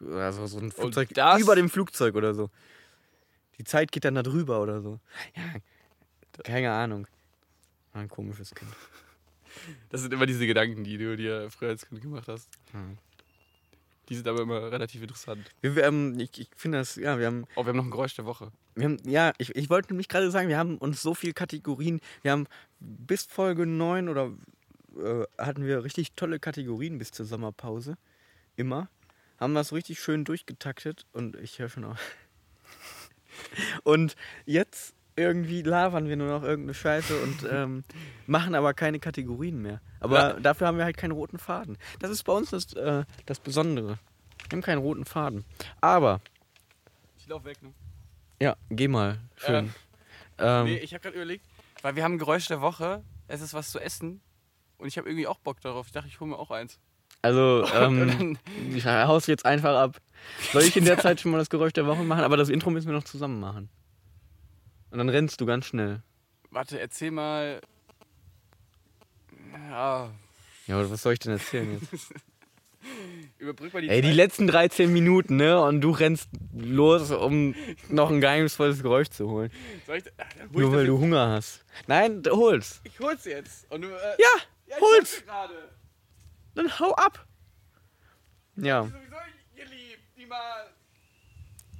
Also 0.00 0.46
so 0.46 0.58
ein 0.58 0.70
Flugzeug 0.70 1.10
über 1.38 1.54
dem 1.54 1.70
Flugzeug 1.70 2.14
oder 2.14 2.34
so. 2.34 2.50
Die 3.58 3.64
Zeit 3.64 3.92
geht 3.92 4.04
dann 4.04 4.16
da 4.16 4.22
drüber 4.22 4.60
oder 4.60 4.82
so. 4.82 5.00
Ja, 5.34 6.42
keine 6.42 6.72
Ahnung. 6.72 7.06
Ein 7.92 8.08
komisches 8.08 8.54
Kind. 8.54 8.70
Das 9.88 10.00
sind 10.00 10.12
immer 10.12 10.26
diese 10.26 10.46
Gedanken, 10.46 10.82
die 10.82 10.98
du 10.98 11.16
dir 11.16 11.48
früher 11.50 11.70
als 11.70 11.86
Kind 11.86 12.02
gemacht 12.02 12.26
hast. 12.26 12.50
Hm. 12.72 12.98
Die 14.08 14.16
sind 14.16 14.28
aber 14.28 14.42
immer 14.42 14.70
relativ 14.70 15.02
interessant. 15.02 15.50
Wir, 15.60 15.76
wir, 15.76 15.84
ähm, 15.84 16.18
ich 16.18 16.38
ich 16.38 16.48
finde 16.56 16.78
das, 16.78 16.96
ja, 16.96 17.18
wir 17.18 17.26
haben, 17.26 17.44
Oh, 17.56 17.64
wir 17.64 17.68
haben 17.68 17.76
noch 17.76 17.84
ein 17.84 17.90
Geräusch 17.90 18.14
der 18.14 18.24
Woche. 18.26 18.50
wir 18.74 18.84
haben, 18.84 18.98
ja, 19.04 19.32
ich, 19.38 19.54
ich 19.56 19.70
wollte 19.70 19.92
nämlich 19.92 20.08
gerade 20.08 20.30
sagen, 20.30 20.48
wir 20.48 20.58
haben 20.58 20.76
uns 20.78 21.00
so 21.02 21.14
viele 21.14 21.32
Kategorien, 21.32 22.00
wir 22.22 22.32
haben 22.32 22.46
bis 22.80 23.24
Folge 23.24 23.66
9 23.66 24.08
oder 24.08 24.32
äh, 24.98 25.24
hatten 25.38 25.64
wir 25.64 25.84
richtig 25.84 26.12
tolle 26.12 26.38
Kategorien 26.38 26.98
bis 26.98 27.10
zur 27.10 27.26
Sommerpause. 27.26 27.96
Immer. 28.56 28.88
Haben 29.38 29.54
das 29.54 29.72
richtig 29.72 30.00
schön 30.00 30.24
durchgetaktet 30.24 31.06
und 31.12 31.36
ich 31.36 31.58
höre 31.58 31.68
schon 31.68 31.84
auf. 31.84 31.98
Und 33.82 34.14
jetzt 34.46 34.94
irgendwie 35.16 35.62
labern 35.62 36.08
wir 36.08 36.16
nur 36.16 36.28
noch 36.28 36.42
irgendeine 36.42 36.74
Scheiße 36.74 37.16
und 37.20 37.46
ähm, 37.50 37.84
machen 38.26 38.54
aber 38.54 38.74
keine 38.74 38.98
Kategorien 38.98 39.60
mehr. 39.62 39.80
Aber 40.00 40.18
Ja. 40.34 40.40
dafür 40.40 40.66
haben 40.66 40.78
wir 40.78 40.84
halt 40.84 40.96
keinen 40.96 41.12
roten 41.12 41.38
Faden. 41.38 41.78
Das 42.00 42.10
ist 42.10 42.24
bei 42.24 42.32
uns 42.32 42.50
das, 42.50 42.72
äh, 42.74 43.04
das 43.26 43.38
Besondere. 43.40 43.98
Wir 44.48 44.56
haben 44.56 44.62
keinen 44.62 44.78
roten 44.78 45.04
Faden. 45.04 45.44
Aber, 45.80 46.20
Ich 47.18 47.26
lauf 47.28 47.44
weg, 47.44 47.62
ne? 47.62 47.72
ja, 48.40 48.56
geh 48.70 48.88
mal. 48.88 49.18
Schön. 49.36 49.72
Ähm, 50.38 50.64
Nee, 50.64 50.76
ich 50.78 50.92
habe 50.92 51.02
gerade 51.02 51.16
überlegt, 51.16 51.46
weil 51.82 51.94
wir 51.96 52.02
haben 52.04 52.14
ein 52.14 52.18
Geräusch 52.18 52.46
der 52.48 52.60
Woche, 52.60 53.02
es 53.28 53.40
ist 53.40 53.54
was 53.54 53.70
zu 53.70 53.78
essen 53.78 54.20
und 54.78 54.88
ich 54.88 54.98
habe 54.98 55.08
irgendwie 55.08 55.26
auch 55.28 55.38
Bock 55.38 55.60
darauf. 55.60 55.86
Ich 55.86 55.92
dachte, 55.92 56.08
ich 56.08 56.18
hole 56.20 56.30
mir 56.30 56.38
auch 56.38 56.50
eins. 56.50 56.78
also, 57.22 57.64
ähm, 57.74 58.36
ich 58.74 58.84
haus 58.84 59.26
jetzt 59.28 59.46
einfach 59.46 59.76
ab. 59.76 60.00
Soll 60.52 60.62
ich 60.62 60.76
in 60.76 60.84
der 60.84 60.98
Zeit 60.98 61.20
schon 61.20 61.30
mal 61.30 61.38
das 61.38 61.48
Geräusch 61.50 61.72
der 61.72 61.86
Woche 61.86 62.02
machen? 62.02 62.24
Aber 62.24 62.36
das 62.36 62.48
Intro 62.48 62.70
müssen 62.70 62.88
wir 62.88 62.94
noch 62.94 63.04
zusammen 63.04 63.38
machen. 63.40 63.68
Und 64.94 64.98
dann 64.98 65.08
rennst 65.08 65.40
du 65.40 65.46
ganz 65.46 65.66
schnell. 65.66 66.02
warte, 66.50 66.78
erzähl 66.78 67.10
mal. 67.10 67.60
Ja, 69.70 70.08
Ja, 70.68 70.88
was 70.90 71.02
soll 71.02 71.14
ich 71.14 71.18
denn 71.18 71.32
erzählen 71.32 71.80
jetzt? 71.90 72.12
Überbrück 73.38 73.72
mal 73.72 73.82
die 73.82 73.88
Ey, 73.88 74.02
die 74.02 74.08
Zeit. 74.08 74.16
letzten 74.16 74.46
13 74.46 74.92
Minuten, 74.92 75.34
ne? 75.36 75.60
Und 75.60 75.80
du 75.80 75.90
rennst 75.90 76.28
los, 76.54 77.10
um 77.10 77.56
noch 77.88 78.08
ein 78.10 78.20
geheimnisvolles 78.20 78.82
Geräusch 78.82 79.08
zu 79.08 79.28
holen. 79.28 79.50
Soll 79.84 79.96
ich, 79.96 80.04
dann 80.04 80.14
hol 80.28 80.46
ich 80.46 80.52
Nur 80.52 80.70
das 80.70 80.78
weil 80.78 80.86
du. 80.86 80.98
Hunger 81.00 81.26
hast. 81.28 81.64
Nein, 81.88 82.22
du 82.22 82.30
hol's. 82.36 82.80
Ich 82.84 83.00
hol's 83.00 83.24
jetzt. 83.24 83.68
Und 83.72 83.82
du, 83.82 83.88
äh, 83.88 83.92
Ja, 84.18 84.28
ja, 84.68 84.76
ich 84.76 84.80
hol's. 84.80 85.24
Dann 86.54 86.78
hau 86.78 86.92
ab. 86.94 87.26
Ja, 88.56 88.88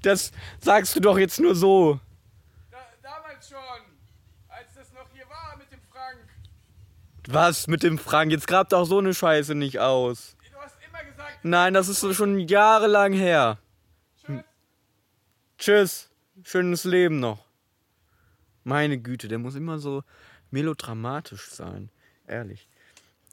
das 0.03 0.33
sagst 0.61 0.97
du 0.97 1.01
doch 1.01 1.17
jetzt 1.19 1.39
nur 1.41 1.55
so. 1.55 2.01
Da, 2.71 2.79
damals 3.03 3.49
schon, 3.49 3.59
als 4.49 4.75
das 4.75 4.93
noch 4.93 5.09
hier 5.13 5.27
war 5.29 5.57
mit 5.57 5.71
dem 5.73 5.81
Frank. 5.91 6.19
Was 7.29 7.67
mit 7.69 7.83
dem 7.83 7.99
Frank? 7.99 8.31
Jetzt 8.33 8.47
grabt 8.47 8.75
auch 8.75 8.85
so 8.85 8.99
eine 8.99 9.15
Scheiße 9.15 9.55
nicht 9.55 9.79
aus. 9.81 10.37
Du 10.53 10.59
hast 10.59 10.77
immer 10.87 11.03
gesagt, 11.05 11.39
Nein, 11.45 11.75
das 11.75 11.89
ist 11.89 12.15
schon 12.15 12.39
jahrelang 12.39 13.13
her. 13.13 13.59
tschüss. 14.25 14.43
Tschüss. 15.59 16.11
Schönes 16.43 16.85
Leben 16.85 17.21
noch. 17.21 17.45
Meine 18.65 18.99
Güte, 18.99 19.29
der 19.29 19.39
muss 19.39 19.55
immer 19.55 19.79
so 19.79 20.03
melodramatisch 20.51 21.49
sein. 21.51 21.91
Ehrlich. 22.27 22.69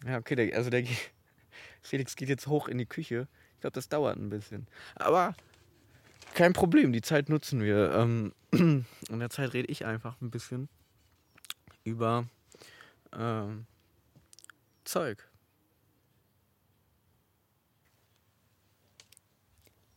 Ja, 0.06 0.18
okay, 0.18 0.36
der, 0.36 0.56
also 0.58 0.70
der 0.70 0.84
geht- 0.84 1.12
Felix 1.82 2.16
geht 2.16 2.30
jetzt 2.30 2.48
hoch 2.48 2.68
in 2.68 2.78
die 2.78 2.86
Küche. 2.86 3.28
Ich 3.56 3.62
glaube, 3.62 3.74
das 3.74 3.90
dauert 3.90 4.18
ein 4.18 4.30
bisschen. 4.30 4.68
Aber 4.96 5.36
kein 6.34 6.54
Problem, 6.54 6.94
die 6.94 7.02
Zeit 7.02 7.30
nutzen 7.30 7.62
wir. 7.62 7.92
Ähm, 7.94 8.34
in 8.52 8.86
der 9.20 9.30
Zeit 9.30 9.54
rede 9.54 9.68
ich 9.72 9.86
einfach 9.86 10.20
ein 10.22 10.30
bisschen 10.32 10.70
über 11.84 12.26
ähm, 13.18 13.66
Zeug. 14.84 15.30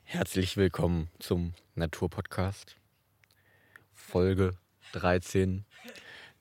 Herzlich 0.03 0.57
willkommen 0.57 1.11
zum 1.19 1.55
Naturpodcast. 1.75 2.77
Folge 3.95 4.57
13. 4.93 5.65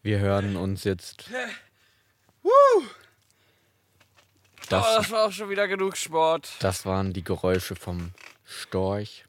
Wir 0.02 0.20
hören 0.20 0.58
uns 0.58 0.84
jetzt. 0.84 1.30
Das, 4.70 4.86
oh, 4.86 4.98
das 4.98 5.12
war 5.12 5.26
auch 5.26 5.32
schon 5.32 5.50
wieder 5.50 5.68
genug 5.68 5.98
Sport. 5.98 6.58
das 6.60 6.86
waren 6.86 7.14
die 7.14 7.24
Geräusche 7.24 7.76
vom 7.76 8.12
Storch 8.44 9.26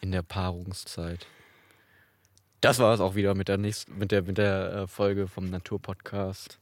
in 0.00 0.12
der 0.12 0.22
Paarungszeit. 0.22 1.26
Das 2.60 2.78
war 2.78 2.94
es 2.94 3.00
auch 3.00 3.14
wieder 3.14 3.34
mit 3.34 3.48
der, 3.48 3.58
nächsten, 3.58 3.98
mit 3.98 4.10
der, 4.10 4.22
mit 4.22 4.38
der 4.38 4.72
äh, 4.72 4.86
Folge 4.86 5.28
vom 5.28 5.50
Naturpodcast. 5.50 6.58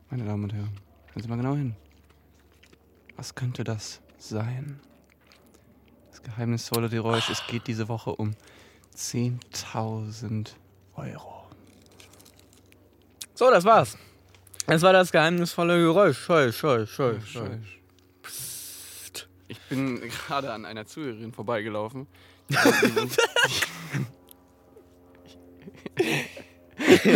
meine 0.10 0.26
Damen 0.26 0.44
und 0.44 0.54
Herren. 0.54 0.80
Hören 1.14 1.22
Sie 1.22 1.28
mal 1.28 1.38
genau 1.38 1.56
hin. 1.56 1.76
Was 3.16 3.34
könnte 3.36 3.64
das 3.64 4.02
sein? 4.18 4.80
Das 6.10 6.22
geheimnisvolle 6.22 6.90
Geräusch. 6.90 7.30
Es 7.30 7.46
geht 7.48 7.68
diese 7.68 7.88
Woche 7.88 8.16
um 8.16 8.36
10.000 8.96 10.50
Euro. 10.96 11.46
So, 13.34 13.52
das 13.52 13.64
war's. 13.64 13.98
Das 14.68 14.82
war 14.82 14.94
das 14.94 15.12
geheimnisvolle 15.12 15.82
Geräusch. 15.82 16.18
Scheu, 16.20 16.52
scheu, 16.52 16.86
scheu, 16.86 17.16
scheu. 17.22 17.50
Ich 19.48 19.60
bin 19.70 20.02
gerade 20.28 20.52
an 20.52 20.66
einer 20.66 20.86
Zuhörerin 20.86 21.32
vorbeigelaufen. 21.32 22.06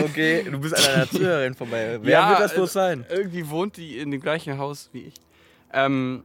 okay, 0.04 0.43
du 0.49 0.60
bist 0.60 0.76
an 0.76 0.93
einer 0.93 1.10
Zuhörerin 1.10 1.54
vorbei. 1.54 1.99
Wer 2.02 2.12
Ja, 2.12 2.30
wird 2.30 2.39
das 2.39 2.54
bloß 2.54 2.72
sein? 2.74 3.06
Irgendwie 3.10 3.49
wohnt 3.49 3.76
die 3.78 3.97
in 3.99 4.12
dem 4.12 4.22
gleichen 4.22 4.58
Haus 4.58 4.89
wie 4.93 5.08
ich. 5.08 5.16
Ähm, 5.74 6.24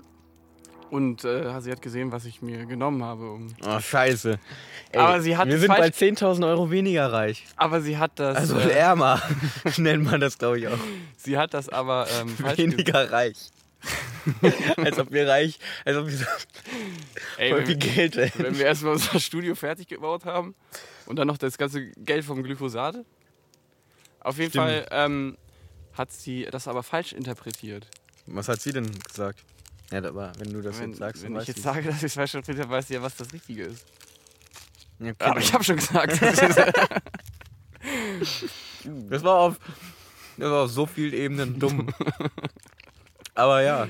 und 0.90 1.24
äh, 1.24 1.60
sie 1.60 1.70
hat 1.72 1.82
gesehen, 1.82 2.12
was 2.12 2.24
ich 2.24 2.42
mir 2.42 2.66
genommen 2.66 3.02
habe. 3.02 3.30
Um, 3.30 3.48
Oh, 3.66 3.80
scheiße. 3.80 4.38
Ey, 4.92 5.00
Aber 5.00 5.20
sie 5.20 5.36
hat 5.36 5.48
wir 5.48 5.58
sind 5.58 5.68
bei 5.68 5.88
falsch- 5.88 6.18
10.000 6.18 6.46
Euro 6.48 6.70
weniger 6.70 7.12
reich. 7.12 7.44
aber 7.56 7.80
sie 7.80 7.98
hat 7.98 8.12
das. 8.20 8.36
Also 8.36 8.58
äh, 8.58 8.72
ärmer, 8.72 9.20
nennt 9.76 10.04
man 10.04 10.20
das, 10.20 10.38
glaube 10.38 10.58
ich, 10.60 10.68
auch. 10.68 10.78
sie 11.16 11.36
hat 11.38 11.54
das 11.54 11.68
aber 11.68 12.06
ähm, 12.20 12.36
Weniger 12.56 13.10
reich. 13.10 13.36
als 14.78 14.98
ob 14.98 15.12
wir 15.12 15.28
reich, 15.28 15.58
als 15.84 15.96
ob 15.96 16.06
wir 16.08 16.16
so 16.16 16.24
Ey, 17.36 17.50
voll 17.50 17.66
viel 17.66 17.76
Geld 17.76 18.16
hätten. 18.16 18.42
wenn 18.42 18.58
wir 18.58 18.66
erstmal 18.66 18.92
unser 18.94 19.20
Studio 19.20 19.54
fertig 19.54 19.86
gebaut 19.86 20.24
haben 20.24 20.54
und 21.06 21.16
dann 21.16 21.28
noch 21.28 21.38
das 21.38 21.56
ganze 21.58 21.86
Geld 21.92 22.24
vom 22.24 22.42
Glyphosat. 22.42 22.96
Auf 24.20 24.38
jeden 24.38 24.50
Stimmt. 24.50 24.64
Fall 24.66 24.86
ähm, 24.90 25.36
hat 25.92 26.10
sie 26.10 26.48
das 26.50 26.66
aber 26.66 26.82
falsch 26.82 27.12
interpretiert. 27.12 27.86
Was 28.26 28.48
hat 28.48 28.60
sie 28.60 28.72
denn 28.72 28.90
gesagt? 29.06 29.38
Ja, 29.90 29.98
aber 30.04 30.32
wenn 30.38 30.52
du 30.52 30.60
das 30.62 30.80
wenn 30.80 30.90
jetzt 30.90 30.98
sagst, 30.98 31.22
wenn 31.22 31.34
dann 31.34 31.42
ich 31.42 31.48
jetzt 31.48 31.62
sage, 31.62 31.88
dass 31.88 32.02
ich 32.02 32.16
es 32.16 32.34
interpretiert 32.34 32.66
habe, 32.66 32.70
weiß 32.70 32.88
sie 32.88 32.94
ja, 32.94 33.02
was 33.02 33.16
das 33.16 33.32
Richtige 33.32 33.64
ist. 33.64 33.86
Ja, 34.98 35.10
okay, 35.10 35.24
Aber 35.24 35.40
ich 35.40 35.52
habe 35.52 35.62
schon 35.62 35.76
gesagt. 35.76 36.20
das 39.10 39.22
war 39.22 39.38
auf, 39.38 39.58
das 40.36 40.50
war 40.50 40.64
auf 40.64 40.70
so 40.70 40.86
vielen 40.86 41.12
Ebenen 41.12 41.58
dumm. 41.58 41.92
aber 43.34 43.62
ja, 43.62 43.86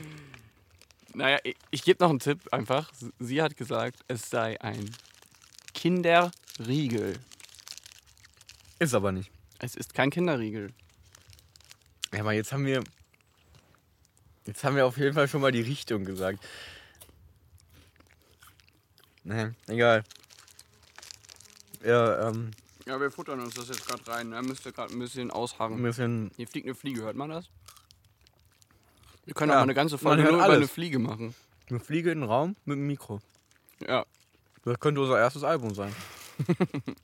naja, 1.17 1.39
ich, 1.45 1.57
ich 1.71 1.83
gebe 1.83 2.05
noch 2.05 2.11
einen 2.11 2.19
Tipp 2.19 2.41
einfach. 2.53 2.93
Sie 3.19 3.41
hat 3.41 3.57
gesagt, 3.57 4.01
es 4.07 4.29
sei 4.29 4.61
ein 4.61 4.91
Kinderriegel. 5.73 7.15
ist 8.79 8.93
aber 8.93 9.13
nicht. 9.13 9.31
Es 9.59 9.77
ist 9.77 9.95
kein 9.95 10.11
Kinderriegel. 10.11 10.75
Ja, 12.13 12.21
aber 12.21 12.35
jetzt 12.35 12.53
haben 12.53 12.67
wir, 12.67 12.85
jetzt 14.47 14.65
haben 14.65 14.77
wir 14.77 14.87
auf 14.87 14.97
jeden 14.97 15.15
Fall 15.15 15.29
schon 15.29 15.41
mal 15.41 15.53
die 15.53 15.61
Richtung 15.61 16.05
gesagt. 16.05 16.43
Nee, 19.25 19.51
egal. 19.67 20.05
Ja, 21.85 22.29
ähm, 22.29 22.51
Ja, 22.87 23.01
wir 23.01 23.11
futtern 23.11 23.41
uns 23.41 23.55
das 23.55 23.69
jetzt 23.69 23.87
gerade 23.87 24.07
rein. 24.07 24.31
Da 24.31 24.43
müsst 24.43 24.65
ihr 24.67 24.73
gerade 24.73 24.93
ein 24.93 24.99
bisschen 24.99 25.29
ein 25.29 25.31
ausharren. 25.33 25.83
bisschen, 25.83 26.31
Hier 26.37 26.47
fliegt 26.49 26.67
eine 26.67 26.75
Fliege, 26.75 27.03
hört 27.03 27.17
man 27.17 27.31
das? 27.31 27.49
Wir 29.25 29.35
können 29.35 29.51
Ja, 29.51 29.57
auch 29.57 29.61
mal 29.61 29.65
eine 29.65 29.75
ganze 29.75 29.99
Folge 29.99 30.23
nur 30.23 30.33
über 30.35 30.43
alles. 30.45 30.57
eine 30.59 30.69
Fliege 30.69 30.99
machen. 31.01 31.35
eine 31.69 31.81
Fliege 31.81 32.13
in 32.13 32.21
den 32.21 32.29
Raum 32.29 32.55
mit 32.65 32.77
dem 32.77 32.87
Mikro. 32.87 33.21
Ja. 33.87 34.07
Das 34.65 34.79
könnte 34.79 35.01
unser 35.01 35.19
erstes 35.19 35.43
Album 35.43 35.75
sein. 35.75 35.95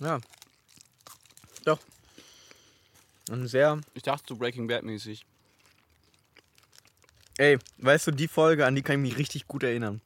ja. 0.00 0.20
Doch. 1.64 1.78
Ein 3.30 3.46
sehr. 3.46 3.80
Ich 3.94 4.02
dachte 4.02 4.24
so 4.28 4.36
Breaking 4.36 4.66
Bad 4.66 4.82
mäßig. 4.82 5.24
Ey, 7.38 7.58
weißt 7.78 8.08
du, 8.08 8.10
die 8.10 8.26
Folge, 8.26 8.66
an 8.66 8.74
die 8.74 8.82
kann 8.82 8.96
ich 8.96 9.10
mich 9.12 9.18
richtig 9.18 9.46
gut 9.46 9.62
erinnern. 9.62 10.00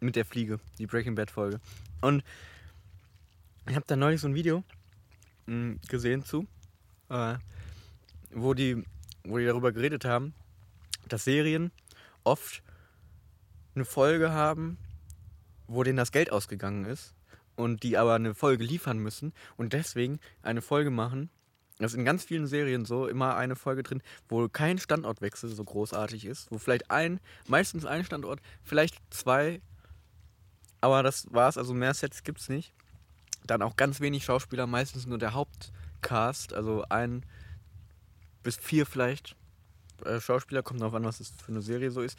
Mit 0.00 0.14
der 0.14 0.26
Fliege, 0.26 0.60
die 0.78 0.86
Breaking 0.86 1.14
Bad 1.14 1.30
Folge. 1.30 1.58
Und 2.02 2.22
ich 3.66 3.74
habe 3.74 3.86
da 3.86 3.96
neulich 3.96 4.20
so 4.20 4.28
ein 4.28 4.34
Video 4.34 4.62
mh, 5.46 5.76
gesehen 5.88 6.22
zu, 6.22 6.46
äh, 7.08 7.36
wo, 8.30 8.52
die, 8.52 8.84
wo 9.24 9.38
die 9.38 9.46
darüber 9.46 9.72
geredet 9.72 10.04
haben, 10.04 10.34
dass 11.08 11.24
Serien 11.24 11.72
oft 12.24 12.62
eine 13.74 13.86
Folge 13.86 14.32
haben, 14.32 14.76
wo 15.66 15.82
denen 15.82 15.96
das 15.96 16.12
Geld 16.12 16.30
ausgegangen 16.30 16.84
ist 16.84 17.14
und 17.56 17.82
die 17.82 17.96
aber 17.96 18.14
eine 18.14 18.34
Folge 18.34 18.64
liefern 18.64 18.98
müssen 18.98 19.32
und 19.56 19.72
deswegen 19.72 20.20
eine 20.42 20.60
Folge 20.60 20.90
machen. 20.90 21.30
Das 21.78 21.92
ist 21.92 21.98
in 21.98 22.04
ganz 22.04 22.24
vielen 22.24 22.46
Serien 22.46 22.84
so, 22.84 23.08
immer 23.08 23.36
eine 23.36 23.56
Folge 23.56 23.82
drin, 23.82 24.02
wo 24.28 24.48
kein 24.48 24.78
Standortwechsel 24.78 25.50
so 25.50 25.64
großartig 25.64 26.24
ist, 26.24 26.50
wo 26.50 26.58
vielleicht 26.58 26.90
ein, 26.90 27.20
meistens 27.48 27.84
ein 27.84 28.04
Standort, 28.04 28.40
vielleicht 28.62 28.96
zwei, 29.10 29.60
aber 30.80 31.02
das 31.02 31.26
war's, 31.32 31.58
also 31.58 31.74
mehr 31.74 31.94
Sets 31.94 32.22
gibt's 32.22 32.48
nicht. 32.48 32.72
Dann 33.46 33.60
auch 33.60 33.76
ganz 33.76 34.00
wenig 34.00 34.24
Schauspieler, 34.24 34.66
meistens 34.66 35.06
nur 35.06 35.18
der 35.18 35.34
Hauptcast, 35.34 36.52
also 36.52 36.84
ein 36.88 37.26
bis 38.42 38.56
vier 38.56 38.86
vielleicht 38.86 39.34
äh, 40.04 40.20
Schauspieler, 40.20 40.62
kommt 40.62 40.80
darauf 40.80 40.94
an, 40.94 41.04
was 41.04 41.20
es 41.20 41.30
für 41.30 41.50
eine 41.50 41.62
Serie 41.62 41.90
so 41.90 42.02
ist. 42.02 42.18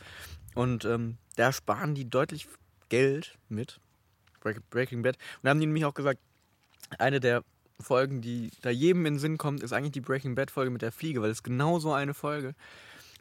Und 0.54 0.84
ähm, 0.86 1.18
da 1.36 1.54
sparen 1.54 1.96
die 1.96 2.10
deutlich 2.10 2.48
Geld 2.90 3.38
mit. 3.50 3.80
Break- 4.42 4.70
Breaking 4.70 5.02
Bad. 5.02 5.16
Und 5.16 5.44
da 5.44 5.50
haben 5.52 5.60
die 5.60 5.66
nämlich 5.66 5.86
auch 5.86 5.94
gesagt, 5.94 6.20
eine 7.00 7.20
der 7.20 7.44
Folgen, 7.80 8.22
die 8.22 8.52
da 8.62 8.70
jedem 8.70 9.06
in 9.06 9.16
den 9.16 9.20
Sinn 9.20 9.38
kommt, 9.38 9.62
ist 9.62 9.74
eigentlich 9.74 9.92
die 9.92 10.02
Breaking 10.02 10.36
Bad 10.36 10.52
Folge 10.52 10.72
mit 10.72 10.82
der 10.82 10.92
Fliege, 10.92 11.22
weil 11.22 11.30
es 11.30 11.44
genau 11.44 11.80
so 11.80 11.94
eine 11.94 12.14
Folge. 12.14 12.56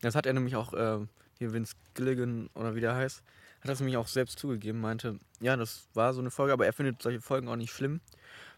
Das 0.00 0.14
hat 0.14 0.26
er 0.26 0.32
nämlich 0.32 0.56
auch, 0.56 0.72
äh, 0.74 0.98
hier 1.38 1.52
Vince 1.52 1.74
Gilligan 1.94 2.48
oder 2.54 2.74
wie 2.74 2.80
der 2.80 2.94
heißt, 2.94 3.22
hat 3.60 3.70
das 3.70 3.80
nämlich 3.80 3.96
auch 3.96 4.06
selbst 4.06 4.38
zugegeben, 4.38 4.80
meinte, 4.80 5.18
ja, 5.40 5.56
das 5.56 5.88
war 5.94 6.12
so 6.12 6.20
eine 6.20 6.30
Folge, 6.30 6.52
aber 6.52 6.66
er 6.66 6.72
findet 6.72 7.02
solche 7.02 7.20
Folgen 7.20 7.48
auch 7.48 7.56
nicht 7.56 7.72
schlimm, 7.72 8.00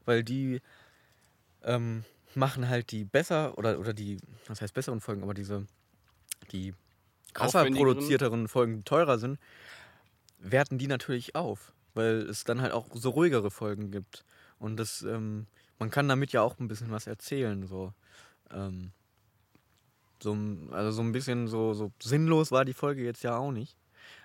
weil 0.05 0.22
die 0.24 0.61
ähm, 1.62 2.05
machen 2.34 2.68
halt 2.68 2.90
die 2.90 3.05
besser 3.05 3.57
oder, 3.57 3.78
oder 3.78 3.94
die, 3.94 4.18
was 4.47 4.61
heißt 4.61 4.74
besseren 4.74 5.01
Folgen, 5.01 5.22
aber 5.22 5.34
diese, 5.34 5.66
die 6.53 6.74
krasser 7.32 7.64
produzierteren 7.70 8.49
Folgen, 8.49 8.78
die 8.78 8.82
teurer 8.82 9.18
sind, 9.18 9.38
werten 10.38 10.78
die 10.78 10.86
natürlich 10.86 11.34
auf, 11.34 11.72
weil 11.94 12.22
es 12.22 12.44
dann 12.44 12.61
halt 12.61 12.72
auch 12.72 12.88
so 12.92 13.11
ruhigere 13.11 13.51
Folgen 13.51 13.90
gibt. 13.90 14.24
Und 14.59 14.76
das, 14.76 15.03
ähm, 15.03 15.47
man 15.79 15.91
kann 15.91 16.09
damit 16.09 16.33
ja 16.33 16.43
auch 16.43 16.59
ein 16.59 16.68
bisschen 16.68 16.91
was 16.91 17.07
erzählen, 17.07 17.66
so. 17.66 17.93
Ähm, 18.51 18.93
so 20.22 20.37
also 20.70 20.91
so 20.93 21.03
ein 21.03 21.12
bisschen 21.12 21.47
so, 21.47 21.74
so 21.74 21.93
sinnlos 22.03 22.51
war 22.51 22.64
die 22.64 22.72
Folge 22.72 23.05
jetzt 23.05 23.22
ja 23.22 23.37
auch 23.37 23.53
nicht. 23.53 23.77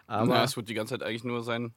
Aber 0.07 0.35
ja, 0.35 0.43
es 0.43 0.55
wird 0.55 0.69
die 0.69 0.73
ganze 0.73 0.93
Zeit 0.93 1.03
eigentlich 1.03 1.23
nur 1.23 1.43
sein, 1.43 1.73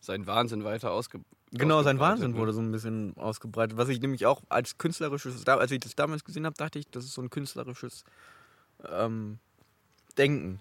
sein 0.00 0.26
Wahnsinn 0.26 0.64
weiter 0.64 0.92
ausge 0.92 1.20
Genau, 1.56 1.82
sein 1.84 2.00
Wahnsinn 2.00 2.32
ne? 2.32 2.36
wurde 2.36 2.52
so 2.52 2.60
ein 2.60 2.72
bisschen 2.72 3.16
ausgebreitet. 3.16 3.76
Was 3.76 3.88
ich 3.88 4.00
nämlich 4.00 4.26
auch 4.26 4.42
als 4.48 4.76
künstlerisches, 4.76 5.46
als 5.46 5.70
ich 5.70 5.78
das 5.78 5.94
damals 5.94 6.24
gesehen 6.24 6.46
habe, 6.46 6.56
dachte 6.56 6.80
ich, 6.80 6.90
das 6.90 7.04
ist 7.04 7.14
so 7.14 7.22
ein 7.22 7.30
künstlerisches 7.30 8.04
ähm, 8.90 9.38
Denken. 10.18 10.60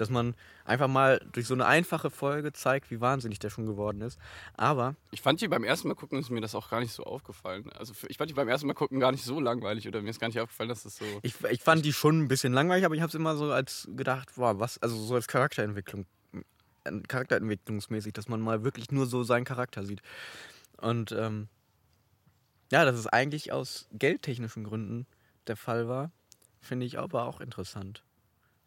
Dass 0.00 0.08
man 0.08 0.34
einfach 0.64 0.88
mal 0.88 1.20
durch 1.32 1.46
so 1.46 1.52
eine 1.52 1.66
einfache 1.66 2.08
Folge 2.10 2.54
zeigt, 2.54 2.90
wie 2.90 3.02
wahnsinnig 3.02 3.38
der 3.38 3.50
schon 3.50 3.66
geworden 3.66 4.00
ist. 4.00 4.18
Aber, 4.56 4.96
Ich 5.10 5.20
fand 5.20 5.42
die 5.42 5.48
beim 5.48 5.62
ersten 5.62 5.88
Mal 5.88 5.94
gucken, 5.94 6.18
ist 6.18 6.30
mir 6.30 6.40
das 6.40 6.54
auch 6.54 6.70
gar 6.70 6.80
nicht 6.80 6.92
so 6.92 7.04
aufgefallen. 7.04 7.70
Also 7.72 7.92
ich 8.08 8.16
fand 8.16 8.30
die 8.30 8.34
beim 8.34 8.48
ersten 8.48 8.66
Mal 8.66 8.72
gucken 8.72 8.98
gar 8.98 9.12
nicht 9.12 9.24
so 9.24 9.40
langweilig 9.40 9.86
oder 9.86 10.00
mir 10.00 10.08
ist 10.08 10.18
gar 10.18 10.28
nicht 10.28 10.40
aufgefallen, 10.40 10.70
dass 10.70 10.84
das 10.84 10.96
so. 10.96 11.04
ich, 11.22 11.34
ich 11.50 11.62
fand 11.62 11.84
die 11.84 11.92
schon 11.92 12.18
ein 12.18 12.28
bisschen 12.28 12.54
langweilig, 12.54 12.86
aber 12.86 12.94
ich 12.94 13.02
habe 13.02 13.10
es 13.10 13.14
immer 13.14 13.36
so 13.36 13.52
als 13.52 13.88
gedacht, 13.94 14.30
boah, 14.36 14.58
was, 14.58 14.78
also 14.78 14.96
so 14.96 15.16
als 15.16 15.28
Charakterentwicklung, 15.28 16.06
äh, 16.84 17.00
charakterentwicklungsmäßig, 17.06 18.14
dass 18.14 18.26
man 18.26 18.40
mal 18.40 18.64
wirklich 18.64 18.90
nur 18.90 19.04
so 19.04 19.22
seinen 19.22 19.44
Charakter 19.44 19.84
sieht. 19.84 20.00
Und 20.78 21.12
ähm, 21.12 21.48
ja, 22.72 22.86
dass 22.86 22.96
es 22.96 23.06
eigentlich 23.06 23.52
aus 23.52 23.86
geldtechnischen 23.92 24.64
Gründen 24.64 25.06
der 25.46 25.56
Fall 25.56 25.88
war, 25.88 26.10
finde 26.60 26.86
ich 26.86 26.98
aber 26.98 27.24
auch 27.26 27.40
interessant. 27.40 28.02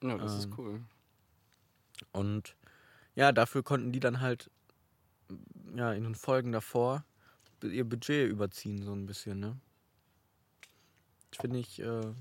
Ja, 0.04 0.18
das 0.18 0.38
ist 0.38 0.46
Ähm, 0.46 0.54
cool. 0.58 0.82
Und 2.12 2.56
ja, 3.16 3.32
dafür 3.32 3.64
konnten 3.64 3.92
die 3.92 4.00
dann 4.00 4.22
halt 4.22 4.50
ja, 5.76 5.94
in 5.94 6.04
den 6.04 6.16
Folgen 6.16 6.52
davor 6.52 7.06
ihr 7.64 7.86
Budget 7.88 8.30
überziehen, 8.30 8.84
so 8.84 8.94
ein 8.94 9.06
bisschen, 9.06 9.40
ne? 9.40 9.58
Das 11.32 11.40
finde 11.42 11.60
ich, 11.60 11.80
äh, 11.80 12.14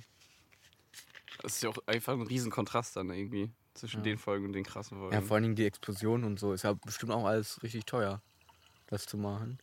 Das 1.42 1.56
ist 1.56 1.62
ja 1.62 1.70
auch 1.70 1.78
einfach 1.86 2.12
ein 2.12 2.22
riesen 2.22 2.50
Kontrast 2.50 2.96
dann 2.96 3.10
irgendwie 3.10 3.50
zwischen 3.74 3.98
Ja. 3.98 4.04
den 4.04 4.18
Folgen 4.18 4.46
und 4.46 4.52
den 4.52 4.64
krassen 4.64 4.98
Folgen. 4.98 5.14
ja, 5.14 5.20
vor 5.20 5.34
allen 5.34 5.42
Dingen 5.42 5.56
die 5.56 5.66
Explosion 5.66 6.24
und 6.24 6.38
so 6.38 6.52
ist 6.52 6.62
ja 6.62 6.72
bestimmt 6.74 7.12
auch 7.12 7.24
alles 7.24 7.62
richtig 7.62 7.84
teuer, 7.84 8.22
das 8.86 9.04
zu 9.06 9.18
machen. 9.18 9.58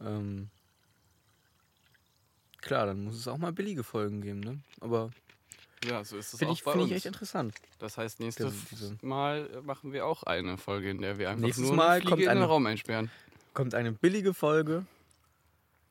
Ähm, 0.00 0.48
klar, 2.58 2.86
dann 2.86 3.04
muss 3.04 3.16
es 3.16 3.28
auch 3.28 3.38
mal 3.38 3.52
billige 3.52 3.84
Folgen 3.84 4.22
geben, 4.22 4.40
ne? 4.40 4.60
Aber 4.80 5.10
Ja, 5.84 6.04
so 6.04 6.16
ist 6.16 6.32
es 6.32 6.38
finde 6.38 6.52
auch 6.54 6.58
ich, 6.58 6.66
uns. 6.66 6.86
ich 6.90 6.96
echt 6.96 7.06
interessant. 7.06 7.54
das 7.78 7.98
heißt, 7.98 8.20
nächstes 8.20 8.52
Diese- 8.70 8.90
diese- 8.94 9.06
Mal 9.06 9.48
machen 9.64 9.92
wir 9.92 10.06
auch 10.06 10.22
eine 10.22 10.56
Folge, 10.56 10.90
in 10.90 11.00
der 11.02 11.18
wir 11.18 11.28
einfach 11.30 11.42
Nächstes 11.42 11.66
nur 11.66 11.74
Mal 11.76 11.88
eine 12.00 12.04
kommt 12.04 12.12
in 12.22 12.28
den 12.28 12.28
eine- 12.28 12.44
Raum 12.44 12.66
einsperren. 12.66 13.10
Kommt 13.54 13.74
eine 13.74 13.92
billige 13.92 14.32
Folge, 14.32 14.86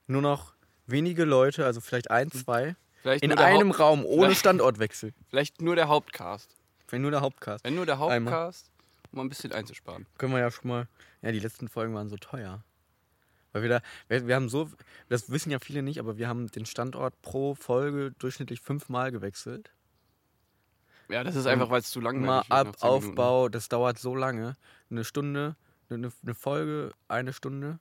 nur 0.08 0.22
noch 0.22 0.54
wenige 0.88 1.26
Leute, 1.26 1.66
also 1.66 1.82
vielleicht 1.82 2.10
ein, 2.10 2.32
zwei, 2.32 2.76
Vielleicht, 3.02 3.24
in 3.24 3.34
einem 3.34 3.70
Haupt, 3.70 3.80
Raum 3.80 4.06
ohne 4.06 4.34
Standortwechsel. 4.36 5.14
vielleicht 5.30 5.62
nur 5.62 5.76
der 5.76 5.88
Hauptcast. 5.88 6.56
Wenn 6.90 7.02
nur 7.02 7.12
der 7.12 7.22
Hauptcast. 7.22 7.64
Wenn 7.64 7.76
nur 7.76 7.86
der. 7.86 8.00
Hauptcast, 8.00 8.70
um 9.12 9.20
ein 9.20 9.30
bisschen 9.30 9.52
einzusparen. 9.54 10.06
Können 10.18 10.34
wir 10.34 10.40
ja 10.40 10.52
schon 10.52 10.68
mal. 10.70 10.88
Ja, 11.22 11.32
die 11.32 11.40
letzten 11.40 11.68
Folgen 11.68 11.94
waren 11.94 12.10
so 12.10 12.18
teuer. 12.18 12.64
Weil 13.54 13.62
wir 13.64 13.70
da. 13.70 13.82
Wir, 14.08 14.28
wir 14.28 14.36
haben 14.36 14.50
so. 14.50 14.70
Das 15.10 15.30
wissen 15.30 15.52
ja 15.52 15.60
viele 15.60 15.84
nicht, 15.84 16.00
aber 16.00 16.18
wir 16.18 16.28
haben 16.28 16.48
den 16.52 16.66
Standort 16.66 17.22
pro 17.22 17.56
Folge 17.56 18.12
durchschnittlich 18.20 18.62
fünfmal 18.62 19.12
gewechselt. 19.12 19.72
Ja, 21.12 21.24
das 21.24 21.36
ist 21.36 21.46
einfach, 21.46 21.70
weil 21.70 21.82
es 21.82 21.90
zu 21.92 22.00
langweilig 22.00 22.28
Mal 22.28 22.38
wird 22.40 22.50
nach 22.50 22.58
ab, 22.58 22.78
10 22.80 22.90
Minuten. 22.90 23.08
Aufbau, 23.10 23.50
das 23.50 23.70
dauert 23.70 24.00
so 24.00 24.16
lange. 24.16 24.56
Eine 24.90 25.04
Stunde, 25.04 25.56
eine, 25.90 26.12
eine 26.24 26.34
Folge, 26.36 26.94
eine 27.08 27.34
Stunde, 27.34 27.80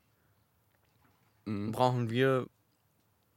Mhm. 1.46 1.72
brauchen 1.72 2.10
wir 2.10 2.46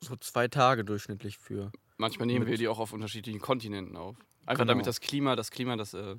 so 0.01 0.15
zwei 0.17 0.47
Tage 0.47 0.83
durchschnittlich 0.83 1.37
für. 1.37 1.71
Manchmal 1.97 2.25
nehmen 2.27 2.45
wir 2.47 2.57
die 2.57 2.67
auch 2.67 2.79
auf 2.79 2.91
unterschiedlichen 2.91 3.39
Kontinenten 3.39 3.95
auf. 3.95 4.17
Einfach 4.45 4.63
Genau. 4.63 4.73
damit 4.73 4.87
das 4.87 4.99
Klima, 4.99 5.35
das 5.35 5.51
Klima, 5.51 5.75
das 5.77 5.93
äh, 5.93 6.15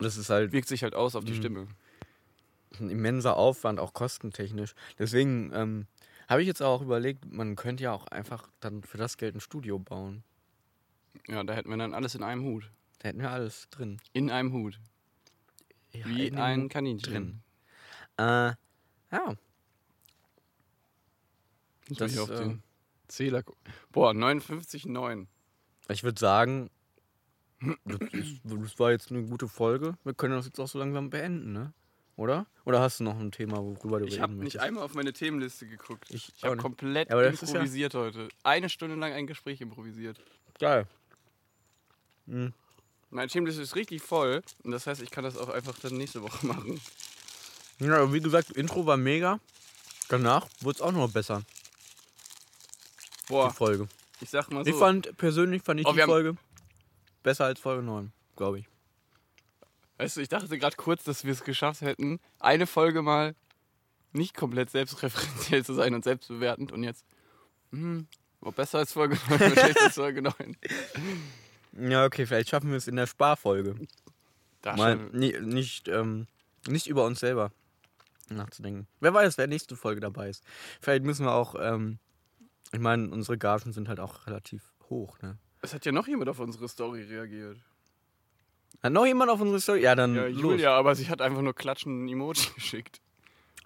Das 0.00 0.16
ist 0.16 0.28
halt 0.30 0.52
wirkt 0.52 0.66
sich 0.68 0.82
halt 0.82 0.94
aus 0.94 1.14
auf 1.14 1.24
die 1.24 1.32
Mhm. 1.32 1.36
Stimme. 1.36 1.66
ein 2.80 2.90
immenser 2.90 3.36
Aufwand, 3.36 3.80
auch 3.80 3.92
kostentechnisch. 3.94 4.74
Deswegen 4.98 5.52
ähm, 5.54 5.86
habe 6.28 6.42
ich 6.42 6.46
jetzt 6.48 6.62
auch 6.62 6.82
überlegt, 6.82 7.24
man 7.32 7.56
könnte 7.56 7.84
ja 7.84 7.92
auch 7.92 8.06
einfach 8.08 8.48
dann 8.60 8.82
für 8.82 8.98
das 8.98 9.16
Geld 9.16 9.34
ein 9.36 9.40
Studio 9.40 9.78
bauen. 9.78 10.22
Ja, 11.28 11.42
da 11.44 11.54
hätten 11.54 11.70
wir 11.70 11.76
dann 11.78 11.94
alles 11.94 12.14
in 12.14 12.22
einem 12.22 12.42
Hut. 12.44 12.70
Da 12.98 13.08
hätten 13.08 13.20
wir 13.20 13.30
alles 13.30 13.68
drin. 13.70 14.00
In 14.12 14.30
einem 14.30 14.52
Hut. 14.52 14.80
Ja, 15.92 16.04
Wie 16.06 16.32
ein 16.32 16.62
Hut 16.64 16.70
Kaninchen. 16.70 17.12
drin. 17.12 17.42
Äh, 18.18 18.54
ja, 19.12 19.36
Muss 21.88 21.98
Das, 21.98 22.12
ich 22.12 22.18
auf 22.18 22.30
äh, 22.30 22.36
den 22.38 22.62
Zähler. 23.06 23.42
Boah, 23.92 24.10
59,9. 24.12 25.26
ich 25.88 26.02
würde 26.02 26.18
sagen, 26.20 26.70
das, 27.84 28.00
ist, 28.12 28.40
das 28.44 28.78
war 28.78 28.90
jetzt 28.90 29.10
eine 29.10 29.22
gute 29.24 29.48
Folge. 29.48 29.96
Wir 30.04 30.14
können 30.14 30.34
das 30.34 30.46
jetzt 30.46 30.60
auch 30.60 30.68
so 30.68 30.78
langsam 30.78 31.08
beenden, 31.10 31.52
ne? 31.52 31.72
Oder? 32.16 32.46
Oder 32.64 32.80
hast 32.80 32.98
du 33.00 33.04
noch 33.04 33.18
ein 33.18 33.30
Thema, 33.30 33.58
worüber 33.58 34.00
du 34.00 34.06
Ich 34.06 34.14
reden 34.14 34.22
habe 34.22 34.32
nicht 34.34 34.58
einmal 34.58 34.82
auf 34.82 34.94
meine 34.94 35.12
Themenliste 35.12 35.66
geguckt. 35.68 36.06
Ich 36.10 36.32
Ich 36.36 36.42
habe 36.42 36.56
komplett 36.56 37.08
Ja, 37.10 37.20
ist 37.20 37.42
ja- 37.42 37.48
improvisiert 37.48 37.94
heute. 37.94 38.28
Eine 38.42 38.68
Stunde 38.68 38.96
lang 38.96 39.12
ein 39.12 39.26
Gespräch 39.28 39.60
improvisiert. 39.60 40.20
Geil. 40.58 40.86
Hm. 42.26 42.52
Meine 43.10 43.28
Themenliste 43.28 43.62
ist 43.62 43.74
richtig 43.74 44.02
voll. 44.02 44.42
Und 44.62 44.70
das 44.70 44.86
heißt, 44.86 45.00
ich 45.02 45.10
kann 45.10 45.24
das 45.24 45.36
auch 45.36 45.48
einfach 45.48 45.78
dann 45.78 45.96
nächste 45.96 46.22
Woche 46.22 46.46
machen. 46.46 46.80
Ja, 47.78 48.12
wie 48.12 48.20
gesagt, 48.20 48.50
Intro 48.50 48.86
war 48.86 48.96
mega. 48.96 49.40
Danach 50.08 50.46
wurde 50.60 50.76
es 50.76 50.82
auch 50.82 50.92
noch 50.92 51.10
besser, 51.12 51.42
Boah, 53.28 53.50
die 53.50 53.54
Folge. 53.54 53.88
ich 54.20 54.30
sag 54.30 54.50
mal 54.50 54.64
so. 54.64 54.70
Ich 54.70 54.76
fand, 54.76 55.14
persönlich 55.18 55.62
fand 55.62 55.80
ich 55.80 55.86
Oh, 55.86 55.92
die 55.92 56.00
Folge 56.00 56.34
besser 57.22 57.44
als 57.44 57.60
Folge 57.60 57.82
9, 57.82 58.10
glaube 58.34 58.60
ich. 58.60 58.66
Weißt 59.98 60.16
du, 60.16 60.20
ich 60.22 60.28
dachte 60.30 60.58
gerade 60.58 60.76
kurz, 60.76 61.04
dass 61.04 61.24
wir 61.24 61.32
es 61.32 61.44
geschafft 61.44 61.82
hätten, 61.82 62.20
eine 62.38 62.66
Folge 62.66 63.02
mal 63.02 63.34
nicht 64.12 64.34
komplett 64.34 64.70
selbstreferenziell 64.70 65.62
zu 65.64 65.74
sein 65.74 65.94
und 65.94 66.04
selbstbewertend 66.04 66.72
und 66.72 66.84
jetzt, 66.84 67.04
hm, 67.70 68.06
war 68.40 68.52
besser 68.52 68.78
als 68.78 68.94
Folge 68.94 69.18
9, 69.28 69.40
war 69.40 69.50
schlechter 69.50 69.84
als 69.84 69.94
Folge 69.96 70.22
9. 70.22 70.34
Ja, 71.72 72.04
okay, 72.04 72.26
vielleicht 72.26 72.48
schaffen 72.48 72.70
wir 72.70 72.76
es 72.76 72.88
in 72.88 72.96
der 72.96 73.06
Sparfolge. 73.06 73.76
Da 74.62 74.76
mal 74.76 74.96
nie, 75.12 75.38
nicht, 75.40 75.88
ähm, 75.88 76.26
nicht 76.66 76.86
über 76.86 77.04
uns 77.04 77.20
selber 77.20 77.52
nachzudenken. 78.28 78.86
Wer 79.00 79.14
weiß, 79.14 79.38
wer 79.38 79.46
nächste 79.46 79.76
Folge 79.76 80.00
dabei 80.00 80.28
ist. 80.30 80.42
Vielleicht 80.80 81.04
müssen 81.04 81.24
wir 81.24 81.32
auch, 81.32 81.54
ähm, 81.58 81.98
ich 82.72 82.80
meine, 82.80 83.08
unsere 83.10 83.38
Gagen 83.38 83.72
sind 83.72 83.88
halt 83.88 84.00
auch 84.00 84.26
relativ 84.26 84.62
hoch, 84.90 85.18
ne? 85.22 85.38
Es 85.62 85.74
hat 85.74 85.84
ja 85.86 85.92
noch 85.92 86.06
jemand 86.06 86.28
auf 86.28 86.38
unsere 86.38 86.68
Story 86.68 87.02
reagiert. 87.02 87.58
Hat 88.82 88.92
noch 88.92 89.06
jemand 89.06 89.30
auf 89.30 89.40
unsere 89.40 89.60
Story? 89.60 89.82
Ja, 89.82 89.94
dann 89.94 90.14
Ja, 90.14 90.26
los. 90.26 90.40
Julia, 90.40 90.76
aber 90.76 90.94
sie 90.94 91.08
hat 91.08 91.20
einfach 91.20 91.42
nur 91.42 91.54
klatschenden 91.54 92.08
Emoji 92.08 92.48
geschickt. 92.54 93.00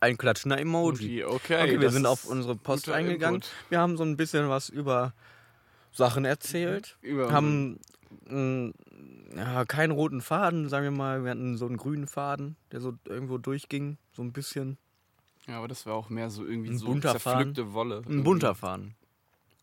Ein 0.01 0.17
klatschender 0.17 0.59
Emoji. 0.59 1.25
Okay, 1.25 1.63
Okay, 1.63 1.81
wir 1.81 1.91
sind 1.91 2.07
auf 2.07 2.25
unsere 2.25 2.57
Post 2.57 2.89
eingegangen. 2.89 3.37
Input. 3.37 3.51
Wir 3.69 3.79
haben 3.79 3.97
so 3.97 4.05
ein 4.05 4.17
bisschen 4.17 4.49
was 4.49 4.69
über 4.69 5.13
Sachen 5.93 6.24
erzählt. 6.24 6.97
Über- 7.03 7.30
haben 7.32 7.78
mh, 8.26 8.72
ja, 9.36 9.64
keinen 9.64 9.90
roten 9.93 10.20
Faden, 10.20 10.68
sagen 10.68 10.84
wir 10.84 10.90
mal. 10.90 11.24
Wir 11.24 11.30
hatten 11.30 11.57
so 11.57 11.66
einen 11.66 11.76
grünen 11.76 12.07
Faden, 12.07 12.57
der 12.72 12.80
so 12.80 12.95
irgendwo 13.05 13.38
durchging. 13.38 13.99
So 14.12 14.22
ein 14.22 14.32
bisschen. 14.32 14.78
Ja, 15.47 15.59
aber 15.59 15.68
das 15.68 15.86
war 15.86 15.95
auch 15.95 16.09
mehr 16.09 16.30
so 16.30 16.45
irgendwie 16.45 16.70
Ein 16.70 16.78
so 16.78 16.86
bunter 16.86 17.18
zerpflückte 17.18 17.72
Wolle. 17.72 18.03
Ein 18.09 18.22
bunter 18.24 18.55
Faden. 18.55 18.95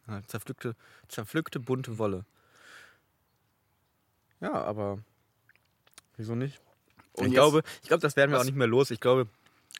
Ja, 0.07 0.21
zerpflückte, 0.27 0.75
zerpflückte 1.07 1.59
bunte 1.59 1.97
Wolle. 1.97 2.25
Ja, 4.41 4.53
aber 4.53 4.99
wieso 6.17 6.35
nicht? 6.35 6.59
Und 7.13 7.27
ich, 7.27 7.33
glaube, 7.33 7.63
ich 7.81 7.87
glaube, 7.87 8.01
das 8.01 8.15
werden 8.15 8.31
wir 8.31 8.39
auch 8.39 8.45
nicht 8.45 8.55
mehr 8.55 8.67
los. 8.67 8.91
Ich 8.91 8.99
glaube, 8.99 9.27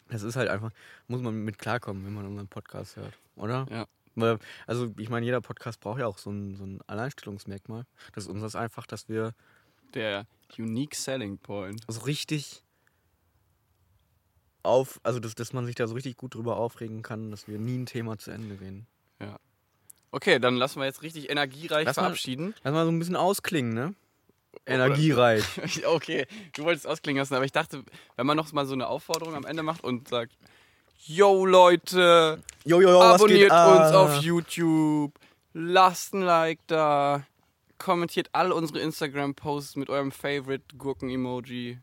das 0.10 0.24
ist 0.24 0.36
halt 0.36 0.50
einfach, 0.50 0.72
muss 1.08 1.22
man 1.22 1.44
mit 1.44 1.58
klarkommen, 1.58 2.06
wenn 2.06 2.14
man 2.14 2.26
unseren 2.26 2.48
Podcast 2.48 2.96
hört, 2.98 3.14
oder? 3.36 3.66
Ja. 3.70 3.88
Also 4.68 4.94
ich 4.98 5.10
meine, 5.10 5.26
jeder 5.26 5.42
Podcast 5.42 5.80
braucht 5.80 6.00
ja 6.00 6.08
auch 6.08 6.18
so 6.18 6.30
ein, 6.32 6.56
so 6.56 6.66
ein 6.66 6.80
Alleinstellungsmerkmal. 6.88 7.86
Das 8.14 8.26
ist 8.26 8.30
unseres 8.30 8.56
einfach, 8.56 8.86
dass 8.86 9.08
wir 9.08 9.34
Der 9.94 10.26
Unique 10.58 10.96
Selling 10.96 11.38
Point. 11.38 11.82
so 11.88 12.02
richtig 12.02 12.64
auf, 14.64 15.00
also 15.04 15.20
dass, 15.20 15.36
dass 15.36 15.54
man 15.54 15.66
sich 15.66 15.76
da 15.76 15.88
so 15.88 15.96
richtig 15.96 16.18
gut 16.18 16.36
drüber 16.36 16.58
aufregen 16.58 17.02
kann, 17.02 17.32
dass 17.32 17.48
wir 17.48 17.58
nie 17.60 17.78
ein 17.78 17.86
Thema 17.86 18.18
zu 18.18 18.32
Ende 18.32 18.60
reden. 18.60 18.88
Okay, 20.12 20.40
dann 20.40 20.56
lassen 20.56 20.80
wir 20.80 20.86
jetzt 20.86 21.04
richtig 21.04 21.30
energiereich 21.30 21.86
Lass 21.86 21.96
mal- 21.98 22.04
verabschieden. 22.06 22.56
Lass 22.64 22.74
mal 22.74 22.84
so 22.84 22.92
ein 22.92 22.98
bisschen 22.98 23.16
ausklingen, 23.16 23.76
ne? 23.76 23.94
Energiereich. 24.66 25.44
okay, 25.86 26.26
du 26.54 26.64
wolltest 26.64 26.88
ausklingen 26.88 27.20
lassen, 27.22 27.36
aber 27.36 27.46
ich 27.46 27.52
dachte, 27.52 27.84
wenn 28.16 28.26
man 28.26 28.36
noch 28.36 28.52
mal 28.52 28.66
so 28.66 28.74
eine 28.74 28.88
Aufforderung 28.88 29.36
am 29.36 29.46
Ende 29.46 29.62
macht 29.62 29.84
und 29.84 30.08
sagt, 30.08 30.36
Yo 31.06 31.46
Leute, 31.46 32.44
jo, 32.66 32.82
jo, 32.82 33.00
was 33.00 33.16
abonniert 33.16 33.52
uns 33.52 33.92
auf 33.96 34.22
YouTube, 34.22 35.14
lasst 35.54 36.14
ein 36.14 36.22
Like 36.22 36.60
da, 36.68 37.24
kommentiert 37.78 38.30
all 38.34 38.52
unsere 38.52 38.80
Instagram-Posts 38.80 39.78
mit 39.78 39.90
eurem 39.90 40.12
Favorite 40.12 40.76
Gurken-Emoji. 40.78 41.80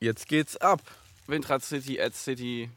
Jetzt 0.00 0.26
geht's 0.28 0.56
ab. 0.56 0.82
Windrad 1.28 1.62
City, 1.62 2.00
at 2.00 2.14
City, 2.16 2.68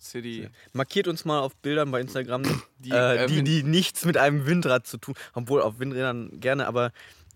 City. 0.00 0.48
Markiert 0.72 1.06
uns 1.08 1.26
mal 1.26 1.40
auf 1.40 1.54
Bildern 1.56 1.90
bei 1.90 2.00
Instagram, 2.00 2.42
die, 2.78 2.90
äh, 2.90 3.24
äh, 3.24 3.26
die, 3.26 3.42
die 3.44 3.62
nichts 3.62 4.06
mit 4.06 4.16
einem 4.16 4.46
Windrad 4.46 4.86
zu 4.86 4.96
tun 4.96 5.14
Obwohl 5.34 5.60
auf 5.60 5.78
Windrädern 5.78 6.40
gerne, 6.40 6.66
aber 6.66 6.92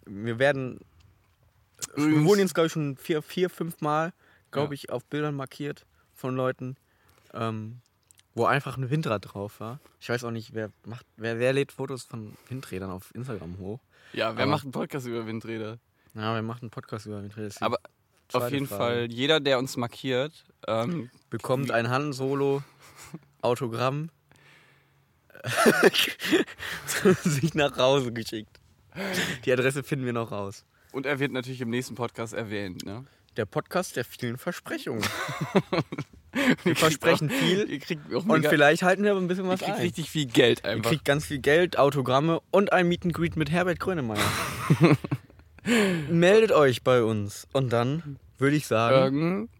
wir 0.06 0.38
werden. 0.38 0.80
wir 1.94 2.04
Übrigens- 2.06 2.24
wurden 2.26 2.40
jetzt, 2.40 2.54
glaube 2.54 2.68
ich, 2.68 2.72
schon 2.72 2.96
vier, 2.96 3.20
vier 3.20 3.50
fünf 3.50 3.82
Mal, 3.82 4.14
glaube 4.50 4.68
Ja. 4.68 4.72
ich, 4.72 4.90
auf 4.90 5.04
Bildern 5.04 5.34
markiert 5.34 5.84
von 6.22 6.34
Leuten, 6.36 6.76
ähm, 7.34 7.80
wo 8.34 8.46
einfach 8.46 8.78
ein 8.78 8.88
Windrad 8.90 9.34
drauf 9.34 9.60
war. 9.60 9.78
Ich 10.00 10.08
weiß 10.08 10.24
auch 10.24 10.30
nicht, 10.30 10.54
wer 10.54 10.70
macht, 10.86 11.04
wer, 11.16 11.38
wer 11.38 11.52
lädt 11.52 11.72
Fotos 11.72 12.04
von 12.04 12.32
Windrädern 12.48 12.90
auf 12.90 13.14
Instagram 13.14 13.58
hoch. 13.58 13.80
Ja, 14.14 14.34
wer 14.36 14.44
Aber- 14.44 14.52
macht 14.52 14.62
einen 14.64 14.72
Podcast 14.72 15.06
über 15.06 15.26
Windräder? 15.26 15.78
Ja, 16.14 16.34
wer 16.34 16.42
macht 16.42 16.62
einen 16.62 16.70
Podcast 16.70 17.06
über 17.06 17.22
Windräder? 17.22 17.54
Aber 17.60 17.78
Auf 18.32 18.50
jeden 18.50 18.66
Frage. 18.66 18.82
Fall, 18.82 19.10
jeder, 19.12 19.40
der 19.40 19.58
uns 19.58 19.76
markiert, 19.76 20.44
ähm, 20.66 21.10
bekommt 21.28 21.70
ein 21.70 21.88
Han 21.90 22.12
Solo 22.12 22.62
Autogramm 23.42 24.10
sich 27.24 27.54
nach 27.54 27.76
Hause 27.76 28.12
geschickt. 28.12 28.60
Die 29.44 29.52
Adresse 29.52 29.82
finden 29.82 30.04
wir 30.04 30.12
noch 30.12 30.30
raus. 30.30 30.64
und 30.92 31.06
er 31.06 31.18
wird 31.18 31.32
natürlich 31.32 31.60
im 31.62 31.70
nächsten 31.70 31.94
Podcast 31.94 32.34
erwähnt. 32.34 32.84
Ne? 32.84 33.04
Der 33.36 33.46
Podcast 33.46 33.96
der 33.96 34.04
vielen 34.04 34.36
Versprechungen. 34.38 35.02
Wir 36.64 36.74
versprechen 36.76 37.28
Auch, 37.30 37.34
viel 37.34 37.70
ihr 37.70 37.78
kriegt 37.78 38.06
auch 38.14 38.24
und 38.24 38.28
mega, 38.40 38.48
vielleicht 38.48 38.82
halten 38.82 39.04
wir 39.04 39.10
aber 39.10 39.20
ein 39.20 39.28
bisschen 39.28 39.44
ihr 39.44 39.50
was 39.50 39.60
kriegt 39.60 39.72
ein. 39.76 39.82
richtig 39.82 40.08
viel 40.08 40.24
Geld 40.24 40.62
Ihr 40.64 40.70
einfach. 40.70 40.88
kriegt 40.88 41.04
ganz 41.04 41.26
viel 41.26 41.40
Geld, 41.40 41.78
Autogramme 41.78 42.40
und 42.50 42.72
ein 42.72 42.88
Meet 42.88 43.04
and 43.04 43.12
Greet 43.12 43.36
mit 43.36 43.50
Herbert 43.50 43.78
Grönemeyer. 43.80 44.18
Meldet 46.08 46.50
euch 46.52 46.82
bei 46.82 47.02
uns 47.02 47.46
und 47.52 47.70
dann 47.70 48.18
würde 48.38 48.56
ich 48.56 48.66
sagen, 48.66 48.96
Irgend- 49.18 49.50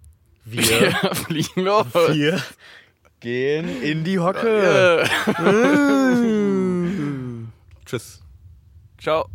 wir, 0.47 0.63
Wir 1.03 1.15
fliegen 1.15 1.61
los. 1.65 1.87
wir 1.95 2.43
gehen 3.21 3.83
in 3.83 4.03
die 4.05 4.19
Hocke. 4.19 5.05
Tschüss. 7.85 8.23
Ciao. 8.99 9.29